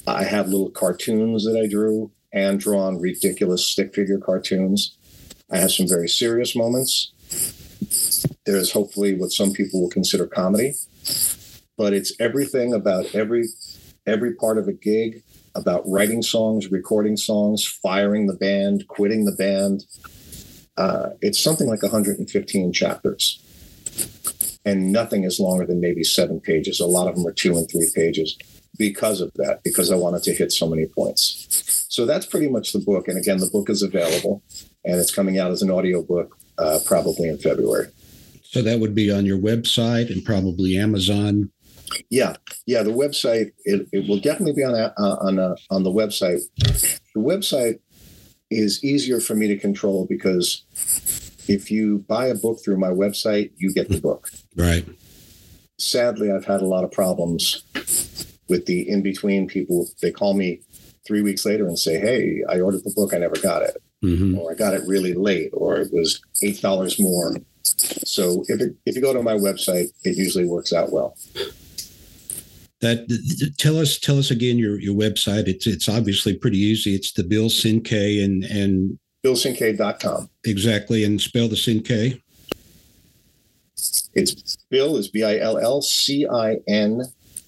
I 0.06 0.24
have 0.24 0.48
little 0.48 0.70
cartoons 0.70 1.44
that 1.44 1.60
I 1.62 1.68
drew, 1.68 2.10
and 2.32 2.58
drawn 2.58 3.00
ridiculous 3.00 3.66
stick 3.66 3.94
figure 3.94 4.18
cartoons. 4.18 4.96
I 5.50 5.58
have 5.58 5.72
some 5.72 5.88
very 5.88 6.08
serious 6.08 6.54
moments. 6.54 7.12
There's 8.46 8.72
hopefully 8.72 9.14
what 9.14 9.32
some 9.32 9.52
people 9.52 9.82
will 9.82 9.90
consider 9.90 10.26
comedy, 10.26 10.74
but 11.76 11.92
it's 11.92 12.12
everything 12.20 12.72
about 12.72 13.14
every 13.14 13.44
every 14.06 14.34
part 14.34 14.58
of 14.58 14.68
a 14.68 14.72
gig, 14.72 15.22
about 15.54 15.82
writing 15.86 16.22
songs, 16.22 16.70
recording 16.70 17.16
songs, 17.16 17.66
firing 17.66 18.26
the 18.26 18.34
band, 18.34 18.86
quitting 18.88 19.24
the 19.24 19.32
band. 19.32 19.84
Uh, 20.76 21.10
it's 21.20 21.38
something 21.38 21.68
like 21.68 21.82
115 21.82 22.72
chapters 22.72 23.42
and 24.64 24.92
nothing 24.92 25.24
is 25.24 25.40
longer 25.40 25.66
than 25.66 25.80
maybe 25.80 26.04
seven 26.04 26.40
pages. 26.40 26.80
A 26.80 26.86
lot 26.86 27.08
of 27.08 27.16
them 27.16 27.26
are 27.26 27.32
two 27.32 27.56
and 27.56 27.68
three 27.70 27.90
pages 27.94 28.36
because 28.78 29.20
of 29.20 29.32
that, 29.34 29.62
because 29.62 29.90
I 29.90 29.96
wanted 29.96 30.22
to 30.24 30.34
hit 30.34 30.52
so 30.52 30.68
many 30.68 30.86
points. 30.86 31.86
So 31.88 32.06
that's 32.06 32.26
pretty 32.26 32.48
much 32.48 32.72
the 32.72 32.78
book. 32.78 33.08
And 33.08 33.18
again, 33.18 33.38
the 33.38 33.50
book 33.50 33.68
is 33.68 33.82
available 33.82 34.42
and 34.84 34.98
it's 34.98 35.14
coming 35.14 35.38
out 35.38 35.50
as 35.50 35.62
an 35.62 35.70
audiobook 35.70 36.36
uh, 36.58 36.78
probably 36.84 37.28
in 37.28 37.38
February. 37.38 37.88
So 38.42 38.62
that 38.62 38.80
would 38.80 38.94
be 38.94 39.12
on 39.12 39.26
your 39.26 39.38
website 39.38 40.10
and 40.10 40.24
probably 40.24 40.76
Amazon. 40.76 41.50
Yeah, 42.08 42.36
yeah. 42.66 42.82
The 42.82 42.90
website 42.90 43.52
it, 43.64 43.88
it 43.92 44.08
will 44.08 44.20
definitely 44.20 44.54
be 44.54 44.64
on 44.64 44.74
uh, 44.74 44.92
on 44.96 45.38
uh, 45.38 45.56
on 45.70 45.82
the 45.82 45.90
website. 45.90 46.40
The 46.56 47.20
website 47.20 47.80
is 48.50 48.82
easier 48.84 49.20
for 49.20 49.34
me 49.34 49.46
to 49.48 49.56
control 49.56 50.06
because 50.08 50.64
if 51.48 51.70
you 51.70 51.98
buy 52.08 52.26
a 52.26 52.34
book 52.34 52.58
through 52.64 52.78
my 52.78 52.88
website, 52.88 53.50
you 53.56 53.72
get 53.72 53.88
the 53.88 54.00
book. 54.00 54.28
Right. 54.56 54.86
Sadly, 55.78 56.30
I've 56.30 56.44
had 56.44 56.60
a 56.60 56.66
lot 56.66 56.84
of 56.84 56.92
problems 56.92 57.64
with 58.48 58.66
the 58.66 58.88
in 58.88 59.02
between 59.02 59.46
people. 59.46 59.88
They 60.02 60.10
call 60.10 60.34
me 60.34 60.60
three 61.06 61.22
weeks 61.22 61.46
later 61.46 61.66
and 61.66 61.78
say, 61.78 61.98
Hey, 61.98 62.42
I 62.48 62.60
ordered 62.60 62.84
the 62.84 62.92
book, 62.94 63.14
I 63.14 63.18
never 63.18 63.36
got 63.36 63.62
it. 63.62 63.82
Mm-hmm. 64.02 64.38
Or 64.38 64.52
I 64.52 64.54
got 64.54 64.74
it 64.74 64.82
really 64.86 65.12
late, 65.12 65.50
or 65.52 65.76
it 65.76 65.92
was 65.92 66.20
$8 66.42 67.00
more. 67.00 67.36
So 67.64 68.44
if, 68.48 68.60
it, 68.60 68.74
if 68.86 68.96
you 68.96 69.02
go 69.02 69.12
to 69.12 69.22
my 69.22 69.34
website, 69.34 69.88
it 70.04 70.16
usually 70.16 70.46
works 70.46 70.72
out 70.72 70.92
well. 70.92 71.16
That 72.80 73.54
tell 73.58 73.78
us 73.78 73.98
tell 73.98 74.18
us 74.18 74.30
again 74.30 74.56
your 74.56 74.80
your 74.80 74.94
website. 74.94 75.48
It's 75.48 75.66
it's 75.66 75.86
obviously 75.86 76.34
pretty 76.34 76.56
easy. 76.56 76.94
It's 76.94 77.12
the 77.12 77.22
Bill 77.22 77.50
Cinque 77.50 77.92
and 77.92 78.42
and 78.44 78.98
BillCinque.com. 79.22 80.30
Exactly. 80.44 81.04
And 81.04 81.20
spell 81.20 81.48
the 81.48 81.56
Cinque. 81.56 82.22
It's 84.14 84.56
Bill 84.70 84.96
is 84.96 85.08
B 85.08 85.22
I 85.22 85.38
L 85.38 85.58
L 85.58 85.82
C 85.82 86.26
I 86.26 86.56
N 86.66 87.02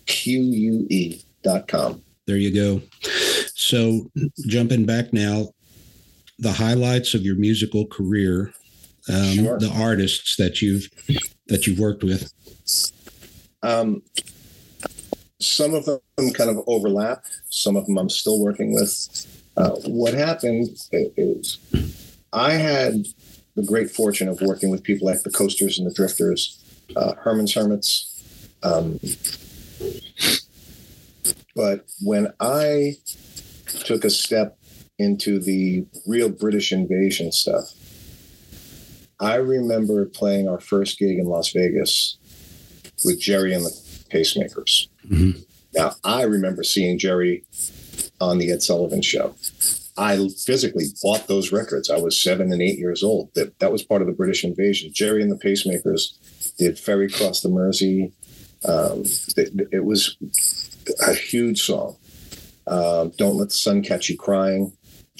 Q 0.06 0.42
U 0.42 0.86
E 0.90 1.22
dot 1.42 1.66
com. 1.66 2.02
There 2.26 2.36
you 2.36 2.54
go. 2.54 2.82
So 3.54 4.10
jumping 4.46 4.84
back 4.84 5.12
now, 5.12 5.48
the 6.38 6.52
highlights 6.52 7.14
of 7.14 7.22
your 7.22 7.36
musical 7.36 7.86
career, 7.86 8.52
um, 9.08 9.34
sure. 9.34 9.58
the 9.58 9.72
artists 9.74 10.36
that 10.36 10.62
you've 10.62 10.88
that 11.48 11.66
you've 11.66 11.78
worked 11.78 12.04
with. 12.04 12.32
Um, 13.62 14.02
some 15.40 15.74
of 15.74 15.84
them 15.84 16.32
kind 16.32 16.50
of 16.50 16.60
overlap. 16.66 17.24
Some 17.50 17.76
of 17.76 17.86
them 17.86 17.98
I'm 17.98 18.10
still 18.10 18.40
working 18.40 18.74
with. 18.74 19.26
Uh, 19.56 19.70
what 19.84 20.14
happened 20.14 20.68
is 20.92 21.58
I 22.32 22.52
had 22.52 23.06
the 23.54 23.62
great 23.62 23.90
fortune 23.90 24.28
of 24.28 24.40
working 24.40 24.70
with 24.70 24.82
people 24.82 25.06
like 25.06 25.22
the 25.22 25.30
Coasters 25.30 25.78
and 25.78 25.86
the 25.86 25.94
Drifters 25.94 26.62
uh, 26.96 27.14
Herman's 27.14 27.54
Hermits. 27.54 28.08
Um, 28.62 28.98
but 31.54 31.84
when 32.00 32.32
I 32.40 32.96
took 33.66 34.04
a 34.04 34.10
step 34.10 34.58
into 34.98 35.38
the 35.38 35.86
real 36.06 36.28
British 36.28 36.72
invasion 36.72 37.32
stuff, 37.32 37.72
I 39.20 39.36
remember 39.36 40.04
playing 40.06 40.48
our 40.48 40.60
first 40.60 40.98
gig 40.98 41.18
in 41.18 41.26
Las 41.26 41.52
Vegas 41.52 42.16
with 43.04 43.20
Gerry 43.20 43.54
and 43.54 43.64
the 43.64 43.70
Pacemakers. 44.10 44.88
Mm-hmm. 45.08 45.40
Now, 45.74 45.94
I 46.04 46.22
remember 46.22 46.62
seeing 46.62 46.98
Gerry 46.98 47.44
on 48.20 48.38
the 48.38 48.52
Ed 48.52 48.62
Sullivan 48.62 49.02
Show. 49.02 49.34
I 49.96 50.28
physically 50.44 50.86
bought 51.02 51.26
those 51.26 51.52
records. 51.52 51.90
I 51.90 51.98
was 51.98 52.20
seven 52.20 52.52
and 52.52 52.62
eight 52.62 52.78
years 52.78 53.02
old. 53.02 53.32
That 53.34 53.58
that 53.58 53.72
was 53.72 53.82
part 53.82 54.00
of 54.00 54.08
the 54.08 54.14
British 54.14 54.44
invasion. 54.44 54.92
Gerry 54.92 55.22
and 55.22 55.30
the 55.30 55.36
Pacemakers 55.36 56.16
did 56.56 56.78
"Ferry 56.78 57.10
Cross 57.10 57.42
the 57.42 57.48
Mersey." 57.48 58.12
Um, 58.64 59.02
it, 59.36 59.68
it, 59.72 59.84
was 59.84 60.16
a 61.06 61.14
huge 61.14 61.62
song. 61.62 61.96
Uh, 62.66 63.08
"Don't 63.16 63.36
Let 63.36 63.48
the 63.48 63.54
Sun 63.54 63.82
Catch 63.82 64.08
You 64.08 64.16
Crying." 64.16 64.72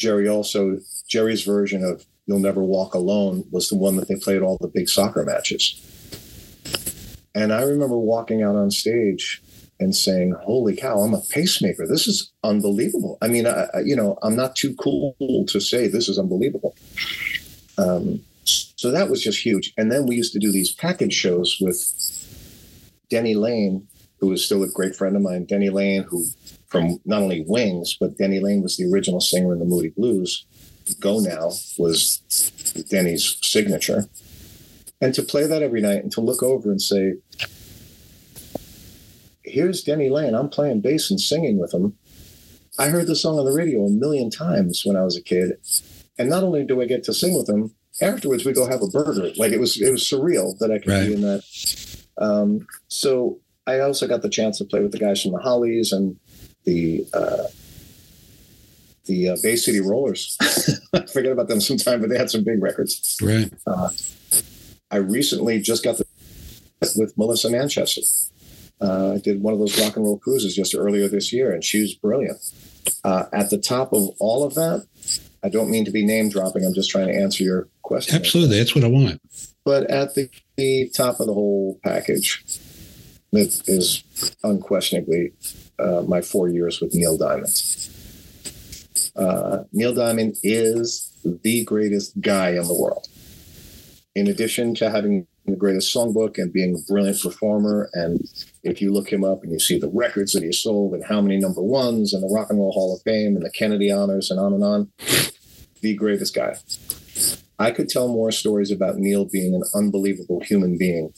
Gerry 0.03 0.29
also 0.29 0.79
Gerry's 1.09 1.45
version 1.45 1.85
of 1.85 2.05
"You'll 2.27 2.41
Never 2.41 2.62
Walk 2.62 2.95
Alone" 2.95 3.45
was 3.53 3.69
the 3.69 3.77
one 3.77 3.97
that 3.97 4.09
they 4.09 4.17
played 4.17 4.43
all 4.43 4.59
the 4.61 4.67
big 4.67 4.88
soccer 4.88 5.25
matches. 5.25 5.81
And 7.35 7.53
I 7.53 7.62
remember 7.62 7.97
walking 7.97 8.43
out 8.43 8.57
on 8.57 8.73
stage 8.73 9.41
and 9.79 9.95
saying, 9.95 10.35
"Holy 10.43 10.75
cow, 10.75 10.99
I'm 10.99 11.15
a 11.15 11.21
pacemaker! 11.21 11.87
This 11.87 12.09
is 12.09 12.33
unbelievable." 12.43 13.17
I 13.23 13.29
mean, 13.29 13.47
I, 13.47 13.67
you 13.85 13.95
know, 13.95 14.19
I'm 14.23 14.35
not 14.35 14.57
too 14.57 14.75
cool 14.75 15.15
to 15.47 15.61
say 15.61 15.87
this 15.87 16.09
is 16.09 16.19
unbelievable. 16.19 16.75
Um, 17.79 18.25
so 18.45 18.91
that 18.91 19.09
was 19.09 19.23
just 19.23 19.47
huge. 19.47 19.73
And 19.79 19.93
then 19.93 20.07
we 20.07 20.17
used 20.17 20.33
to 20.33 20.41
do 20.41 20.51
these 20.51 20.73
package 20.73 21.15
shows 21.15 21.59
with 21.61 21.79
Denny 23.09 23.35
Laine, 23.37 23.87
who 24.22 24.30
is 24.30 24.44
still 24.44 24.62
a 24.62 24.68
great 24.68 24.94
friend 24.94 25.16
of 25.16 25.22
mine. 25.22 25.44
Denny 25.44 25.68
Laine, 25.68 26.04
who 26.04 26.24
from 26.68 27.00
not 27.04 27.22
only 27.22 27.44
Wings, 27.48 27.96
but 27.98 28.16
Denny 28.16 28.38
Laine 28.38 28.62
was 28.62 28.76
the 28.76 28.88
original 28.90 29.20
singer 29.20 29.52
in 29.52 29.58
the 29.58 29.64
Moody 29.64 29.88
Blues. 29.90 30.46
Go 31.00 31.18
Now 31.18 31.50
was 31.76 32.18
Denny's 32.88 33.37
signature. 33.42 34.06
And 35.00 35.12
to 35.14 35.24
play 35.24 35.48
that 35.48 35.61
every 35.61 35.80
night 35.80 36.04
and 36.04 36.12
to 36.12 36.20
look 36.20 36.40
over 36.40 36.70
and 36.70 36.80
say, 36.80 37.14
here's 39.42 39.82
Denny 39.82 40.08
Laine. 40.08 40.37
I'm 40.37 40.48
playing 40.48 40.82
bass 40.82 41.11
and 41.11 41.20
singing 41.20 41.58
with 41.58 41.74
him. 41.74 41.96
I 42.78 42.90
heard 42.90 43.08
the 43.08 43.16
song 43.16 43.40
on 43.40 43.44
the 43.44 43.52
radio 43.52 43.85
a 43.85 43.90
million 43.90 44.30
times 44.30 44.82
when 44.85 44.96
I 44.96 45.02
was 45.02 45.16
a 45.16 45.22
kid. 45.22 45.54
And 46.16 46.30
not 46.30 46.44
only 46.44 46.64
do 46.64 46.80
I 46.80 46.85
get 46.85 47.02
to 47.04 47.12
sing 47.12 47.37
with 47.37 47.48
him, 47.48 47.74
afterwards 48.00 48.44
we 48.44 48.52
go 48.52 48.68
have 48.68 48.82
a 48.82 48.87
burger. 48.87 49.32
Like 49.37 49.50
it 49.50 49.58
was 49.58 49.80
it 49.82 49.90
was 49.90 50.04
surreal 50.04 50.56
that 50.61 50.70
I 50.70 50.78
could 50.78 50.92
right. 50.92 51.08
be 51.08 51.14
in 51.14 51.22
that. 51.22 51.42
Um, 52.18 52.68
so 52.87 53.40
I 53.66 53.81
also 53.81 54.09
got 54.09 54.22
the 54.22 54.29
chance 54.29 54.59
to 54.59 54.64
play 54.64 54.81
with 54.81 54.92
the 54.92 54.98
guys 54.98 55.22
from 55.22 55.33
the 55.33 55.38
Hollies 55.38 55.92
and 55.92 56.16
the 56.64 57.07
uh, 57.14 57.44
the 59.07 59.31
uh, 59.31 59.37
Bay 59.42 59.57
City 59.57 59.81
Rollers. 59.81 60.37
I 60.92 61.07
forget 61.07 61.33
about 61.33 61.48
them 61.48 61.61
sometime, 61.61 62.01
but 62.01 62.11
they 62.11 62.18
had 62.18 62.31
some 62.31 62.44
big 62.44 62.62
records. 62.62 63.16
Right. 63.22 63.53
Uh, 63.66 63.90
I 64.90 64.96
recently 64.96 65.61
just 65.61 65.85
got 65.85 65.98
the 65.98 66.05
with 66.96 67.16
Melissa 67.16 67.51
Manchester. 67.51 68.01
Uh, 68.81 69.12
I 69.12 69.18
did 69.18 69.40
one 69.40 69.55
of 69.55 69.61
those 69.61 69.79
rock 69.81 69.96
and 69.96 70.05
roll 70.05 70.18
cruises 70.18 70.57
just 70.57 70.75
earlier 70.75 71.07
this 71.09 71.33
year, 71.33 71.53
and 71.53 71.62
she 71.62 71.81
was 71.81 71.94
brilliant. 71.94 72.38
Uh, 73.05 73.25
at 73.33 73.51
the 73.51 73.59
top 73.59 73.92
of 73.92 74.11
all 74.18 74.42
of 74.42 74.55
that, 74.55 74.87
I 75.44 75.48
don't 75.48 75.70
mean 75.70 75.85
to 75.85 75.92
be 75.92 76.05
name 76.05 76.29
dropping. 76.29 76.64
I'm 76.64 76.75
just 76.75 76.90
trying 76.90 77.07
to 77.07 77.14
answer 77.14 77.44
your 77.44 77.68
question. 77.83 78.16
Absolutely, 78.16 78.59
that's 78.59 78.75
what 78.75 78.85
I 78.85 78.88
want. 78.88 79.20
But 79.64 79.88
at 79.88 80.14
the, 80.14 80.29
the 80.57 80.90
top 80.94 81.20
of 81.20 81.27
the 81.27 81.35
whole 81.35 81.79
package, 81.85 82.44
is 83.33 84.05
unquestionably 84.42 85.33
uh, 85.79 86.03
my 86.07 86.21
four 86.21 86.49
years 86.49 86.81
with 86.81 86.95
Neil 86.95 87.16
Diamond. 87.16 87.57
Uh, 89.16 89.64
Neil 89.73 89.95
Diamond 89.95 90.37
is 90.42 91.12
the 91.25 91.64
greatest 91.64 92.21
guy 92.21 92.51
in 92.51 92.66
the 92.66 92.75
world. 92.75 93.09
In 94.14 94.27
addition 94.27 94.75
to 94.77 94.90
having 94.90 95.27
the 95.47 95.57
greatest 95.57 95.95
songbook 95.95 96.38
and 96.38 96.53
being 96.53 96.75
a 96.75 96.92
brilliant 96.92 97.21
performer. 97.21 97.88
And 97.95 98.21
if 98.62 98.81
you 98.81 98.92
look 98.92 99.12
him 99.12 99.25
up 99.25 99.42
and 99.42 99.53
you 99.53 99.59
see 99.59 99.79
the 99.79 99.90
records 99.92 100.33
that 100.33 100.42
he 100.42 100.53
sold 100.53 100.95
and 100.95 101.05
how 101.05 101.21
many 101.21 101.38
number 101.38 101.62
ones 101.62 102.12
and 102.12 102.23
the 102.23 102.33
Rock 102.33 102.51
and 102.51 102.59
Roll 102.59 102.73
Hall 102.73 102.95
of 102.95 103.03
Fame 103.03 103.37
and 103.37 103.45
the 103.45 103.51
Kennedy 103.51 103.90
Honors 103.90 104.31
and 104.31 104.38
on 104.38 104.53
and 104.53 104.62
on, 104.62 104.92
the 105.81 105.95
greatest 105.95 106.35
guy. 106.35 106.57
I 107.59 107.71
could 107.71 107.88
tell 107.88 108.09
more 108.09 108.31
stories 108.31 108.71
about 108.71 108.97
Neil 108.97 109.25
being 109.25 109.55
an 109.55 109.62
unbelievable 109.75 110.40
human 110.40 110.79
being 110.79 111.12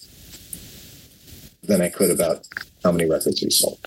than 1.66 1.80
I 1.80 1.88
could 1.88 2.10
about 2.10 2.46
how 2.82 2.92
many 2.92 3.08
records 3.08 3.40
he 3.40 3.50
sold. 3.50 3.78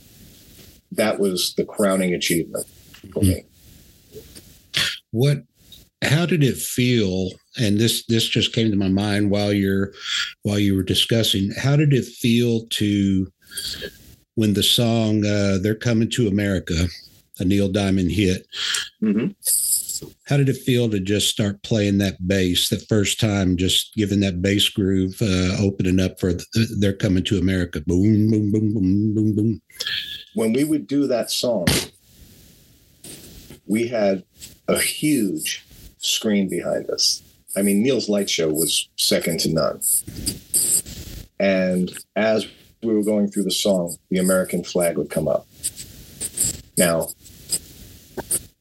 That 0.91 1.19
was 1.19 1.53
the 1.55 1.65
crowning 1.65 2.13
achievement 2.13 2.65
for 3.13 3.21
me. 3.21 3.43
What 5.11 5.43
how 6.03 6.25
did 6.25 6.43
it 6.43 6.57
feel 6.57 7.31
and 7.57 7.79
this 7.79 8.05
this 8.05 8.27
just 8.27 8.53
came 8.53 8.69
to 8.69 8.77
my 8.77 8.87
mind 8.87 9.31
while 9.31 9.51
you're 9.51 9.91
while 10.43 10.59
you 10.59 10.75
were 10.75 10.83
discussing 10.83 11.51
how 11.57 11.75
did 11.75 11.91
it 11.91 12.05
feel 12.05 12.67
to 12.69 13.27
when 14.35 14.53
the 14.53 14.61
song 14.61 15.25
uh, 15.25 15.57
they're 15.61 15.73
coming 15.73 16.07
to 16.07 16.27
america 16.27 16.85
a 17.39 17.45
neil 17.45 17.67
diamond 17.67 18.11
hit 18.11 18.45
mm-hmm. 19.01 19.31
How 20.25 20.37
did 20.37 20.49
it 20.49 20.57
feel 20.57 20.89
to 20.89 20.99
just 20.99 21.29
start 21.29 21.61
playing 21.63 21.97
that 21.97 22.27
bass 22.27 22.69
the 22.69 22.79
first 22.79 23.19
time 23.19 23.57
just 23.57 23.93
giving 23.95 24.19
that 24.19 24.41
bass 24.41 24.69
groove 24.69 25.21
uh, 25.21 25.55
opening 25.59 25.99
up 25.99 26.19
for 26.19 26.33
the, 26.33 26.77
they're 26.79 26.93
coming 26.93 27.23
to 27.23 27.37
america 27.37 27.81
boom 27.85 28.29
boom 28.29 28.51
boom 28.51 28.73
boom 28.73 29.13
boom 29.13 29.35
boom 29.35 29.61
when 30.35 30.53
we 30.53 30.63
would 30.63 30.87
do 30.87 31.07
that 31.07 31.31
song 31.31 31.65
we 33.67 33.87
had 33.87 34.23
a 34.67 34.79
huge 34.79 35.65
screen 35.97 36.49
behind 36.49 36.89
us. 36.89 37.21
I 37.55 37.61
mean, 37.61 37.83
Neil's 37.83 38.09
light 38.09 38.29
show 38.29 38.49
was 38.49 38.87
second 38.97 39.39
to 39.41 39.53
none. 39.53 39.81
And 41.39 41.91
as 42.15 42.47
we 42.83 42.93
were 42.93 43.03
going 43.03 43.29
through 43.29 43.43
the 43.43 43.51
song, 43.51 43.97
the 44.09 44.19
American 44.19 44.63
flag 44.63 44.97
would 44.97 45.09
come 45.09 45.27
up. 45.27 45.47
Now, 46.77 47.09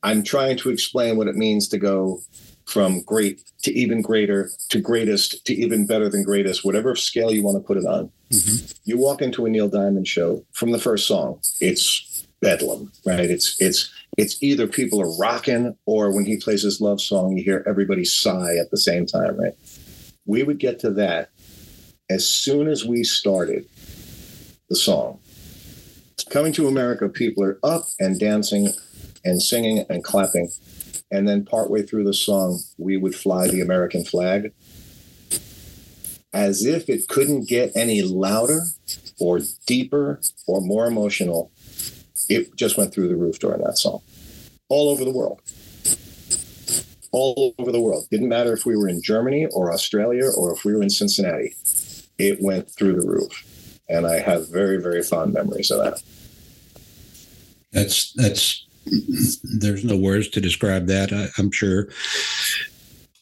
I'm 0.06 0.22
trying 0.22 0.56
to 0.58 0.70
explain 0.70 1.16
what 1.16 1.26
it 1.26 1.34
means 1.34 1.66
to 1.68 1.78
go 1.78 2.20
from 2.64 3.02
great 3.02 3.42
to 3.62 3.72
even 3.72 4.02
greater 4.02 4.50
to 4.68 4.80
greatest 4.80 5.44
to 5.46 5.54
even 5.54 5.84
better 5.84 6.08
than 6.08 6.22
greatest, 6.22 6.64
whatever 6.64 6.94
scale 6.94 7.32
you 7.32 7.42
want 7.42 7.56
to 7.56 7.66
put 7.66 7.76
it 7.76 7.86
on. 7.86 8.10
Mm-hmm. 8.30 8.72
You 8.84 8.98
walk 8.98 9.20
into 9.20 9.46
a 9.46 9.50
Neil 9.50 9.68
Diamond 9.68 10.06
show 10.06 10.44
from 10.52 10.70
the 10.70 10.78
first 10.78 11.08
song, 11.08 11.40
it's 11.60 12.24
bedlam, 12.40 12.92
right? 13.04 13.28
It's 13.28 13.60
it's 13.60 13.92
it's 14.16 14.40
either 14.40 14.68
people 14.68 15.02
are 15.02 15.18
rocking 15.18 15.76
or 15.86 16.12
when 16.12 16.24
he 16.24 16.36
plays 16.36 16.62
his 16.62 16.80
love 16.80 17.00
song, 17.00 17.36
you 17.36 17.42
hear 17.42 17.64
everybody 17.66 18.04
sigh 18.04 18.56
at 18.56 18.70
the 18.70 18.78
same 18.78 19.06
time, 19.06 19.36
right? 19.36 19.54
We 20.24 20.44
would 20.44 20.60
get 20.60 20.78
to 20.80 20.90
that 20.92 21.30
as 22.08 22.24
soon 22.24 22.68
as 22.68 22.84
we 22.84 23.02
started 23.02 23.66
the 24.68 24.76
song. 24.76 25.18
Coming 26.30 26.52
to 26.54 26.68
America, 26.68 27.08
people 27.08 27.42
are 27.42 27.58
up 27.64 27.86
and 27.98 28.20
dancing 28.20 28.68
and 29.24 29.42
singing 29.42 29.85
and 29.88 30.02
clapping. 30.05 30.50
And 31.11 31.29
then 31.29 31.44
partway 31.44 31.83
through 31.83 32.05
the 32.05 32.14
song, 32.14 32.61
we 32.79 32.96
would 32.96 33.14
fly 33.14 33.48
the 33.48 33.61
American 33.61 34.05
flag 34.05 34.52
as 36.33 36.66
if 36.66 36.88
it 36.88 37.09
couldn't 37.09 37.48
get 37.48 37.72
any 37.74 38.02
louder 38.02 38.62
or 39.18 39.40
deeper 39.66 40.20
or 40.46 40.61
more 40.61 40.87
emotional 40.87 41.50
it 42.29 42.57
just 42.57 42.76
went 42.76 42.92
through 42.92 43.09
the 43.09 43.16
roof 43.16 43.38
during 43.38 43.62
that 43.62 43.79
song, 43.79 44.02
all 44.68 44.88
over 44.88 45.05
the 45.05 45.11
world. 45.11 45.40
All 47.12 47.55
over 47.59 47.72
the 47.72 47.81
world. 47.81 48.07
Didn't 48.11 48.29
matter 48.29 48.52
if 48.52 48.66
we 48.66 48.76
were 48.76 48.88
in 48.88 49.02
Germany 49.02 49.46
or 49.46 49.72
Australia 49.72 50.29
or 50.37 50.52
if 50.52 50.64
we 50.64 50.74
were 50.74 50.83
in 50.83 50.90
Cincinnati. 50.90 51.55
It 52.18 52.42
went 52.42 52.70
through 52.70 53.00
the 53.00 53.07
roof. 53.07 53.81
And 53.88 54.07
I 54.07 54.18
have 54.18 54.50
very, 54.50 54.79
very 54.79 55.02
fond 55.02 55.33
memories 55.33 55.70
of 55.70 55.79
that. 55.79 56.02
That's, 57.72 58.12
that's, 58.12 58.65
there's 59.42 59.85
no 59.85 59.96
words 59.96 60.29
to 60.29 60.40
describe 60.40 60.87
that, 60.87 61.12
I, 61.12 61.29
am 61.40 61.51
sure. 61.51 61.88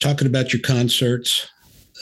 Talking 0.01 0.27
about 0.27 0.53
your 0.53 0.63
concerts, 0.63 1.49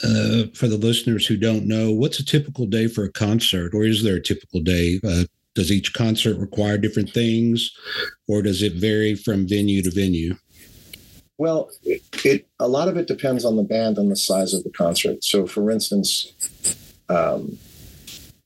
uh, 0.03 0.43
for 0.53 0.67
the 0.67 0.77
listeners 0.77 1.25
who 1.25 1.37
don't 1.37 1.65
know, 1.65 1.91
what's 1.91 2.19
a 2.19 2.25
typical 2.25 2.65
day 2.65 2.87
for 2.87 3.03
a 3.05 3.11
concert, 3.11 3.73
or 3.73 3.83
is 3.83 4.03
there 4.03 4.15
a 4.15 4.21
typical 4.21 4.59
day? 4.59 4.99
Uh, 5.05 5.23
does 5.55 5.71
each 5.71 5.93
concert 5.93 6.37
require 6.37 6.77
different 6.77 7.11
things, 7.11 7.71
or 8.27 8.41
does 8.41 8.61
it 8.61 8.73
vary 8.73 9.15
from 9.15 9.47
venue 9.47 9.81
to 9.83 9.91
venue? 9.91 10.35
Well, 11.37 11.69
it, 11.83 12.01
it 12.25 12.47
a 12.59 12.67
lot 12.67 12.87
of 12.87 12.97
it 12.97 13.07
depends 13.07 13.45
on 13.45 13.55
the 13.55 13.63
band 13.63 13.97
and 13.97 14.11
the 14.11 14.15
size 14.15 14.53
of 14.53 14.63
the 14.63 14.71
concert. 14.71 15.23
So, 15.23 15.45
for 15.45 15.69
instance, 15.69 16.33
um, 17.09 17.57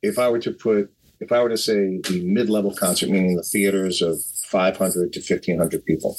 if 0.02 0.20
I 0.20 0.30
were 0.30 0.40
to 0.40 0.52
put, 0.52 0.92
if 1.20 1.32
I 1.32 1.42
were 1.42 1.50
to 1.50 1.58
say 1.58 2.00
the 2.00 2.24
mid-level 2.24 2.76
concert, 2.76 3.10
meaning 3.10 3.36
the 3.36 3.44
theaters 3.44 4.02
of 4.02 4.24
500 4.50 5.14
to 5.14 5.20
1500 5.20 5.86
people, 5.86 6.18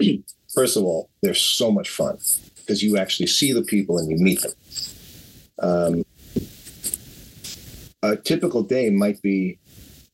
first 0.54 0.76
of 0.76 0.84
all, 0.84 1.10
they're 1.22 1.34
so 1.34 1.70
much 1.70 1.90
fun 1.90 2.18
because 2.56 2.82
you 2.82 2.96
actually 2.96 3.26
see 3.26 3.52
the 3.52 3.62
people 3.62 3.98
and 3.98 4.10
you 4.10 4.16
meet 4.16 4.40
them. 4.42 4.52
Um, 5.58 6.04
A 8.02 8.16
typical 8.16 8.62
day 8.62 8.90
might 8.90 9.20
be 9.22 9.58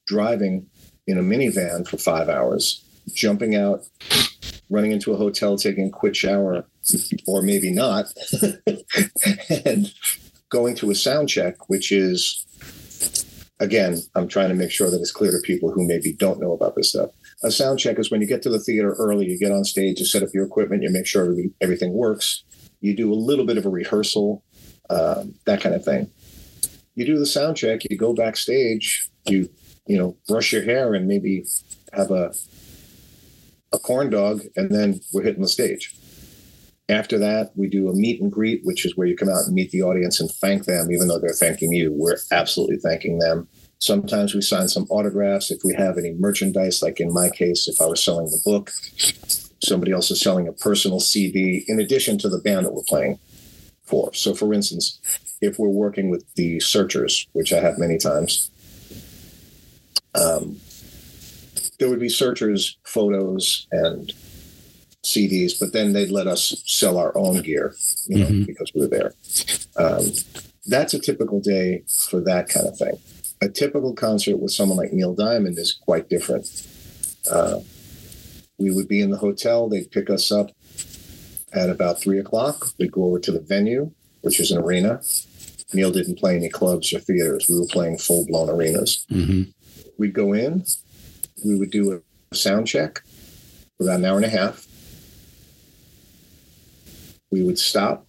driving 0.06 0.66
in 1.06 1.18
a 1.18 1.22
minivan 1.22 1.86
for 1.86 1.96
five 1.96 2.28
hours, 2.28 2.84
jumping 3.12 3.56
out, 3.56 3.84
running 4.70 4.92
into 4.92 5.12
a 5.12 5.16
hotel, 5.16 5.56
taking 5.56 5.88
a 5.88 5.90
quick 5.90 6.14
shower, 6.14 6.64
or 7.26 7.42
maybe 7.42 7.70
not, 7.72 8.06
and 9.66 9.92
going 10.48 10.74
to 10.76 10.90
a 10.90 10.94
sound 10.94 11.28
check, 11.28 11.68
which 11.68 11.92
is, 11.92 12.46
again, 13.62 13.98
I'm 14.16 14.26
trying 14.26 14.48
to 14.48 14.54
make 14.54 14.72
sure 14.72 14.90
that 14.90 15.00
it's 15.00 15.12
clear 15.12 15.30
to 15.30 15.38
people 15.38 15.70
who 15.70 15.86
maybe 15.86 16.12
don't 16.12 16.40
know 16.40 16.52
about 16.52 16.74
this 16.74 16.90
stuff. 16.90 17.10
A 17.44 17.50
sound 17.50 17.78
check 17.78 17.98
is 17.98 18.10
when 18.10 18.20
you 18.20 18.26
get 18.26 18.42
to 18.42 18.50
the 18.50 18.58
theater 18.58 18.94
early, 18.98 19.26
you 19.26 19.38
get 19.38 19.52
on 19.52 19.64
stage, 19.64 20.00
you 20.00 20.04
set 20.04 20.22
up 20.22 20.30
your 20.34 20.44
equipment, 20.44 20.82
you 20.82 20.90
make 20.90 21.06
sure 21.06 21.34
everything 21.60 21.92
works, 21.92 22.42
you 22.80 22.94
do 22.94 23.12
a 23.12 23.14
little 23.14 23.46
bit 23.46 23.56
of 23.56 23.64
a 23.64 23.70
rehearsal, 23.70 24.44
um, 24.90 25.34
that 25.46 25.60
kind 25.60 25.76
of 25.76 25.84
thing. 25.84 26.10
You 26.96 27.06
do 27.06 27.18
the 27.18 27.26
sound 27.26 27.56
check, 27.56 27.82
you 27.88 27.96
go 27.96 28.12
backstage, 28.12 29.08
you 29.26 29.48
you 29.86 29.96
know 29.96 30.16
brush 30.28 30.52
your 30.52 30.62
hair 30.62 30.94
and 30.94 31.06
maybe 31.06 31.44
have 31.92 32.10
a 32.10 32.34
a 33.72 33.78
corn 33.78 34.10
dog, 34.10 34.42
and 34.56 34.74
then 34.74 35.00
we're 35.14 35.22
hitting 35.22 35.40
the 35.40 35.48
stage. 35.48 35.94
After 36.92 37.18
that, 37.18 37.52
we 37.56 37.68
do 37.68 37.88
a 37.88 37.94
meet 37.94 38.20
and 38.20 38.30
greet, 38.30 38.60
which 38.64 38.84
is 38.84 38.94
where 38.96 39.06
you 39.06 39.16
come 39.16 39.30
out 39.30 39.46
and 39.46 39.54
meet 39.54 39.70
the 39.70 39.82
audience 39.82 40.20
and 40.20 40.30
thank 40.30 40.66
them, 40.66 40.92
even 40.92 41.08
though 41.08 41.18
they're 41.18 41.32
thanking 41.32 41.72
you. 41.72 41.90
We're 41.90 42.18
absolutely 42.30 42.76
thanking 42.76 43.18
them. 43.18 43.48
Sometimes 43.78 44.34
we 44.34 44.42
sign 44.42 44.68
some 44.68 44.86
autographs 44.90 45.50
if 45.50 45.60
we 45.64 45.74
have 45.74 45.96
any 45.96 46.12
merchandise, 46.12 46.82
like 46.82 47.00
in 47.00 47.12
my 47.12 47.30
case, 47.30 47.66
if 47.66 47.80
I 47.80 47.86
was 47.86 48.04
selling 48.04 48.26
the 48.26 48.40
book, 48.44 48.70
somebody 49.64 49.90
else 49.90 50.10
is 50.10 50.20
selling 50.20 50.46
a 50.46 50.52
personal 50.52 51.00
CD 51.00 51.64
in 51.66 51.80
addition 51.80 52.18
to 52.18 52.28
the 52.28 52.38
band 52.38 52.66
that 52.66 52.74
we're 52.74 52.82
playing 52.86 53.18
for. 53.84 54.12
So, 54.12 54.34
for 54.34 54.52
instance, 54.52 55.00
if 55.40 55.58
we're 55.58 55.68
working 55.68 56.10
with 56.10 56.26
the 56.34 56.60
Searchers, 56.60 57.26
which 57.32 57.54
I 57.54 57.60
have 57.60 57.78
many 57.78 57.96
times, 57.96 58.50
um, 60.14 60.60
there 61.78 61.88
would 61.88 62.00
be 62.00 62.10
Searchers 62.10 62.76
photos 62.84 63.66
and 63.72 64.12
CDs, 65.04 65.52
but 65.58 65.72
then 65.72 65.92
they'd 65.92 66.10
let 66.10 66.26
us 66.26 66.62
sell 66.66 66.96
our 66.96 67.16
own 67.16 67.42
gear, 67.42 67.74
you 68.06 68.18
know, 68.18 68.26
mm-hmm. 68.26 68.44
because 68.44 68.70
we 68.74 68.82
were 68.82 68.88
there. 68.88 69.14
Um, 69.76 70.06
that's 70.66 70.94
a 70.94 70.98
typical 70.98 71.40
day 71.40 71.82
for 72.08 72.20
that 72.20 72.48
kind 72.48 72.66
of 72.66 72.78
thing. 72.78 72.96
A 73.40 73.48
typical 73.48 73.94
concert 73.94 74.38
with 74.38 74.52
someone 74.52 74.78
like 74.78 74.92
Neil 74.92 75.14
Diamond 75.14 75.58
is 75.58 75.72
quite 75.72 76.08
different. 76.08 76.46
Uh, 77.30 77.60
we 78.58 78.70
would 78.70 78.86
be 78.86 79.00
in 79.00 79.10
the 79.10 79.16
hotel. 79.16 79.68
They'd 79.68 79.90
pick 79.90 80.08
us 80.08 80.30
up 80.30 80.50
at 81.52 81.68
about 81.68 82.00
three 82.00 82.18
o'clock. 82.18 82.66
We'd 82.78 82.92
go 82.92 83.04
over 83.04 83.18
to 83.18 83.32
the 83.32 83.40
venue, 83.40 83.90
which 84.20 84.38
is 84.38 84.52
an 84.52 84.58
arena. 84.58 85.00
Neil 85.74 85.90
didn't 85.90 86.18
play 86.18 86.36
any 86.36 86.48
clubs 86.48 86.92
or 86.92 87.00
theaters. 87.00 87.46
We 87.48 87.58
were 87.58 87.66
playing 87.66 87.98
full 87.98 88.26
blown 88.26 88.48
arenas. 88.48 89.04
Mm-hmm. 89.10 89.50
We'd 89.98 90.14
go 90.14 90.32
in. 90.32 90.64
We 91.44 91.56
would 91.56 91.70
do 91.70 92.00
a 92.30 92.34
sound 92.34 92.68
check 92.68 93.02
for 93.76 93.84
about 93.84 93.98
an 93.98 94.04
hour 94.04 94.16
and 94.16 94.26
a 94.26 94.28
half. 94.28 94.66
We 97.32 97.42
would 97.42 97.58
stop, 97.58 98.06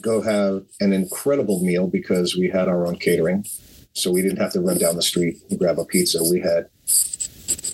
go 0.00 0.20
have 0.22 0.64
an 0.80 0.92
incredible 0.92 1.62
meal 1.62 1.86
because 1.86 2.36
we 2.36 2.48
had 2.48 2.68
our 2.68 2.86
own 2.86 2.96
catering. 2.96 3.44
So 3.92 4.10
we 4.10 4.22
didn't 4.22 4.38
have 4.38 4.52
to 4.52 4.60
run 4.60 4.78
down 4.78 4.96
the 4.96 5.02
street 5.02 5.36
and 5.50 5.58
grab 5.58 5.78
a 5.78 5.84
pizza. 5.84 6.20
We 6.28 6.40
had 6.40 6.68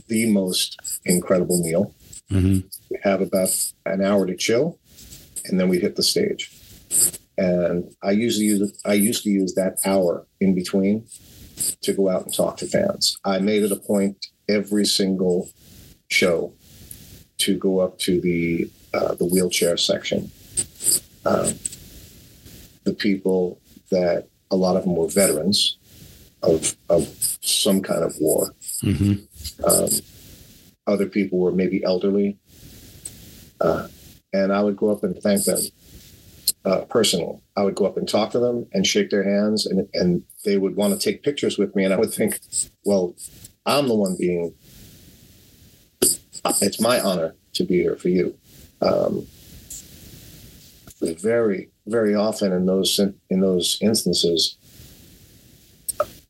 the 0.09 0.31
most 0.31 1.01
incredible 1.05 1.63
meal. 1.63 1.95
Mm-hmm. 2.31 2.67
We 2.91 2.99
have 3.03 3.21
about 3.21 3.51
an 3.87 4.03
hour 4.03 4.27
to 4.27 4.37
chill, 4.37 4.79
and 5.45 5.61
then 5.61 5.69
we 5.69 5.79
hit 5.79 5.97
the 5.97 6.03
stage. 6.03 6.51
And 7.37 7.95
I 8.03 8.13
usually 8.13 8.47
use 8.47 8.81
I 8.85 8.95
used 8.95 9.25
to 9.25 9.31
use 9.31 9.55
that 9.55 9.79
hour 9.85 10.27
in 10.41 10.55
between 10.55 11.07
to 11.83 11.93
go 11.93 12.09
out 12.09 12.25
and 12.25 12.35
talk 12.35 12.57
to 12.59 12.67
fans. 12.67 13.19
I 13.25 13.39
made 13.39 13.63
it 13.63 13.73
a 13.73 13.77
point 13.77 14.27
every 14.49 14.85
single 14.85 15.51
show 16.09 16.55
to 17.39 17.59
go 17.59 17.81
up 17.81 17.99
to 18.01 18.21
the 18.21 18.71
uh, 18.95 19.15
the 19.15 19.27
wheelchair 19.27 19.77
section. 19.77 20.31
Um, 21.27 21.55
the 22.85 22.95
people 22.95 23.61
that 23.91 24.29
a 24.51 24.57
lot 24.57 24.77
of 24.77 24.85
them 24.85 24.95
were 24.95 25.09
veterans 25.09 25.79
of 26.43 26.77
of 26.89 27.03
some 27.41 27.81
kind 27.83 28.05
of 28.05 28.15
war. 28.21 28.55
Mm-hmm. 28.83 29.65
Um, 29.65 29.89
other 30.87 31.07
people 31.07 31.39
were 31.39 31.53
maybe 31.53 31.83
elderly. 31.83 32.39
Uh, 33.61 33.89
and 34.33 34.53
I 34.53 34.63
would 34.63 34.77
go 34.77 34.91
up 34.91 35.03
and 35.05 35.17
thank 35.17 35.45
them 35.45 35.61
uh, 36.65 36.81
personally. 36.83 37.39
I 37.57 37.63
would 37.63 37.75
go 37.75 37.87
up 37.87 37.97
and 37.97 38.09
talk 38.09 38.33
to 38.33 38.39
them 38.39 38.67
and 38.73 38.87
shake 38.87 39.11
their 39.11 39.23
hands, 39.23 39.65
and, 39.65 39.89
and 39.95 40.25
they 40.45 40.59
would 40.59 40.77
want 40.77 40.93
to 40.93 40.99
take 40.99 41.23
pictures 41.23 41.57
with 41.57 41.75
me. 41.75 41.85
And 41.85 41.95
I 41.95 41.97
would 41.97 42.13
think, 42.13 42.39
well, 42.85 43.15
I'm 43.65 43.89
the 43.89 43.95
one 43.95 44.17
being, 44.19 44.55
it's 46.61 46.81
my 46.81 47.01
honor 47.01 47.35
to 47.55 47.65
be 47.65 47.77
here 47.77 47.97
for 47.97 48.09
you. 48.09 48.37
Um, 48.85 49.27
very, 51.01 51.71
very 51.87 52.15
often 52.15 52.53
in 52.53 52.67
those 52.67 52.99
in 53.31 53.41
those 53.41 53.79
instances, 53.81 54.57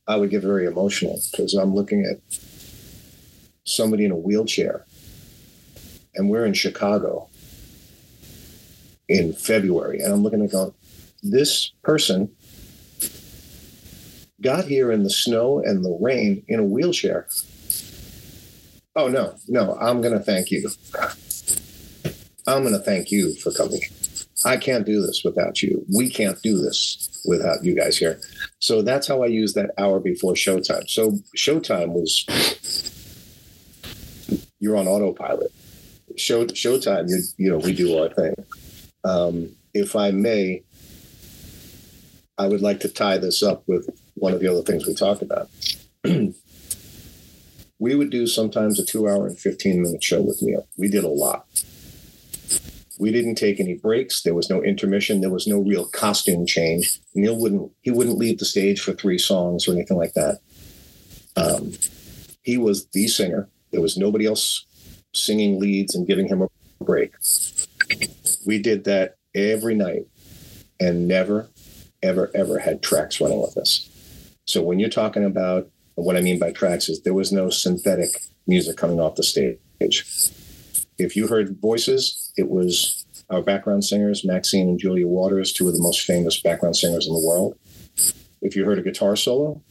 I 0.06 0.16
would 0.16 0.30
get 0.30 0.42
very 0.42 0.66
emotional 0.66 1.20
because 1.30 1.54
I'm 1.54 1.74
looking 1.74 2.04
at 2.04 2.18
somebody 3.64 4.04
in 4.04 4.10
a 4.10 4.16
wheelchair. 4.16 4.84
And 6.16 6.30
we're 6.30 6.46
in 6.46 6.54
Chicago 6.54 7.28
in 9.08 9.32
February. 9.32 10.00
And 10.00 10.12
I'm 10.12 10.22
looking 10.22 10.44
at 10.44 10.52
going, 10.52 10.72
this 11.22 11.72
person 11.82 12.30
got 14.40 14.66
here 14.66 14.92
in 14.92 15.02
the 15.02 15.10
snow 15.10 15.60
and 15.60 15.84
the 15.84 15.96
rain 16.00 16.44
in 16.48 16.60
a 16.60 16.64
wheelchair. 16.64 17.26
Oh, 18.96 19.08
no, 19.08 19.34
no, 19.48 19.76
I'm 19.80 20.00
going 20.02 20.12
to 20.14 20.20
thank 20.20 20.50
you. 20.50 20.70
I'm 22.46 22.62
going 22.62 22.74
to 22.74 22.80
thank 22.80 23.10
you 23.10 23.34
for 23.36 23.50
coming. 23.52 23.80
I 24.44 24.56
can't 24.56 24.84
do 24.84 25.00
this 25.00 25.22
without 25.24 25.62
you. 25.62 25.84
We 25.94 26.10
can't 26.10 26.40
do 26.42 26.58
this 26.58 27.22
without 27.24 27.64
you 27.64 27.74
guys 27.74 27.96
here. 27.96 28.20
So 28.58 28.82
that's 28.82 29.06
how 29.06 29.22
I 29.22 29.26
use 29.26 29.54
that 29.54 29.70
hour 29.78 30.00
before 30.00 30.34
showtime. 30.34 30.88
So 30.88 31.12
showtime 31.36 31.92
was 31.92 32.24
you're 34.60 34.76
on 34.76 34.88
autopilot. 34.88 35.52
Show 36.16 36.46
Showtime, 36.46 37.08
you 37.08 37.22
you 37.38 37.50
know, 37.50 37.58
we 37.58 37.74
do 37.74 37.98
our 37.98 38.08
thing. 38.08 38.34
Um, 39.04 39.56
if 39.72 39.96
I 39.96 40.10
may, 40.10 40.62
I 42.38 42.46
would 42.46 42.60
like 42.60 42.80
to 42.80 42.88
tie 42.88 43.18
this 43.18 43.42
up 43.42 43.64
with 43.66 43.88
one 44.14 44.32
of 44.32 44.40
the 44.40 44.48
other 44.48 44.62
things 44.62 44.86
we 44.86 44.94
talked 44.94 45.22
about. 45.22 45.50
we 46.04 47.94
would 47.94 48.10
do 48.10 48.26
sometimes 48.26 48.78
a 48.78 48.84
two 48.84 49.08
hour 49.08 49.26
and 49.26 49.38
15 49.38 49.82
minute 49.82 50.04
show 50.04 50.22
with 50.22 50.40
Neil. 50.40 50.66
We 50.76 50.88
did 50.88 51.04
a 51.04 51.08
lot. 51.08 51.46
We 52.98 53.10
didn't 53.10 53.34
take 53.34 53.60
any 53.60 53.74
breaks. 53.74 54.22
There 54.22 54.34
was 54.34 54.48
no 54.48 54.62
intermission. 54.62 55.20
There 55.20 55.30
was 55.30 55.46
no 55.46 55.58
real 55.58 55.86
costume 55.86 56.46
change. 56.46 57.00
Neil 57.14 57.36
wouldn't, 57.36 57.72
he 57.82 57.90
wouldn't 57.90 58.18
leave 58.18 58.38
the 58.38 58.44
stage 58.44 58.80
for 58.80 58.92
three 58.92 59.18
songs 59.18 59.66
or 59.66 59.72
anything 59.72 59.96
like 59.96 60.14
that. 60.14 60.40
Um, 61.36 61.72
he 62.42 62.58
was 62.58 62.86
the 62.92 63.08
singer. 63.08 63.48
There 63.72 63.80
was 63.80 63.96
nobody 63.96 64.26
else 64.26 64.66
singing 65.14 65.58
leads 65.58 65.94
and 65.94 66.06
giving 66.06 66.28
him 66.28 66.42
a 66.42 66.48
break. 66.84 67.14
We 68.46 68.58
did 68.60 68.84
that 68.84 69.16
every 69.34 69.74
night 69.74 70.06
and 70.78 71.08
never, 71.08 71.48
ever, 72.02 72.30
ever 72.34 72.58
had 72.58 72.82
tracks 72.82 73.20
running 73.20 73.40
with 73.40 73.56
us. 73.56 73.88
So 74.46 74.62
when 74.62 74.78
you're 74.78 74.90
talking 74.90 75.24
about 75.24 75.68
what 75.94 76.16
I 76.16 76.20
mean 76.20 76.38
by 76.38 76.52
tracks 76.52 76.88
is 76.88 77.02
there 77.02 77.14
was 77.14 77.32
no 77.32 77.50
synthetic 77.50 78.10
music 78.46 78.76
coming 78.76 79.00
off 79.00 79.16
the 79.16 79.22
stage. 79.22 79.58
If 80.98 81.16
you 81.16 81.26
heard 81.26 81.60
voices, 81.60 82.23
it 82.36 82.48
was 82.48 83.06
our 83.30 83.42
background 83.42 83.84
singers, 83.84 84.24
Maxine 84.24 84.68
and 84.68 84.78
Julia 84.78 85.06
Waters, 85.06 85.52
two 85.52 85.68
of 85.68 85.74
the 85.74 85.82
most 85.82 86.02
famous 86.02 86.40
background 86.40 86.76
singers 86.76 87.06
in 87.06 87.14
the 87.14 87.26
world. 87.26 87.56
If 88.42 88.56
you 88.56 88.64
heard 88.64 88.78
a 88.78 88.82
guitar 88.82 89.16
solo, 89.16 89.62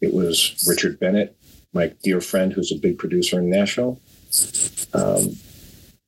it 0.00 0.12
was 0.12 0.64
Richard 0.66 0.98
Bennett, 0.98 1.36
my 1.72 1.92
dear 2.02 2.20
friend 2.20 2.52
who's 2.52 2.72
a 2.72 2.78
big 2.78 2.98
producer 2.98 3.38
in 3.38 3.50
Nashville, 3.50 4.00
um, 4.94 5.36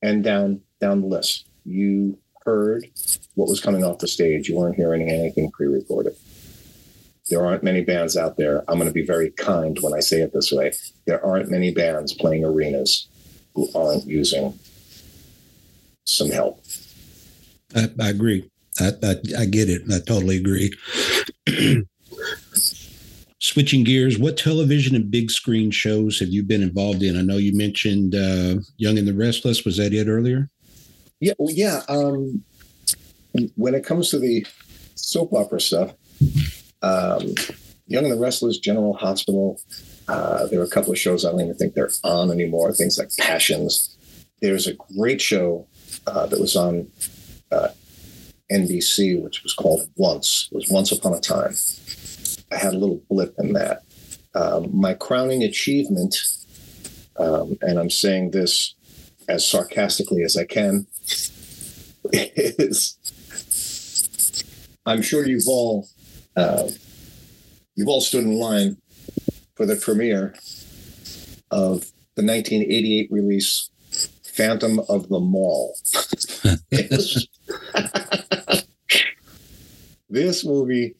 and 0.03 0.24
down 0.24 0.61
down 0.80 1.01
the 1.01 1.07
list. 1.07 1.47
You 1.64 2.18
heard 2.45 2.86
what 3.34 3.49
was 3.49 3.61
coming 3.61 3.84
off 3.84 3.99
the 3.99 4.09
stage. 4.09 4.49
You 4.49 4.57
weren't 4.57 4.76
hearing 4.76 5.09
anything 5.09 5.51
pre-recorded. 5.51 6.14
There 7.30 7.45
aren't 7.45 7.62
many 7.62 7.82
bands 7.82 8.16
out 8.16 8.36
there. 8.36 8.62
I'm 8.68 8.78
going 8.78 8.88
to 8.88 8.95
be 8.95 9.07
very 9.07 9.30
kind 9.30 9.78
when 9.80 9.95
I 9.95 10.01
say 10.01 10.20
it 10.20 10.32
this 10.34 10.53
way. 10.53 10.72
There 11.07 11.24
aren't 11.24 11.51
many 11.51 11.72
bands 11.72 12.12
playing 12.12 12.45
arenas 12.45 13.09
who 13.55 13.68
aren't 13.74 14.07
using 14.07 14.59
some 16.05 16.30
help. 16.30 16.62
I, 17.74 17.88
I 18.00 18.09
agree. 18.11 18.50
I, 18.80 18.92
I, 19.02 19.16
I 19.38 19.44
get 19.46 19.68
it. 19.68 19.82
I 19.92 19.98
totally 19.98 20.36
agree. 20.36 20.72
switching 23.44 23.84
gears, 23.84 24.18
what 24.18 24.38
television 24.38 24.96
and 24.96 25.11
big 25.11 25.30
screen 25.30 25.70
shows 25.70 26.18
have 26.18 26.30
you 26.30 26.42
been 26.42 26.62
involved 26.62 27.02
in? 27.02 27.18
I 27.18 27.20
know 27.20 27.36
you 27.36 27.55
mentioned 27.55 28.14
uh, 28.14 28.57
Young 28.78 28.96
and 28.96 29.07
the 29.07 29.12
Restless. 29.12 29.64
Was 29.64 29.76
that 29.76 29.92
it 29.92 30.09
earlier? 30.09 30.48
Yeah, 31.20 31.34
well, 31.38 31.52
yeah. 31.52 31.82
Um, 31.88 32.42
when 33.57 33.74
it 33.74 33.84
comes 33.84 34.11
to 34.11 34.18
the 34.18 34.46
soap 34.94 35.34
opera 35.34 35.61
stuff, 35.61 35.92
um, 36.82 37.34
Young 37.86 38.05
and 38.05 38.12
the 38.12 38.18
Restless, 38.18 38.59
General 38.59 38.94
Hospital. 38.94 39.61
Uh, 40.09 40.46
there 40.46 40.61
are 40.61 40.64
a 40.64 40.70
couple 40.70 40.92
of 40.92 40.98
shows 40.98 41.24
I 41.24 41.30
don't 41.30 41.40
even 41.40 41.55
think 41.55 41.74
they're 41.74 41.90
on 42.02 42.30
anymore. 42.30 42.72
Things 42.72 42.98
like 42.98 43.09
Passions. 43.18 43.96
There's 44.40 44.66
a 44.66 44.74
great 44.74 45.20
show 45.20 45.66
uh, 46.07 46.26
that 46.26 46.40
was 46.40 46.57
on 46.57 46.88
uh, 47.51 47.68
NBC, 48.51 49.22
which 49.22 49.42
was 49.42 49.55
called 49.55 49.88
Once. 49.97 50.49
Was 50.53 50.68
Once 50.68 50.92
Upon 50.92 51.14
a 51.14 51.20
Time. 51.20 51.55
I 52.53 52.57
had 52.57 52.74
a 52.74 52.78
little 52.78 53.03
blip 53.09 53.34
in 53.38 53.53
that. 53.55 53.82
Um, 54.34 54.70
my 54.72 54.95
crowning 54.95 55.42
achievement, 55.42 56.16
um, 57.18 57.57
and 57.62 57.78
I'm 57.78 57.90
saying 57.90 58.32
this 58.32 58.74
as 59.28 59.47
sarcastically 59.47 60.22
as 60.22 60.36
I 60.36 60.45
can, 60.45 60.86
is 62.12 62.99
I'm 64.86 65.03
sure 65.03 65.26
you've 65.26 65.49
all 65.49 65.88
uh, 66.36 66.68
you've 67.74 67.88
all 67.88 68.01
stood 68.01 68.24
in 68.24 68.38
line 68.38 68.76
for 69.55 69.66
the 69.66 69.76
premiere 69.76 70.34
of 71.51 71.92
the 72.16 72.22
1988 72.22 73.09
release 73.11 73.70
Phantom 74.35 74.80
of 74.89 75.09
the 75.09 75.20
Mall. 75.20 75.76
this 80.11 80.45
movie, 80.45 80.97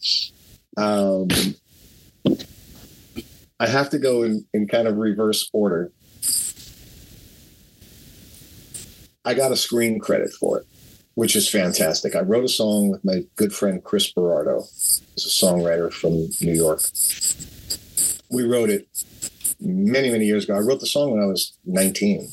um, 0.77 1.29
I 3.59 3.67
have 3.67 3.91
to 3.91 3.99
go 3.99 4.23
in, 4.23 4.47
in 4.55 4.69
kind 4.69 4.87
of 4.87 4.99
reverse 4.99 5.51
order. 5.53 5.91
I 9.25 9.35
got 9.35 9.51
a 9.51 9.57
screen 9.57 9.99
credit 9.99 10.31
for 10.33 10.59
it, 10.59 10.67
which 11.15 11.35
is 11.35 11.49
fantastic. 11.49 12.15
I 12.15 12.21
wrote 12.21 12.45
a 12.45 12.49
song 12.49 12.91
with 12.91 13.05
my 13.05 13.25
good 13.35 13.53
friend 13.53 13.83
Chris 13.83 14.13
Berardo, 14.13 14.59
who's 14.59 15.03
a 15.17 15.45
songwriter 15.45 15.93
from 15.93 16.29
New 16.41 16.55
York. 16.55 16.83
We 18.31 18.45
wrote 18.45 18.71
it 18.71 18.87
many, 19.61 20.11
many 20.11 20.27
years 20.27 20.45
ago. 20.45 20.55
I 20.55 20.61
wrote 20.61 20.81
the 20.81 20.87
song 20.87 21.13
when 21.13 21.23
I 21.23 21.27
was 21.27 21.59
19, 21.65 22.29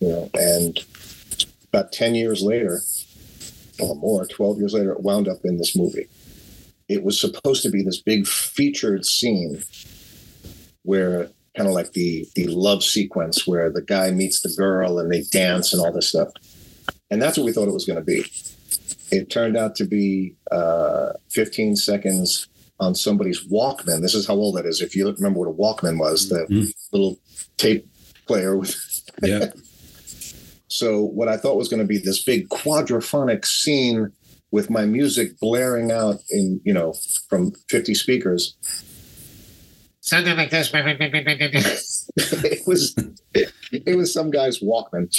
you 0.00 0.08
know, 0.08 0.30
and 0.34 0.84
about 1.72 1.92
10 1.92 2.14
years 2.14 2.42
later, 2.42 2.80
or 3.80 3.94
more, 3.96 4.26
12 4.26 4.58
years 4.58 4.74
later, 4.74 4.92
it 4.92 5.00
wound 5.00 5.28
up 5.28 5.38
in 5.44 5.58
this 5.58 5.76
movie. 5.76 6.08
It 6.88 7.02
was 7.02 7.20
supposed 7.20 7.62
to 7.62 7.70
be 7.70 7.82
this 7.82 8.00
big 8.00 8.26
featured 8.26 9.04
scene 9.04 9.62
where 10.82 11.30
kind 11.56 11.68
of 11.68 11.74
like 11.74 11.92
the 11.92 12.26
the 12.34 12.46
love 12.46 12.82
sequence 12.82 13.46
where 13.46 13.70
the 13.70 13.82
guy 13.82 14.10
meets 14.10 14.40
the 14.40 14.54
girl 14.56 14.98
and 14.98 15.12
they 15.12 15.22
dance 15.22 15.72
and 15.72 15.82
all 15.82 15.92
this 15.92 16.08
stuff. 16.08 16.28
And 17.10 17.20
that's 17.20 17.36
what 17.36 17.44
we 17.44 17.52
thought 17.52 17.68
it 17.68 17.74
was 17.74 17.84
going 17.84 17.98
to 17.98 18.04
be. 18.04 18.24
It 19.10 19.30
turned 19.30 19.56
out 19.56 19.74
to 19.76 19.84
be 19.84 20.34
uh, 20.50 21.14
15 21.30 21.76
seconds 21.76 22.48
on 22.78 22.94
somebody's 22.94 23.46
Walkman. 23.48 24.02
This 24.02 24.14
is 24.14 24.26
how 24.26 24.34
old 24.34 24.56
that 24.56 24.66
is. 24.66 24.80
If 24.80 24.94
you 24.94 25.10
remember 25.10 25.40
what 25.40 25.48
a 25.48 25.52
Walkman 25.52 25.98
was, 25.98 26.28
the 26.28 26.46
mm-hmm. 26.50 26.70
little 26.92 27.18
tape 27.56 27.86
player 28.26 28.56
with. 28.56 28.74
yeah. 29.22 29.46
So 30.68 31.02
what 31.02 31.28
I 31.28 31.36
thought 31.36 31.56
was 31.56 31.68
going 31.68 31.82
to 31.82 31.86
be 31.86 31.98
this 31.98 32.22
big 32.22 32.48
quadraphonic 32.48 33.44
scene 33.44 34.12
with 34.50 34.70
my 34.70 34.86
music 34.86 35.38
blaring 35.40 35.92
out 35.92 36.16
in, 36.30 36.60
you 36.64 36.72
know, 36.72 36.94
from 37.28 37.52
50 37.68 37.94
speakers 37.94 38.56
Something 40.08 40.38
like 40.38 40.50
this. 40.50 42.10
it 42.16 42.66
was 42.66 42.94
it, 43.34 43.52
it, 43.72 43.94
was 43.94 44.10
some 44.10 44.30
guy's 44.30 44.60
Walkman. 44.60 45.14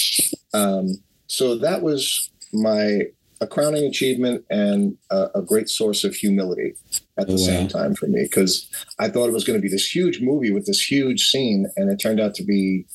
Um, 0.55 0.95
so 1.27 1.55
that 1.59 1.83
was 1.83 2.31
my 2.53 3.03
a 3.39 3.45
crowning 3.45 3.85
achievement 3.85 4.43
and 4.49 4.97
a, 5.11 5.27
a 5.35 5.41
great 5.43 5.69
source 5.69 6.03
of 6.03 6.15
humility 6.15 6.73
at 7.19 7.27
the 7.27 7.33
oh, 7.33 7.37
same 7.37 7.67
time 7.67 7.93
for 7.93 8.07
me 8.07 8.23
because 8.23 8.67
I 8.97 9.09
thought 9.09 9.27
it 9.27 9.33
was 9.33 9.43
going 9.43 9.59
to 9.59 9.61
be 9.61 9.69
this 9.69 9.93
huge 9.93 10.21
movie 10.21 10.51
with 10.51 10.65
this 10.65 10.81
huge 10.81 11.27
scene, 11.29 11.67
and 11.77 11.91
it 11.91 11.97
turned 11.97 12.19
out 12.19 12.33
to 12.35 12.43
be 12.43 12.87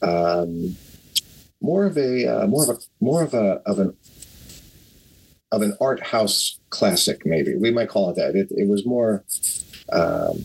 um, 0.00 0.74
more 1.64 1.86
of 1.86 1.96
a 1.96 2.26
uh, 2.26 2.46
more 2.46 2.70
of 2.70 2.76
a 2.76 2.80
more 3.00 3.22
of 3.22 3.34
a 3.34 3.62
of 3.66 3.78
an 3.78 3.96
of 5.50 5.62
an 5.62 5.76
art 5.80 6.02
house 6.02 6.58
classic, 6.70 7.24
maybe 7.24 7.56
we 7.56 7.70
might 7.70 7.88
call 7.88 8.10
it 8.10 8.16
that. 8.16 8.36
It, 8.36 8.48
it 8.50 8.68
was 8.68 8.84
more. 8.84 9.24
Um, 9.92 10.44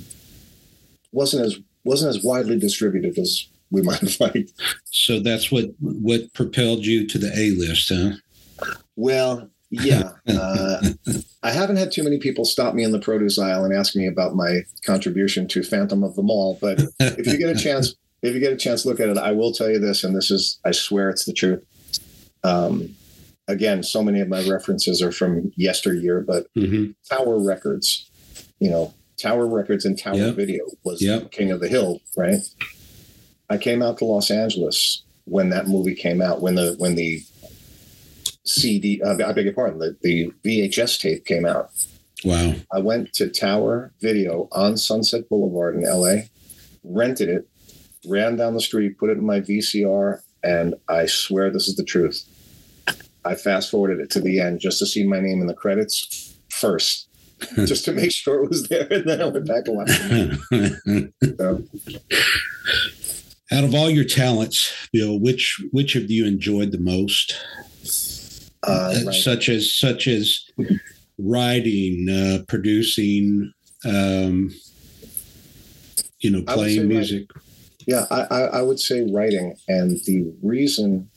wasn't 1.12 1.46
as 1.46 1.58
wasn't 1.84 2.16
as 2.16 2.24
widely 2.24 2.58
distributed 2.58 3.18
as 3.18 3.48
we 3.72 3.82
might 3.90 4.00
have 4.00 4.20
liked. 4.20 4.54
So 4.86 5.20
that's 5.20 5.52
what 5.52 5.66
what 5.80 6.34
propelled 6.34 6.86
you 6.86 7.06
to 7.08 7.18
the 7.18 7.32
A 7.38 7.52
list, 7.52 7.92
huh? 7.94 8.76
Well, 8.96 9.50
yeah. 9.70 10.12
Uh, 10.30 10.82
I 11.44 11.52
haven't 11.52 11.78
had 11.78 11.92
too 11.92 12.04
many 12.04 12.18
people 12.20 12.46
stop 12.46 12.74
me 12.74 12.84
in 12.84 12.92
the 12.92 13.00
produce 13.00 13.40
aisle 13.40 13.66
and 13.66 13.74
ask 13.74 13.96
me 13.96 14.08
about 14.08 14.36
my 14.36 14.62
contribution 14.86 15.48
to 15.50 15.64
Phantom 15.64 16.04
of 16.04 16.16
the 16.16 16.22
Mall. 16.22 16.58
But 16.62 16.80
if 17.00 17.28
you 17.28 17.38
get 17.38 17.56
a 17.56 17.60
chance, 17.60 17.96
if 18.22 18.34
you 18.34 18.40
get 18.40 18.54
a 18.54 18.58
chance 18.58 18.84
to 18.84 18.90
look 18.90 19.00
at 19.00 19.10
it, 19.10 19.18
I 19.18 19.32
will 19.32 19.54
tell 19.54 19.70
you 19.70 19.80
this, 19.80 20.04
and 20.04 20.16
this 20.16 20.32
is, 20.32 20.60
I 20.66 20.72
swear 20.72 21.10
it's 21.10 21.26
the 21.26 21.34
truth. 21.34 21.64
Um, 22.44 22.96
again, 23.48 23.84
so 23.84 24.04
many 24.04 24.20
of 24.20 24.28
my 24.28 24.48
references 24.48 25.02
are 25.02 25.12
from 25.12 25.52
yesteryear, 25.56 26.22
but 26.22 26.48
mm-hmm. 26.54 26.92
Tower 27.10 27.40
Records, 27.44 28.10
you 28.60 28.70
know, 28.70 28.94
Tower 29.18 29.48
Records 29.48 29.86
and 29.86 29.98
Tower 29.98 30.16
yep. 30.16 30.36
Video 30.36 30.66
was 30.84 31.02
yep. 31.02 31.32
King 31.32 31.52
of 31.52 31.60
the 31.60 31.68
Hill, 31.68 32.00
right? 32.16 32.40
I 33.50 33.58
came 33.58 33.82
out 33.82 33.98
to 33.98 34.06
Los 34.06 34.32
Angeles 34.32 35.04
when 35.26 35.50
that 35.50 35.68
movie 35.68 35.96
came 35.96 36.22
out, 36.22 36.42
when 36.42 36.56
the 36.56 36.76
when 36.78 36.96
the 36.96 37.22
CD, 38.46 39.02
uh, 39.02 39.16
I 39.26 39.34
beg 39.34 39.46
your 39.46 39.54
pardon, 39.54 39.80
the, 39.80 39.98
the 40.02 40.32
VHS 40.46 41.00
tape 41.00 41.26
came 41.26 41.46
out. 41.46 41.70
Wow. 42.24 42.56
I 42.72 42.80
went 42.80 43.14
to 43.14 43.30
Tower 43.30 43.94
Video 44.02 44.48
on 44.52 44.78
Sunset 44.78 45.30
Boulevard 45.30 45.76
in 45.76 45.84
LA, 45.84 46.24
rented 46.84 47.30
it, 47.30 47.49
ran 48.06 48.36
down 48.36 48.54
the 48.54 48.62
street, 48.62 48.98
put 48.98 49.10
it 49.10 49.18
in 49.18 49.26
my 49.26 49.42
VCR, 49.42 50.22
and 50.44 50.76
I 50.88 51.06
swear 51.06 51.50
this 51.52 51.68
is 51.68 51.76
the 51.76 51.84
truth. 51.84 52.24
I 53.26 53.36
fast 53.36 53.70
forwarded 53.70 54.00
it 54.00 54.10
to 54.12 54.22
the 54.22 54.40
end 54.40 54.60
just 54.60 54.80
to 54.80 54.86
see 54.86 55.06
my 55.06 55.20
name 55.20 55.42
in 55.42 55.48
the 55.48 55.54
credits 55.54 56.38
first. 56.50 57.08
just 57.66 57.86
to 57.86 57.94
make 57.94 58.12
sure 58.12 58.44
it 58.44 58.50
was 58.50 58.68
there. 58.68 58.88
And 58.92 59.08
then 59.08 59.22
I 59.22 59.26
went 59.26 59.48
back 59.48 59.68
and 59.68 59.78
watched 59.78 59.94
so. 61.38 61.64
Out 63.52 63.64
of 63.64 63.74
all 63.74 63.90
your 63.90 64.04
talents, 64.04 64.74
Bill, 64.92 65.20
which 65.20 65.64
which 65.72 65.94
have 65.94 66.12
you 66.12 66.26
enjoyed 66.26 66.72
the 66.72 66.80
most? 66.80 67.40
Uh, 68.64 68.94
right. 69.06 69.16
Such 69.16 69.48
as 69.48 69.74
such 69.74 70.08
as 70.08 70.46
writing, 71.18 72.10
uh, 72.10 72.44
producing, 72.48 73.54
um, 73.86 74.52
you 76.20 76.30
know, 76.30 76.44
playing 76.44 76.88
music. 76.88 77.30
Yeah, 77.90 78.06
I, 78.12 78.22
I, 78.60 78.62
would 78.62 78.80
say 78.80 79.02
writing, 79.12 79.56
and 79.68 79.98
the 80.06 80.32
reason 80.44 81.10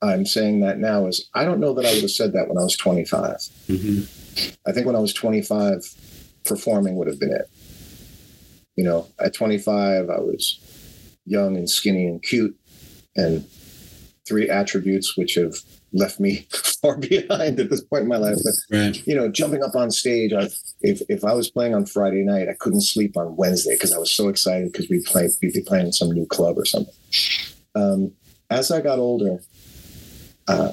I'm 0.00 0.24
saying 0.24 0.60
that 0.60 0.78
now 0.78 1.08
is 1.08 1.28
I 1.34 1.44
don't 1.44 1.58
know 1.58 1.74
that 1.74 1.84
I 1.84 1.92
would 1.92 2.02
have 2.02 2.10
said 2.12 2.34
that 2.34 2.46
when 2.46 2.56
I 2.56 2.62
was 2.62 2.76
25. 2.76 3.20
Mm-hmm. 3.66 4.50
I 4.64 4.70
think 4.70 4.86
when 4.86 4.94
I 4.94 5.00
was 5.00 5.12
25, 5.12 5.82
performing 6.44 6.94
would 6.94 7.08
have 7.08 7.18
been 7.18 7.32
it. 7.32 7.50
You 8.76 8.84
know, 8.84 9.08
at 9.18 9.34
25, 9.34 10.08
I 10.08 10.20
was 10.20 10.60
young 11.26 11.56
and 11.56 11.68
skinny 11.68 12.06
and 12.06 12.22
cute, 12.22 12.56
and 13.16 13.44
three 14.24 14.48
attributes 14.48 15.16
which 15.16 15.34
have 15.34 15.56
left 15.94 16.20
me 16.20 16.46
far 16.82 16.98
behind 16.98 17.58
at 17.58 17.70
this 17.70 17.82
point 17.82 18.02
in 18.02 18.08
my 18.08 18.18
life. 18.18 18.36
But, 18.44 18.76
right. 18.76 19.06
you 19.06 19.14
know, 19.14 19.30
jumping 19.30 19.62
up 19.62 19.74
on 19.74 19.90
stage, 19.90 20.32
I, 20.32 20.48
if 20.82 21.00
if 21.08 21.24
I 21.24 21.32
was 21.32 21.50
playing 21.50 21.74
on 21.74 21.86
Friday 21.86 22.22
night, 22.22 22.48
I 22.48 22.54
couldn't 22.54 22.82
sleep 22.82 23.16
on 23.16 23.36
Wednesday 23.36 23.74
because 23.74 23.92
I 23.92 23.98
was 23.98 24.12
so 24.12 24.28
excited 24.28 24.72
because 24.72 24.88
we'd 24.90 25.04
play 25.04 25.28
we'd 25.40 25.54
be 25.54 25.62
playing 25.62 25.86
in 25.86 25.92
some 25.92 26.10
new 26.10 26.26
club 26.26 26.58
or 26.58 26.64
something. 26.64 26.94
Um, 27.74 28.12
as 28.50 28.70
I 28.70 28.80
got 28.80 28.98
older, 28.98 29.38
uh, 30.46 30.72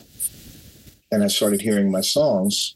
and 1.11 1.23
I 1.23 1.27
started 1.27 1.61
hearing 1.61 1.91
my 1.91 2.01
songs, 2.01 2.75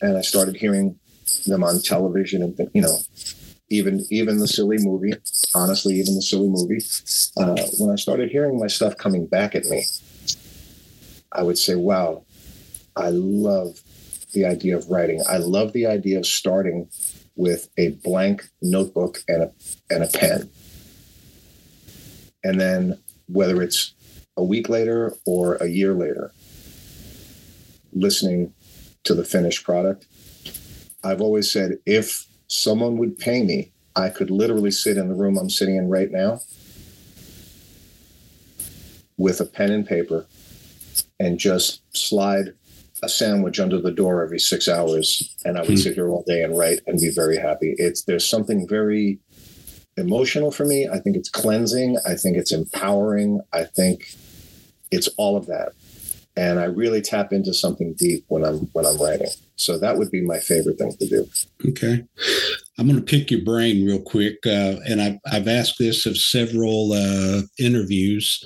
and 0.00 0.16
I 0.16 0.22
started 0.22 0.56
hearing 0.56 0.98
them 1.46 1.62
on 1.62 1.80
television, 1.80 2.42
and 2.42 2.70
you 2.74 2.82
know, 2.82 2.98
even 3.70 4.04
even 4.10 4.38
the 4.38 4.48
silly 4.48 4.78
movie. 4.78 5.14
Honestly, 5.54 5.94
even 5.94 6.14
the 6.14 6.22
silly 6.22 6.48
movie. 6.48 6.80
Uh, 7.36 7.62
when 7.78 7.90
I 7.90 7.96
started 7.96 8.30
hearing 8.30 8.58
my 8.58 8.66
stuff 8.66 8.96
coming 8.96 9.26
back 9.26 9.54
at 9.54 9.64
me, 9.66 9.84
I 11.32 11.42
would 11.42 11.58
say, 11.58 11.74
"Wow, 11.74 12.24
I 12.96 13.10
love 13.10 13.80
the 14.32 14.44
idea 14.44 14.76
of 14.76 14.90
writing. 14.90 15.22
I 15.28 15.38
love 15.38 15.72
the 15.72 15.86
idea 15.86 16.18
of 16.18 16.26
starting 16.26 16.88
with 17.36 17.68
a 17.78 17.90
blank 17.90 18.48
notebook 18.60 19.22
and 19.28 19.44
a 19.44 19.52
and 19.90 20.04
a 20.04 20.08
pen, 20.08 20.50
and 22.42 22.60
then 22.60 22.98
whether 23.26 23.62
it's 23.62 23.94
a 24.36 24.44
week 24.44 24.68
later 24.68 25.14
or 25.26 25.56
a 25.56 25.66
year 25.66 25.94
later, 25.94 26.32
listening 27.92 28.52
to 29.04 29.14
the 29.14 29.24
finished 29.24 29.64
product. 29.64 30.06
I've 31.02 31.20
always 31.20 31.50
said 31.50 31.78
if 31.86 32.26
someone 32.48 32.96
would 32.98 33.18
pay 33.18 33.42
me, 33.42 33.72
I 33.94 34.08
could 34.08 34.30
literally 34.30 34.70
sit 34.70 34.96
in 34.96 35.08
the 35.08 35.14
room 35.14 35.38
I'm 35.38 35.50
sitting 35.50 35.76
in 35.76 35.88
right 35.88 36.10
now 36.10 36.40
with 39.16 39.40
a 39.40 39.44
pen 39.44 39.72
and 39.72 39.86
paper 39.86 40.26
and 41.18 41.38
just 41.38 41.80
slide 41.96 42.52
a 43.02 43.08
sandwich 43.08 43.60
under 43.60 43.80
the 43.80 43.92
door 43.92 44.22
every 44.24 44.38
six 44.40 44.68
hours, 44.68 45.34
and 45.44 45.56
I 45.56 45.60
would 45.60 45.70
Hmm. 45.70 45.76
sit 45.76 45.94
here 45.94 46.08
all 46.10 46.24
day 46.26 46.42
and 46.42 46.56
write 46.56 46.80
and 46.86 47.00
be 47.00 47.10
very 47.10 47.36
happy. 47.36 47.74
It's 47.78 48.02
there's 48.02 48.26
something 48.26 48.66
very 48.68 49.18
emotional 49.96 50.50
for 50.50 50.64
me. 50.64 50.88
I 50.90 50.98
think 50.98 51.16
it's 51.16 51.28
cleansing. 51.28 51.98
I 52.06 52.14
think 52.14 52.36
it's 52.36 52.52
empowering. 52.52 53.40
I 53.52 53.64
think 53.64 54.14
it's 54.90 55.08
all 55.16 55.36
of 55.36 55.46
that, 55.46 55.72
and 56.36 56.58
I 56.58 56.64
really 56.64 57.00
tap 57.00 57.32
into 57.32 57.54
something 57.54 57.94
deep 57.94 58.24
when 58.28 58.44
I'm 58.44 58.58
when 58.72 58.84
I'm 58.86 58.98
writing. 58.98 59.28
So 59.56 59.76
that 59.78 59.98
would 59.98 60.10
be 60.12 60.20
my 60.20 60.38
favorite 60.38 60.78
thing 60.78 60.92
to 61.00 61.08
do. 61.08 61.28
Okay. 61.68 62.04
I'm 62.78 62.86
going 62.86 62.98
to 62.98 63.04
pick 63.04 63.28
your 63.32 63.42
brain 63.42 63.84
real 63.84 64.00
quick. 64.00 64.36
Uh, 64.46 64.76
and 64.88 65.02
I've, 65.02 65.18
I've 65.32 65.48
asked 65.48 65.78
this 65.80 66.06
of 66.06 66.16
several 66.16 66.92
uh, 66.92 67.42
interviews. 67.58 68.40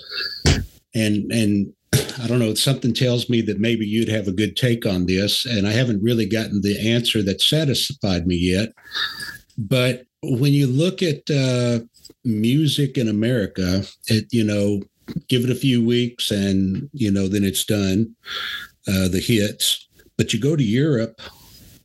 And, 0.95 1.31
and 1.31 1.75
I 1.93 2.26
don't 2.26 2.38
know, 2.38 2.55
something 2.55 2.95
tells 2.95 3.28
me 3.28 3.40
that 3.43 3.61
maybe 3.61 3.86
you'd 3.86 4.09
have 4.09 4.28
a 4.28 4.32
good 4.32 4.57
take 4.57 4.86
on 4.86 5.07
this. 5.07 5.45
And 5.45 5.66
I 5.66 5.72
haven't 5.72 6.03
really 6.03 6.26
gotten 6.26 6.62
the 6.62 6.78
answer 6.90 7.22
that 7.22 7.40
satisfied 7.40 8.26
me 8.26 8.36
yet. 8.36 8.72
But 9.59 10.05
when 10.22 10.53
you 10.53 10.66
look 10.66 11.03
at 11.03 11.28
uh, 11.30 11.80
music 12.24 12.97
in 12.97 13.09
America, 13.09 13.84
it, 14.07 14.26
you 14.30 14.45
know, 14.45 14.82
give 15.28 15.45
it 15.45 15.51
a 15.51 15.57
few 15.57 15.84
weeks 15.84 16.30
and, 16.30 16.88
you 16.93 17.11
know, 17.11 17.28
then 17.28 17.45
it's 17.45 17.64
done, 17.64 18.14
uh, 18.88 19.09
the 19.09 19.22
hits. 19.24 19.88
But 20.16 20.32
you 20.32 20.40
go 20.40 20.57
to 20.57 20.64
Europe 20.64 21.20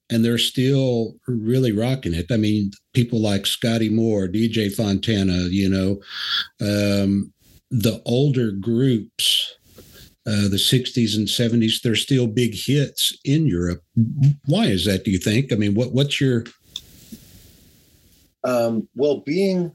and 0.10 0.24
they're 0.24 0.38
still 0.38 1.16
really 1.28 1.72
rocking 1.72 2.14
it. 2.14 2.32
I 2.32 2.38
mean, 2.38 2.72
people 2.94 3.22
like 3.22 3.46
Scotty 3.46 3.90
Moore, 3.90 4.28
DJ 4.28 4.74
Fontana, 4.74 5.48
you 5.50 5.70
know, 5.70 6.00
um, 6.62 7.34
the 7.70 8.02
older 8.06 8.52
groups, 8.52 9.57
uh, 10.28 10.50
the 10.50 10.58
60s 10.58 11.16
and 11.16 11.28
70s, 11.28 11.82
they're 11.82 11.96
still 11.96 12.28
big 12.28 12.54
hits 12.54 13.18
in 13.24 13.48
Europe. 13.48 13.82
Why 14.46 14.66
is 14.66 14.84
that, 14.86 15.06
do 15.06 15.12
you 15.12 15.18
think? 15.20 15.54
I 15.54 15.56
mean, 15.56 15.74
what 15.74 15.94
what's 15.94 16.20
your. 16.20 16.44
Um, 18.44 18.88
well, 18.96 19.20
being 19.26 19.72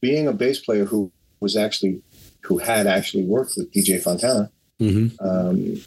being 0.00 0.26
a 0.26 0.32
bass 0.32 0.60
player 0.60 0.84
who 0.84 1.10
was 1.40 1.56
actually 1.56 2.02
who 2.42 2.58
had 2.58 2.86
actually 2.86 3.24
worked 3.24 3.52
with 3.56 3.72
DJ 3.72 4.00
Fontana, 4.02 4.50
Mhm. 4.80 5.12
um, 5.20 5.80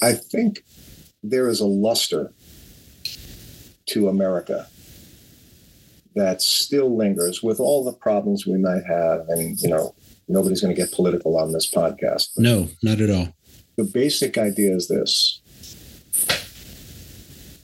I 0.00 0.12
think 0.14 0.64
there 1.22 1.48
is 1.48 1.60
a 1.60 1.66
luster 1.66 2.32
to 3.86 4.08
America 4.08 4.66
that 6.14 6.40
still 6.40 6.96
lingers 6.96 7.42
with 7.42 7.60
all 7.60 7.84
the 7.84 7.92
problems 7.92 8.46
we 8.46 8.56
might 8.58 8.84
have, 8.86 9.28
and 9.28 9.60
you 9.60 9.68
know, 9.68 9.94
nobody's 10.28 10.60
going 10.60 10.74
to 10.74 10.80
get 10.80 10.92
political 10.92 11.36
on 11.38 11.52
this 11.52 11.70
podcast. 11.70 12.30
No, 12.36 12.68
not 12.82 13.00
at 13.00 13.10
all. 13.10 13.28
the 13.76 13.84
basic 13.84 14.38
idea 14.38 14.74
is 14.74 14.88
this. 14.88 15.40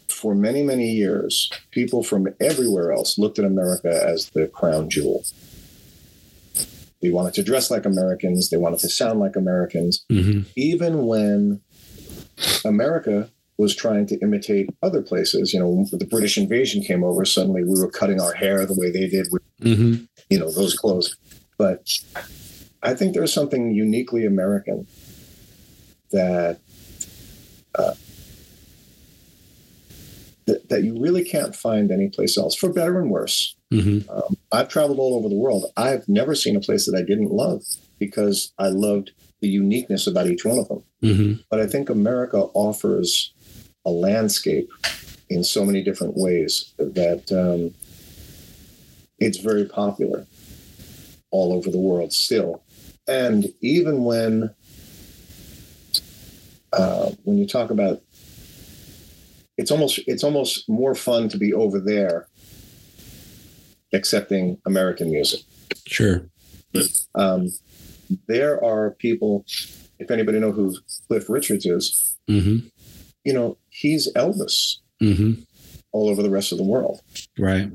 For 0.08 0.34
many, 0.34 0.62
many 0.62 0.90
years, 0.90 1.50
people 1.70 2.02
from 2.02 2.28
everywhere 2.40 2.92
else 2.92 3.16
looked 3.18 3.38
at 3.38 3.44
America 3.44 3.88
as 4.06 4.28
the 4.30 4.46
crown 4.48 4.90
jewel. 4.90 5.24
They 7.00 7.08
wanted 7.10 7.32
to 7.34 7.42
dress 7.42 7.70
like 7.70 7.86
Americans. 7.86 8.50
They 8.50 8.58
wanted 8.58 8.80
to 8.80 8.90
sound 8.90 9.20
like 9.20 9.34
Americans. 9.36 10.04
Mhm. 10.10 10.44
Even 10.56 11.06
when 11.06 11.60
America 12.66 13.30
was 13.56 13.74
trying 13.74 14.04
to 14.06 14.18
imitate 14.18 14.68
other 14.82 15.00
places, 15.00 15.54
you 15.54 15.60
know, 15.60 15.68
when 15.68 15.86
the 15.92 16.04
British 16.06 16.36
invasion 16.36 16.82
came 16.82 17.02
over, 17.04 17.24
suddenly 17.24 17.62
we 17.64 17.78
were 17.80 17.90
cutting 17.90 18.20
our 18.20 18.34
hair 18.34 18.66
the 18.66 18.74
way 18.74 18.90
they 18.90 19.06
did 19.06 19.26
with, 19.30 19.42
Mhm. 19.62 20.06
you 20.28 20.38
know, 20.38 20.50
those 20.50 20.74
clothes. 20.74 21.16
But 21.56 21.88
I 22.82 22.94
think 22.94 23.14
there's 23.14 23.32
something 23.32 23.72
uniquely 23.72 24.24
American 24.24 24.86
that 26.12 26.58
uh, 27.74 27.94
that, 30.46 30.68
that 30.68 30.82
you 30.82 31.00
really 31.00 31.24
can't 31.24 31.54
find 31.54 31.90
anyplace 31.90 32.36
else, 32.36 32.54
for 32.56 32.72
better 32.72 32.98
and 33.00 33.10
worse. 33.10 33.54
Mhm. 33.72 34.08
Um, 34.10 34.36
I've 34.50 34.68
traveled 34.68 34.98
all 34.98 35.14
over 35.14 35.28
the 35.28 35.36
world. 35.36 35.66
I've 35.76 36.08
never 36.08 36.34
seen 36.34 36.56
a 36.56 36.60
place 36.60 36.86
that 36.86 36.96
I 36.96 37.02
didn't 37.02 37.30
love 37.30 37.62
because 37.98 38.52
I 38.58 38.68
loved 38.68 39.12
the 39.40 39.48
uniqueness 39.48 40.06
about 40.06 40.26
each 40.26 40.44
one 40.44 40.58
of 40.58 40.68
them. 40.68 40.82
Mhm. 41.02 41.44
But 41.50 41.60
I 41.60 41.66
think 41.66 41.88
America 41.88 42.38
offers 42.54 43.32
a 43.84 43.90
landscape 43.90 44.68
in 45.28 45.44
so 45.44 45.64
many 45.64 45.82
different 45.82 46.16
ways 46.16 46.72
that 46.78 47.30
um, 47.30 47.72
it's 49.18 49.38
very 49.38 49.64
popular 49.64 50.26
all 51.30 51.52
over 51.52 51.70
the 51.70 51.78
world 51.78 52.12
still. 52.12 52.62
And 53.10 53.52
even 53.60 54.04
when 54.04 54.50
uh, 56.72 57.10
when 57.24 57.36
you 57.38 57.46
talk 57.46 57.70
about 57.70 58.00
it's 59.58 59.70
almost 59.72 59.98
it's 60.06 60.22
almost 60.22 60.68
more 60.68 60.94
fun 60.94 61.28
to 61.30 61.36
be 61.36 61.52
over 61.52 61.80
there 61.80 62.28
accepting 63.92 64.56
American 64.66 65.10
music. 65.10 65.40
Sure. 65.86 66.22
Um, 67.16 67.48
there 68.28 68.62
are 68.64 68.92
people, 68.92 69.44
if 69.98 70.10
anybody 70.12 70.38
know 70.38 70.52
who 70.52 70.76
Cliff 71.08 71.28
Richards 71.28 71.66
is, 71.66 72.16
Mhm. 72.28 72.70
you 73.24 73.32
know, 73.32 73.56
he's 73.70 74.12
Elvis 74.14 74.76
Mhm. 75.02 75.44
all 75.90 76.08
over 76.08 76.22
the 76.22 76.30
rest 76.30 76.52
of 76.52 76.58
the 76.58 76.64
world. 76.64 77.00
Right. 77.36 77.70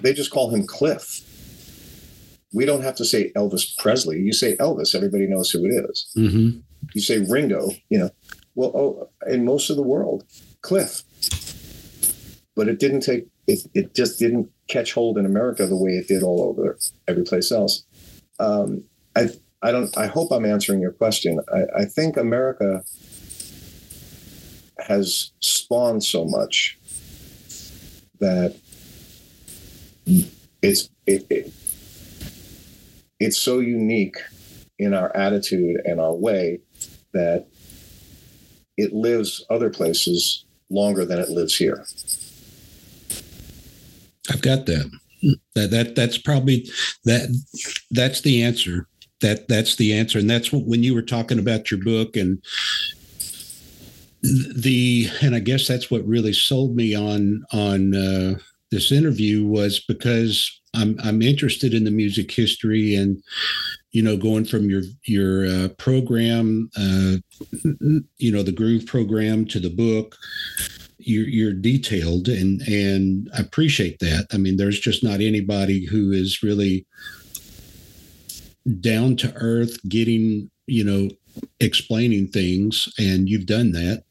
They 0.00 0.12
just 0.12 0.30
call 0.30 0.50
him 0.50 0.64
Cliff. 0.66 1.22
We 2.52 2.64
don't 2.66 2.82
have 2.82 2.96
to 2.96 3.04
say 3.04 3.32
Elvis 3.36 3.76
Presley. 3.78 4.20
You 4.20 4.32
say 4.32 4.56
Elvis, 4.56 4.94
everybody 4.94 5.26
knows 5.26 5.50
who 5.50 5.64
it 5.64 5.70
is. 5.88 6.06
Mhm. 6.16 6.62
You 6.94 7.00
say 7.00 7.18
Ringo, 7.18 7.70
you 7.88 7.98
know. 7.98 8.10
Well, 8.54 8.72
oh, 8.74 9.10
in 9.26 9.44
most 9.44 9.70
of 9.70 9.76
the 9.76 9.82
world, 9.82 10.24
Cliff. 10.60 11.02
But 12.54 12.68
it 12.68 12.78
didn't 12.78 13.00
take 13.00 13.26
it. 13.46 13.66
It 13.72 13.94
just 13.94 14.18
didn't 14.18 14.50
catch 14.68 14.92
hold 14.92 15.16
in 15.16 15.24
America 15.24 15.66
the 15.66 15.76
way 15.76 15.92
it 15.92 16.08
did 16.08 16.22
all 16.22 16.42
over 16.42 16.78
every 17.08 17.24
place 17.24 17.50
else. 17.50 17.84
Um, 18.38 18.84
I 19.16 19.30
I 19.62 19.72
don't. 19.72 19.96
I 19.96 20.06
hope 20.06 20.32
I'm 20.32 20.44
answering 20.44 20.80
your 20.80 20.92
question. 20.92 21.40
I, 21.52 21.80
I 21.80 21.84
think 21.86 22.16
America 22.16 22.82
has 24.78 25.30
spawned 25.40 26.04
so 26.04 26.24
much 26.24 26.78
that 28.18 28.56
it's 30.60 30.90
it, 31.06 31.26
it 31.30 31.52
it's 33.22 33.38
so 33.38 33.60
unique 33.60 34.16
in 34.78 34.94
our 34.94 35.14
attitude 35.16 35.80
and 35.84 36.00
our 36.00 36.14
way 36.14 36.60
that 37.12 37.46
it 38.76 38.92
lives 38.92 39.44
other 39.48 39.70
places 39.70 40.44
longer 40.70 41.04
than 41.04 41.20
it 41.20 41.28
lives 41.28 41.54
here. 41.54 41.84
I've 44.30 44.42
got 44.42 44.66
that. 44.66 44.90
That 45.54 45.70
that 45.70 45.94
that's 45.94 46.18
probably 46.18 46.68
that 47.04 47.28
that's 47.92 48.22
the 48.22 48.42
answer. 48.42 48.88
That 49.20 49.46
that's 49.46 49.76
the 49.76 49.92
answer, 49.92 50.18
and 50.18 50.28
that's 50.28 50.52
when 50.52 50.82
you 50.82 50.94
were 50.94 51.02
talking 51.02 51.38
about 51.38 51.70
your 51.70 51.78
book 51.78 52.16
and 52.16 52.42
the 54.22 55.08
and 55.20 55.36
I 55.36 55.38
guess 55.38 55.68
that's 55.68 55.92
what 55.92 56.04
really 56.04 56.32
sold 56.32 56.74
me 56.74 56.96
on 56.96 57.44
on 57.52 57.94
uh, 57.94 58.34
this 58.72 58.90
interview 58.90 59.46
was 59.46 59.78
because 59.86 60.60
I'm 60.74 60.98
I'm 61.04 61.22
interested 61.22 61.74
in 61.74 61.84
the 61.84 61.90
music 61.90 62.30
history 62.32 62.96
and 62.96 63.22
you 63.92 64.02
know 64.02 64.16
going 64.16 64.44
from 64.44 64.68
your 64.68 64.82
your 65.04 65.46
uh, 65.46 65.68
program 65.78 66.70
uh, 66.76 67.16
you 68.18 68.32
know 68.32 68.42
the 68.42 68.52
groove 68.52 68.86
program 68.86 69.44
to 69.46 69.60
the 69.60 69.70
book 69.70 70.16
you're, 71.04 71.28
you're 71.28 71.52
detailed 71.52 72.28
and 72.28 72.62
and 72.62 73.30
I 73.36 73.40
appreciate 73.40 73.98
that. 74.00 74.26
I 74.32 74.36
mean, 74.36 74.56
there's 74.56 74.80
just 74.80 75.02
not 75.02 75.20
anybody 75.20 75.84
who 75.84 76.12
is 76.12 76.42
really 76.42 76.86
down 78.80 79.16
to 79.16 79.32
earth, 79.36 79.76
getting 79.88 80.50
you 80.66 80.84
know, 80.84 81.10
explaining 81.60 82.28
things, 82.28 82.88
and 82.98 83.28
you've 83.28 83.46
done 83.46 83.72
that. 83.72 84.04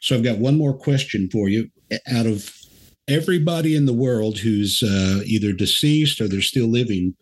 So 0.00 0.14
I've 0.14 0.24
got 0.24 0.38
one 0.38 0.56
more 0.56 0.74
question 0.74 1.28
for 1.30 1.48
you. 1.48 1.68
Out 2.12 2.26
of 2.26 2.52
everybody 3.08 3.74
in 3.74 3.86
the 3.86 3.92
world 3.92 4.38
who's 4.38 4.82
uh, 4.82 5.22
either 5.24 5.52
deceased 5.52 6.20
or 6.20 6.28
they're 6.28 6.40
still 6.40 6.68
living, 6.68 7.14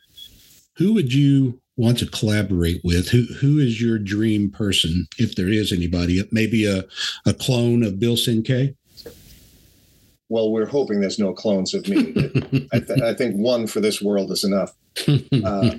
who 0.76 0.92
would 0.94 1.14
you 1.14 1.60
want 1.76 1.98
to 1.98 2.06
collaborate 2.06 2.80
with? 2.84 3.08
Who 3.10 3.22
who 3.40 3.58
is 3.58 3.80
your 3.80 3.98
dream 3.98 4.50
person, 4.50 5.06
if 5.18 5.36
there 5.36 5.48
is 5.48 5.72
anybody? 5.72 6.26
Maybe 6.30 6.66
a 6.66 6.84
a 7.24 7.34
clone 7.34 7.82
of 7.82 7.98
Bill 7.98 8.16
Cinque. 8.16 8.74
Well, 10.28 10.50
we're 10.50 10.66
hoping 10.66 11.00
there's 11.00 11.20
no 11.20 11.32
clones 11.32 11.72
of 11.72 11.86
me. 11.86 11.98
I, 12.72 12.80
th- 12.80 13.00
I 13.00 13.14
think 13.14 13.36
one 13.36 13.68
for 13.68 13.80
this 13.80 14.02
world 14.02 14.32
is 14.32 14.42
enough. 14.42 14.72
Uh, 15.44 15.76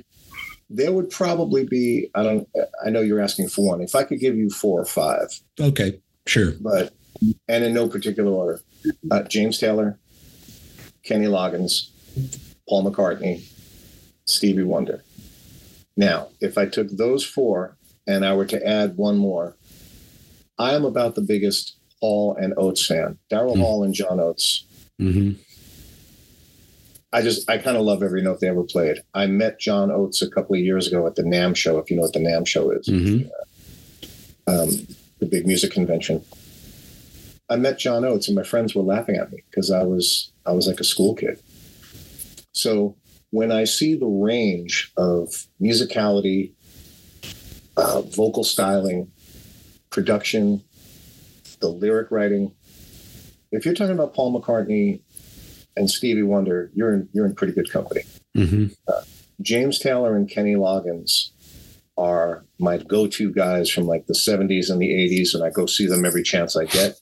there 0.70 0.94
would 0.94 1.10
probably 1.10 1.66
be. 1.66 2.10
I 2.16 2.24
don't. 2.24 2.48
I 2.86 2.90
know 2.90 3.02
you're 3.02 3.20
asking 3.20 3.50
for 3.50 3.68
one. 3.68 3.82
If 3.82 3.96
I 3.96 4.04
could 4.04 4.20
give 4.20 4.36
you 4.36 4.50
four 4.50 4.80
or 4.80 4.86
five, 4.86 5.28
okay, 5.60 6.00
sure. 6.26 6.54
but 6.62 6.94
and 7.48 7.64
in 7.64 7.74
no 7.74 7.88
particular 7.88 8.32
order, 8.32 8.62
uh, 9.12 9.24
James 9.24 9.58
Taylor, 9.60 9.98
Kenny 11.04 11.26
Loggins, 11.28 11.90
Paul 12.68 12.90
McCartney, 12.90 13.44
Stevie 14.26 14.64
Wonder. 14.64 15.04
Now, 15.96 16.28
if 16.42 16.58
I 16.58 16.66
took 16.66 16.90
those 16.90 17.24
four 17.26 17.78
and 18.06 18.26
I 18.26 18.34
were 18.36 18.46
to 18.46 18.66
add 18.68 18.98
one 18.98 19.18
more, 19.18 19.56
I 20.60 20.74
am 20.74 20.86
about 20.86 21.16
the 21.16 21.22
biggest 21.22 21.76
Hall 22.02 22.36
and 22.40 22.54
Oates 22.58 22.86
fan. 22.86 23.18
Daryl 23.32 23.56
Mm. 23.56 23.60
Hall 23.60 23.84
and 23.84 23.94
John 23.94 24.20
Oates. 24.20 24.64
hmm 25.00 25.32
I 27.14 27.22
just 27.22 27.50
I 27.50 27.58
kind 27.58 27.78
of 27.78 27.84
love 27.84 28.04
every 28.04 28.22
note 28.22 28.42
they 28.42 28.50
ever 28.50 28.64
played. 28.64 28.98
I 29.14 29.28
met 29.28 29.60
John 29.60 29.90
Oates 29.92 30.22
a 30.22 30.30
couple 30.30 30.56
of 30.56 30.62
years 30.62 30.88
ago 30.88 31.08
at 31.08 31.16
the 31.16 31.24
NAMM 31.24 31.56
show, 31.56 31.78
if 31.80 31.90
you 31.90 31.96
know 31.96 32.02
what 32.04 32.14
the 32.14 32.20
NAMM 32.20 32.46
show 32.46 32.70
is, 32.72 32.86
hmm 32.88 33.22
um, 34.48 34.70
the 35.20 35.26
big 35.26 35.46
music 35.48 35.72
convention. 35.72 36.24
I 37.50 37.56
met 37.56 37.80
John 37.80 38.04
Oates, 38.04 38.28
and 38.28 38.36
my 38.36 38.44
friends 38.44 38.76
were 38.76 38.84
laughing 38.84 39.16
at 39.16 39.32
me 39.32 39.44
because 39.50 39.72
I 39.72 39.84
was 39.84 40.32
I 40.46 40.52
was 40.52 40.68
like 40.68 40.80
a 40.80 40.84
school 40.84 41.16
kid. 41.16 41.40
So 42.52 42.96
when 43.30 43.52
I 43.52 43.64
see 43.66 43.96
the 43.96 44.06
range 44.08 44.92
of 44.98 45.48
musicality, 45.62 46.54
uh, 47.78 48.02
vocal 48.02 48.44
styling, 48.44 49.12
production, 49.90 50.64
the 51.60 51.70
lyric 51.70 52.12
writing, 52.12 52.52
if 53.52 53.66
you're 53.66 53.76
talking 53.76 53.96
about 53.96 54.14
Paul 54.14 54.40
McCartney 54.40 55.02
and 55.76 55.90
Stevie 55.90 56.24
Wonder, 56.24 56.72
you're 56.74 56.94
in 56.94 57.10
you're 57.14 57.26
in 57.26 57.36
pretty 57.36 57.54
good 57.54 57.72
company. 57.72 58.02
hmm 58.36 58.68
James 59.42 59.78
Taylor 59.78 60.16
and 60.16 60.28
Kenny 60.28 60.56
Loggins 60.56 61.30
are 61.96 62.44
my 62.60 62.78
go-to 62.78 63.32
guys 63.32 63.70
from 63.70 63.86
like 63.86 64.08
the 64.08 64.16
70s 64.16 64.72
and 64.72 64.82
the 64.82 64.90
80s, 64.90 65.36
and 65.36 65.44
I 65.44 65.52
go 65.52 65.68
see 65.68 65.86
them 65.86 66.06
every 66.06 66.24
chance 66.24 66.56
I 66.58 66.66
get 66.66 67.00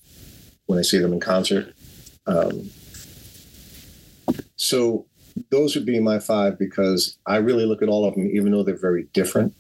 when 0.65 0.79
I 0.79 0.81
see 0.81 0.97
them 0.97 1.13
in 1.13 1.19
concert. 1.19 1.73
Um, 2.27 2.69
so 4.55 5.05
those 5.51 5.75
would 5.75 5.85
be 5.85 5.99
my 5.99 6.19
five 6.19 6.57
because 6.57 7.17
I 7.25 7.37
really 7.37 7.65
look 7.65 7.81
at 7.81 7.89
all 7.89 8.05
of 8.05 8.15
them, 8.15 8.27
even 8.27 8.51
though 8.51 8.63
they're 8.63 8.77
very 8.77 9.03
different. 9.13 9.53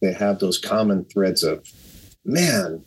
They 0.00 0.12
have 0.12 0.40
those 0.40 0.58
common 0.58 1.04
threads 1.04 1.42
of, 1.42 1.64
man, 2.24 2.84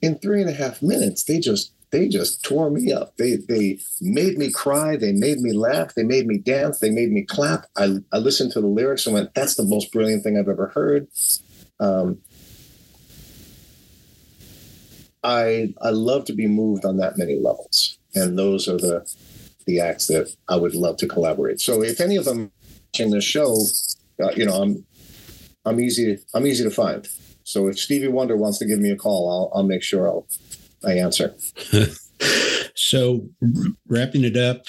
in 0.00 0.18
three 0.18 0.40
and 0.40 0.48
a 0.48 0.54
half 0.54 0.80
minutes, 0.82 1.24
they 1.24 1.40
just 1.40 1.72
they 1.90 2.08
just 2.08 2.44
tore 2.44 2.70
me 2.70 2.92
up. 2.92 3.16
They 3.16 3.36
they 3.36 3.78
made 4.00 4.38
me 4.38 4.50
cry. 4.50 4.96
They 4.96 5.12
made 5.12 5.38
me 5.38 5.52
laugh. 5.52 5.94
They 5.94 6.04
made 6.04 6.26
me 6.26 6.38
dance. 6.38 6.78
They 6.78 6.90
made 6.90 7.10
me 7.10 7.22
clap. 7.22 7.66
I, 7.76 7.96
I 8.12 8.18
listened 8.18 8.52
to 8.52 8.60
the 8.60 8.66
lyrics 8.66 9.06
and 9.06 9.14
went, 9.14 9.34
"That's 9.34 9.54
the 9.54 9.64
most 9.64 9.90
brilliant 9.90 10.22
thing 10.22 10.38
I've 10.38 10.48
ever 10.48 10.68
heard." 10.68 11.08
Um, 11.80 12.18
I 15.28 15.74
I 15.82 15.90
love 15.90 16.24
to 16.26 16.32
be 16.32 16.46
moved 16.46 16.86
on 16.86 16.96
that 16.96 17.18
many 17.18 17.38
levels, 17.38 17.98
and 18.14 18.38
those 18.38 18.66
are 18.66 18.78
the 18.78 19.06
the 19.66 19.80
acts 19.80 20.06
that 20.06 20.34
I 20.48 20.56
would 20.56 20.74
love 20.74 20.96
to 20.98 21.06
collaborate. 21.06 21.60
So 21.60 21.82
if 21.82 22.00
any 22.00 22.16
of 22.16 22.24
them 22.24 22.50
in 22.98 23.10
the 23.10 23.20
show, 23.20 23.54
uh, 24.22 24.30
you 24.34 24.46
know, 24.46 24.62
I'm 24.62 24.86
I'm 25.66 25.80
easy 25.80 26.18
I'm 26.32 26.46
easy 26.46 26.64
to 26.64 26.70
find. 26.70 27.06
So 27.44 27.68
if 27.68 27.78
Stevie 27.78 28.08
Wonder 28.08 28.36
wants 28.36 28.58
to 28.58 28.66
give 28.66 28.78
me 28.78 28.90
a 28.90 28.96
call, 28.96 29.30
I'll 29.30 29.58
I'll 29.58 29.66
make 29.66 29.82
sure 29.82 30.08
I'll 30.08 30.26
I 30.84 30.92
answer. 30.94 31.34
So 32.74 33.28
wrapping 33.88 34.22
it 34.22 34.36
up, 34.36 34.64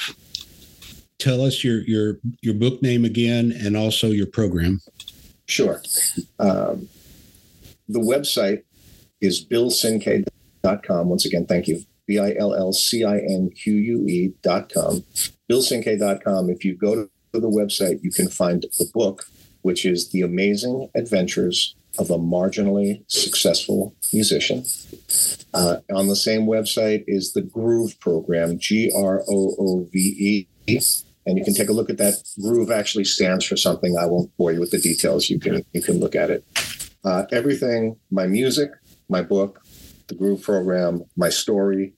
tell 1.20 1.42
us 1.42 1.64
your 1.64 1.82
your 1.82 2.20
your 2.42 2.56
book 2.56 2.82
name 2.82 3.06
again 3.06 3.52
and 3.52 3.78
also 3.78 4.08
your 4.08 4.26
program. 4.26 4.82
Sure. 5.46 5.82
Um, 6.40 6.90
the 7.88 8.00
website 8.00 8.64
is 9.22 9.46
billcinque.com. 10.64 11.10
Once 11.10 11.26
again, 11.26 11.46
thank 11.46 11.68
you. 11.68 11.84
B 12.08 12.18
I 12.18 12.34
L 12.40 12.56
L 12.56 12.74
C 12.74 13.04
I 13.04 13.18
N 13.18 13.52
Q 13.52 13.76
U 13.76 14.08
E 14.08 14.34
dot 14.42 14.72
com. 14.74 15.04
Billcinque.com. 15.50 16.50
If 16.50 16.66
you 16.66 16.76
go 16.76 16.96
to 16.96 17.10
the 17.34 17.48
website, 17.48 18.04
you 18.04 18.12
can 18.12 18.28
find 18.28 18.64
the 18.64 18.90
book, 18.94 19.26
which 19.62 19.86
is 19.86 20.10
The 20.10 20.22
Amazing 20.22 20.90
Adventures 20.96 21.76
of 22.00 22.10
a 22.10 22.18
Marginally 22.18 23.04
Successful 23.08 23.94
Musician. 24.12 24.64
Uh, 25.54 25.78
on 25.94 26.08
the 26.08 26.16
same 26.16 26.46
website 26.46 27.04
is 27.08 27.34
the 27.34 27.42
Groove 27.42 28.00
Program, 28.00 28.58
G 28.58 28.92
R 28.96 29.22
O 29.30 29.56
O 29.60 29.88
V 29.92 30.48
E. 30.68 30.80
And 31.26 31.38
you 31.38 31.44
can 31.44 31.54
take 31.54 31.70
a 31.70 31.74
look 31.74 31.92
at 31.92 31.98
that. 31.98 32.16
Groove 32.42 32.72
actually 32.72 33.04
stands 33.04 33.46
for 33.46 33.56
something. 33.56 33.98
I 33.98 34.06
won't 34.08 34.36
bore 34.38 34.52
you 34.52 34.60
with 34.60 34.72
the 34.72 34.80
details. 34.80 35.30
You 35.30 35.40
can 35.40 35.64
you 35.74 35.82
can 35.82 36.00
look 36.00 36.16
at 36.16 36.32
it. 36.32 36.44
Uh, 37.04 37.26
everything, 37.32 37.98
my 38.10 38.26
music, 38.26 38.72
my 39.10 39.22
book, 39.22 39.62
the 40.10 40.16
Groove 40.16 40.42
Program, 40.42 41.04
my 41.16 41.30
story, 41.30 41.94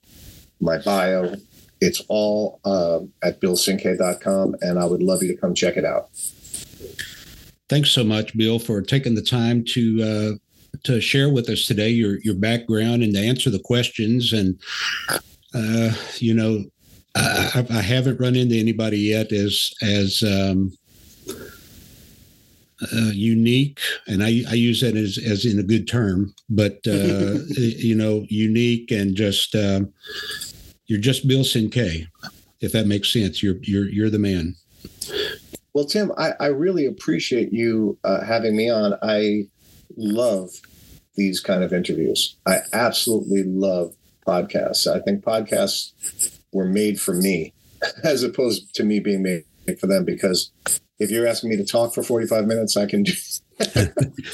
my 0.59 0.78
bio, 0.78 1.36
it's 1.82 2.01
all 2.07 2.59
uh, 2.64 2.99
at 3.24 3.41
billcinque.com, 3.41 4.55
and 4.62 4.78
I 4.78 4.86
would 4.86 5.01
love 5.01 5.24
you 5.24 5.30
to 5.30 5.41
come 5.41 5.55
check 5.55 5.78
it 5.78 5.86
out. 5.86 6.09
Thanks 7.68 7.89
so 7.89 8.03
much, 8.03 8.38
Bill, 8.38 8.59
for 8.59 8.82
taking 8.82 9.16
the 9.16 9.22
time 9.22 9.64
to 9.70 10.03
uh, 10.03 10.78
to 10.84 11.01
share 11.01 11.30
with 11.30 11.49
us 11.49 11.66
today 11.66 11.89
your 11.89 12.20
your 12.20 12.36
background 12.36 13.01
and 13.01 13.14
to 13.16 13.20
answer 13.20 13.49
the 13.49 13.59
questions. 13.59 14.32
And 14.32 14.59
uh, 15.53 15.93
you 16.18 16.34
know, 16.34 16.66
I, 17.16 17.66
I 17.70 17.82
haven't 17.82 18.20
run 18.20 18.36
into 18.36 18.55
anybody 18.55 18.99
yet 18.99 19.32
as 19.32 19.72
as 19.82 20.22
um, 20.24 20.72
uh, 22.93 23.11
unique, 23.13 23.79
and 24.07 24.23
I, 24.23 24.43
I 24.49 24.53
use 24.53 24.82
that 24.82 24.95
as 24.95 25.17
as 25.17 25.45
in 25.45 25.59
a 25.59 25.63
good 25.63 25.88
term, 25.88 26.34
but 26.49 26.79
uh, 26.88 27.39
you 27.57 27.95
know, 27.95 28.25
unique 28.29 28.91
and 28.91 29.15
just 29.15 29.55
um, 29.55 29.93
you're 30.88 30.99
just 30.99 31.27
Bill 31.27 31.43
Cinque, 31.43 32.07
if 32.59 32.71
that 32.71 32.88
makes 32.88 33.11
sense. 33.11 33.41
You're 33.41 33.57
you're 33.61 33.89
you're 33.89 34.09
the 34.09 34.19
man. 34.19 34.55
Well, 35.73 35.86
Tim, 35.86 36.11
I, 36.17 36.34
I 36.39 36.47
really 36.47 36.86
appreciate 36.86 37.53
you 37.53 37.97
uh, 38.03 38.25
having 38.25 38.57
me 38.57 38.69
on. 38.69 38.97
I 39.01 39.47
love 39.95 40.49
these 41.15 41.39
kind 41.39 41.63
of 41.63 41.73
interviews. 41.73 42.36
I 42.45 42.59
absolutely 42.73 43.43
love 43.43 43.95
podcasts. 44.27 44.88
I 44.88 44.99
think 44.99 45.23
podcasts 45.23 45.93
were 46.51 46.65
made 46.65 46.99
for 46.99 47.13
me 47.13 47.53
as 48.03 48.23
opposed 48.23 48.73
to 48.75 48.84
me 48.84 48.99
being 48.99 49.23
made 49.23 49.45
for 49.79 49.88
them 49.88 50.03
because 50.05 50.51
if 51.02 51.10
you're 51.12 51.28
asking 51.28 51.49
me 51.49 51.58
to 51.58 51.66
talk 51.66 51.93
for 51.93 52.04
45 52.04 52.45
minutes, 52.45 52.78
I 52.78 52.86
can 52.86 53.04
do 53.04 53.14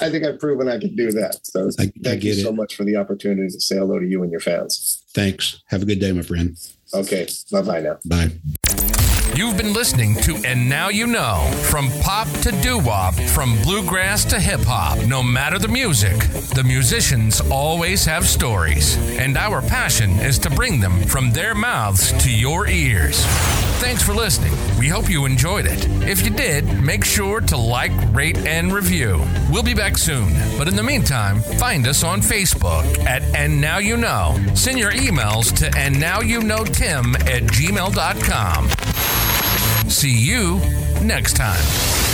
I 0.02 0.10
think 0.10 0.24
I've 0.26 0.40
proven 0.40 0.68
I 0.70 0.80
can 0.80 0.96
do 0.96 1.12
that. 1.12 1.40
So 1.44 1.70
I- 1.80 1.84
I 1.84 1.92
thank 2.04 2.24
you 2.24 2.34
so 2.34 2.50
it. 2.50 2.56
much 2.56 2.76
for 2.76 2.84
the 2.86 2.96
opportunity 2.96 3.50
to 3.50 3.60
say 3.60 3.76
hello 3.78 4.00
to 4.00 4.06
you 4.06 4.24
and 4.24 4.32
your 4.32 4.40
fans. 4.42 5.04
Thanks. 5.14 5.62
Have 5.68 5.82
a 5.82 5.86
good 5.86 6.00
day, 6.00 6.12
my 6.12 6.22
friend. 6.22 6.56
Okay, 6.94 7.28
bye 7.52 7.62
bye 7.62 7.82
now. 7.82 8.00
Bye. 8.06 8.32
You've 9.38 9.56
been 9.56 9.72
listening 9.72 10.16
to 10.22 10.36
And 10.44 10.68
Now 10.68 10.90
You 10.90 11.06
Know. 11.06 11.48
From 11.70 11.92
pop 12.02 12.28
to 12.42 12.52
doo 12.64 12.80
wop, 12.80 13.14
from 13.14 13.56
bluegrass 13.62 14.26
to 14.26 14.40
hip 14.40 14.62
hop, 14.62 14.98
no 15.06 15.22
matter 15.22 15.60
the 15.60 15.68
music, 15.68 16.18
the 16.56 16.64
musicians 16.66 17.40
always 17.52 18.04
have 18.04 18.28
stories. 18.28 18.98
And 19.20 19.38
our 19.38 19.62
passion 19.62 20.10
is 20.22 20.40
to 20.40 20.50
bring 20.50 20.80
them 20.80 21.04
from 21.04 21.30
their 21.30 21.54
mouths 21.54 22.12
to 22.24 22.32
your 22.32 22.68
ears. 22.68 23.24
Thanks 23.78 24.02
for 24.02 24.16
listening. 24.16 24.54
We 24.80 24.88
hope 24.88 25.08
you 25.08 25.26
enjoyed 25.26 25.68
it. 25.68 25.86
If 26.02 26.24
you 26.26 26.32
did, 26.32 26.82
make 26.82 27.06
sure 27.06 27.40
to 27.42 27.58
like, 27.58 27.92
rate, 28.16 28.40
and 28.40 28.74
review. 28.74 29.24
We'll 29.52 29.62
be 29.62 29.76
back 29.76 30.00
soon. 30.00 30.34
But 30.58 30.68
in 30.68 30.76
the 30.76 30.82
meantime, 30.82 31.42
find 31.60 31.86
us 31.86 32.04
on 32.04 32.22
Facebook 32.22 33.06
at 33.06 33.22
And 33.36 33.62
Now 33.62 33.78
You 33.78 33.98
Know. 33.98 34.36
Send 34.56 34.80
your 34.80 34.94
emails 34.94 35.56
to 35.58 35.78
and 35.78 36.00
now 36.00 36.22
you 36.22 36.42
know 36.42 36.66
tim 36.66 37.16
at 37.18 37.44
gmail.com. 37.44 39.27
See 39.90 40.12
you 40.12 40.60
next 41.02 41.38
time. 41.38 42.07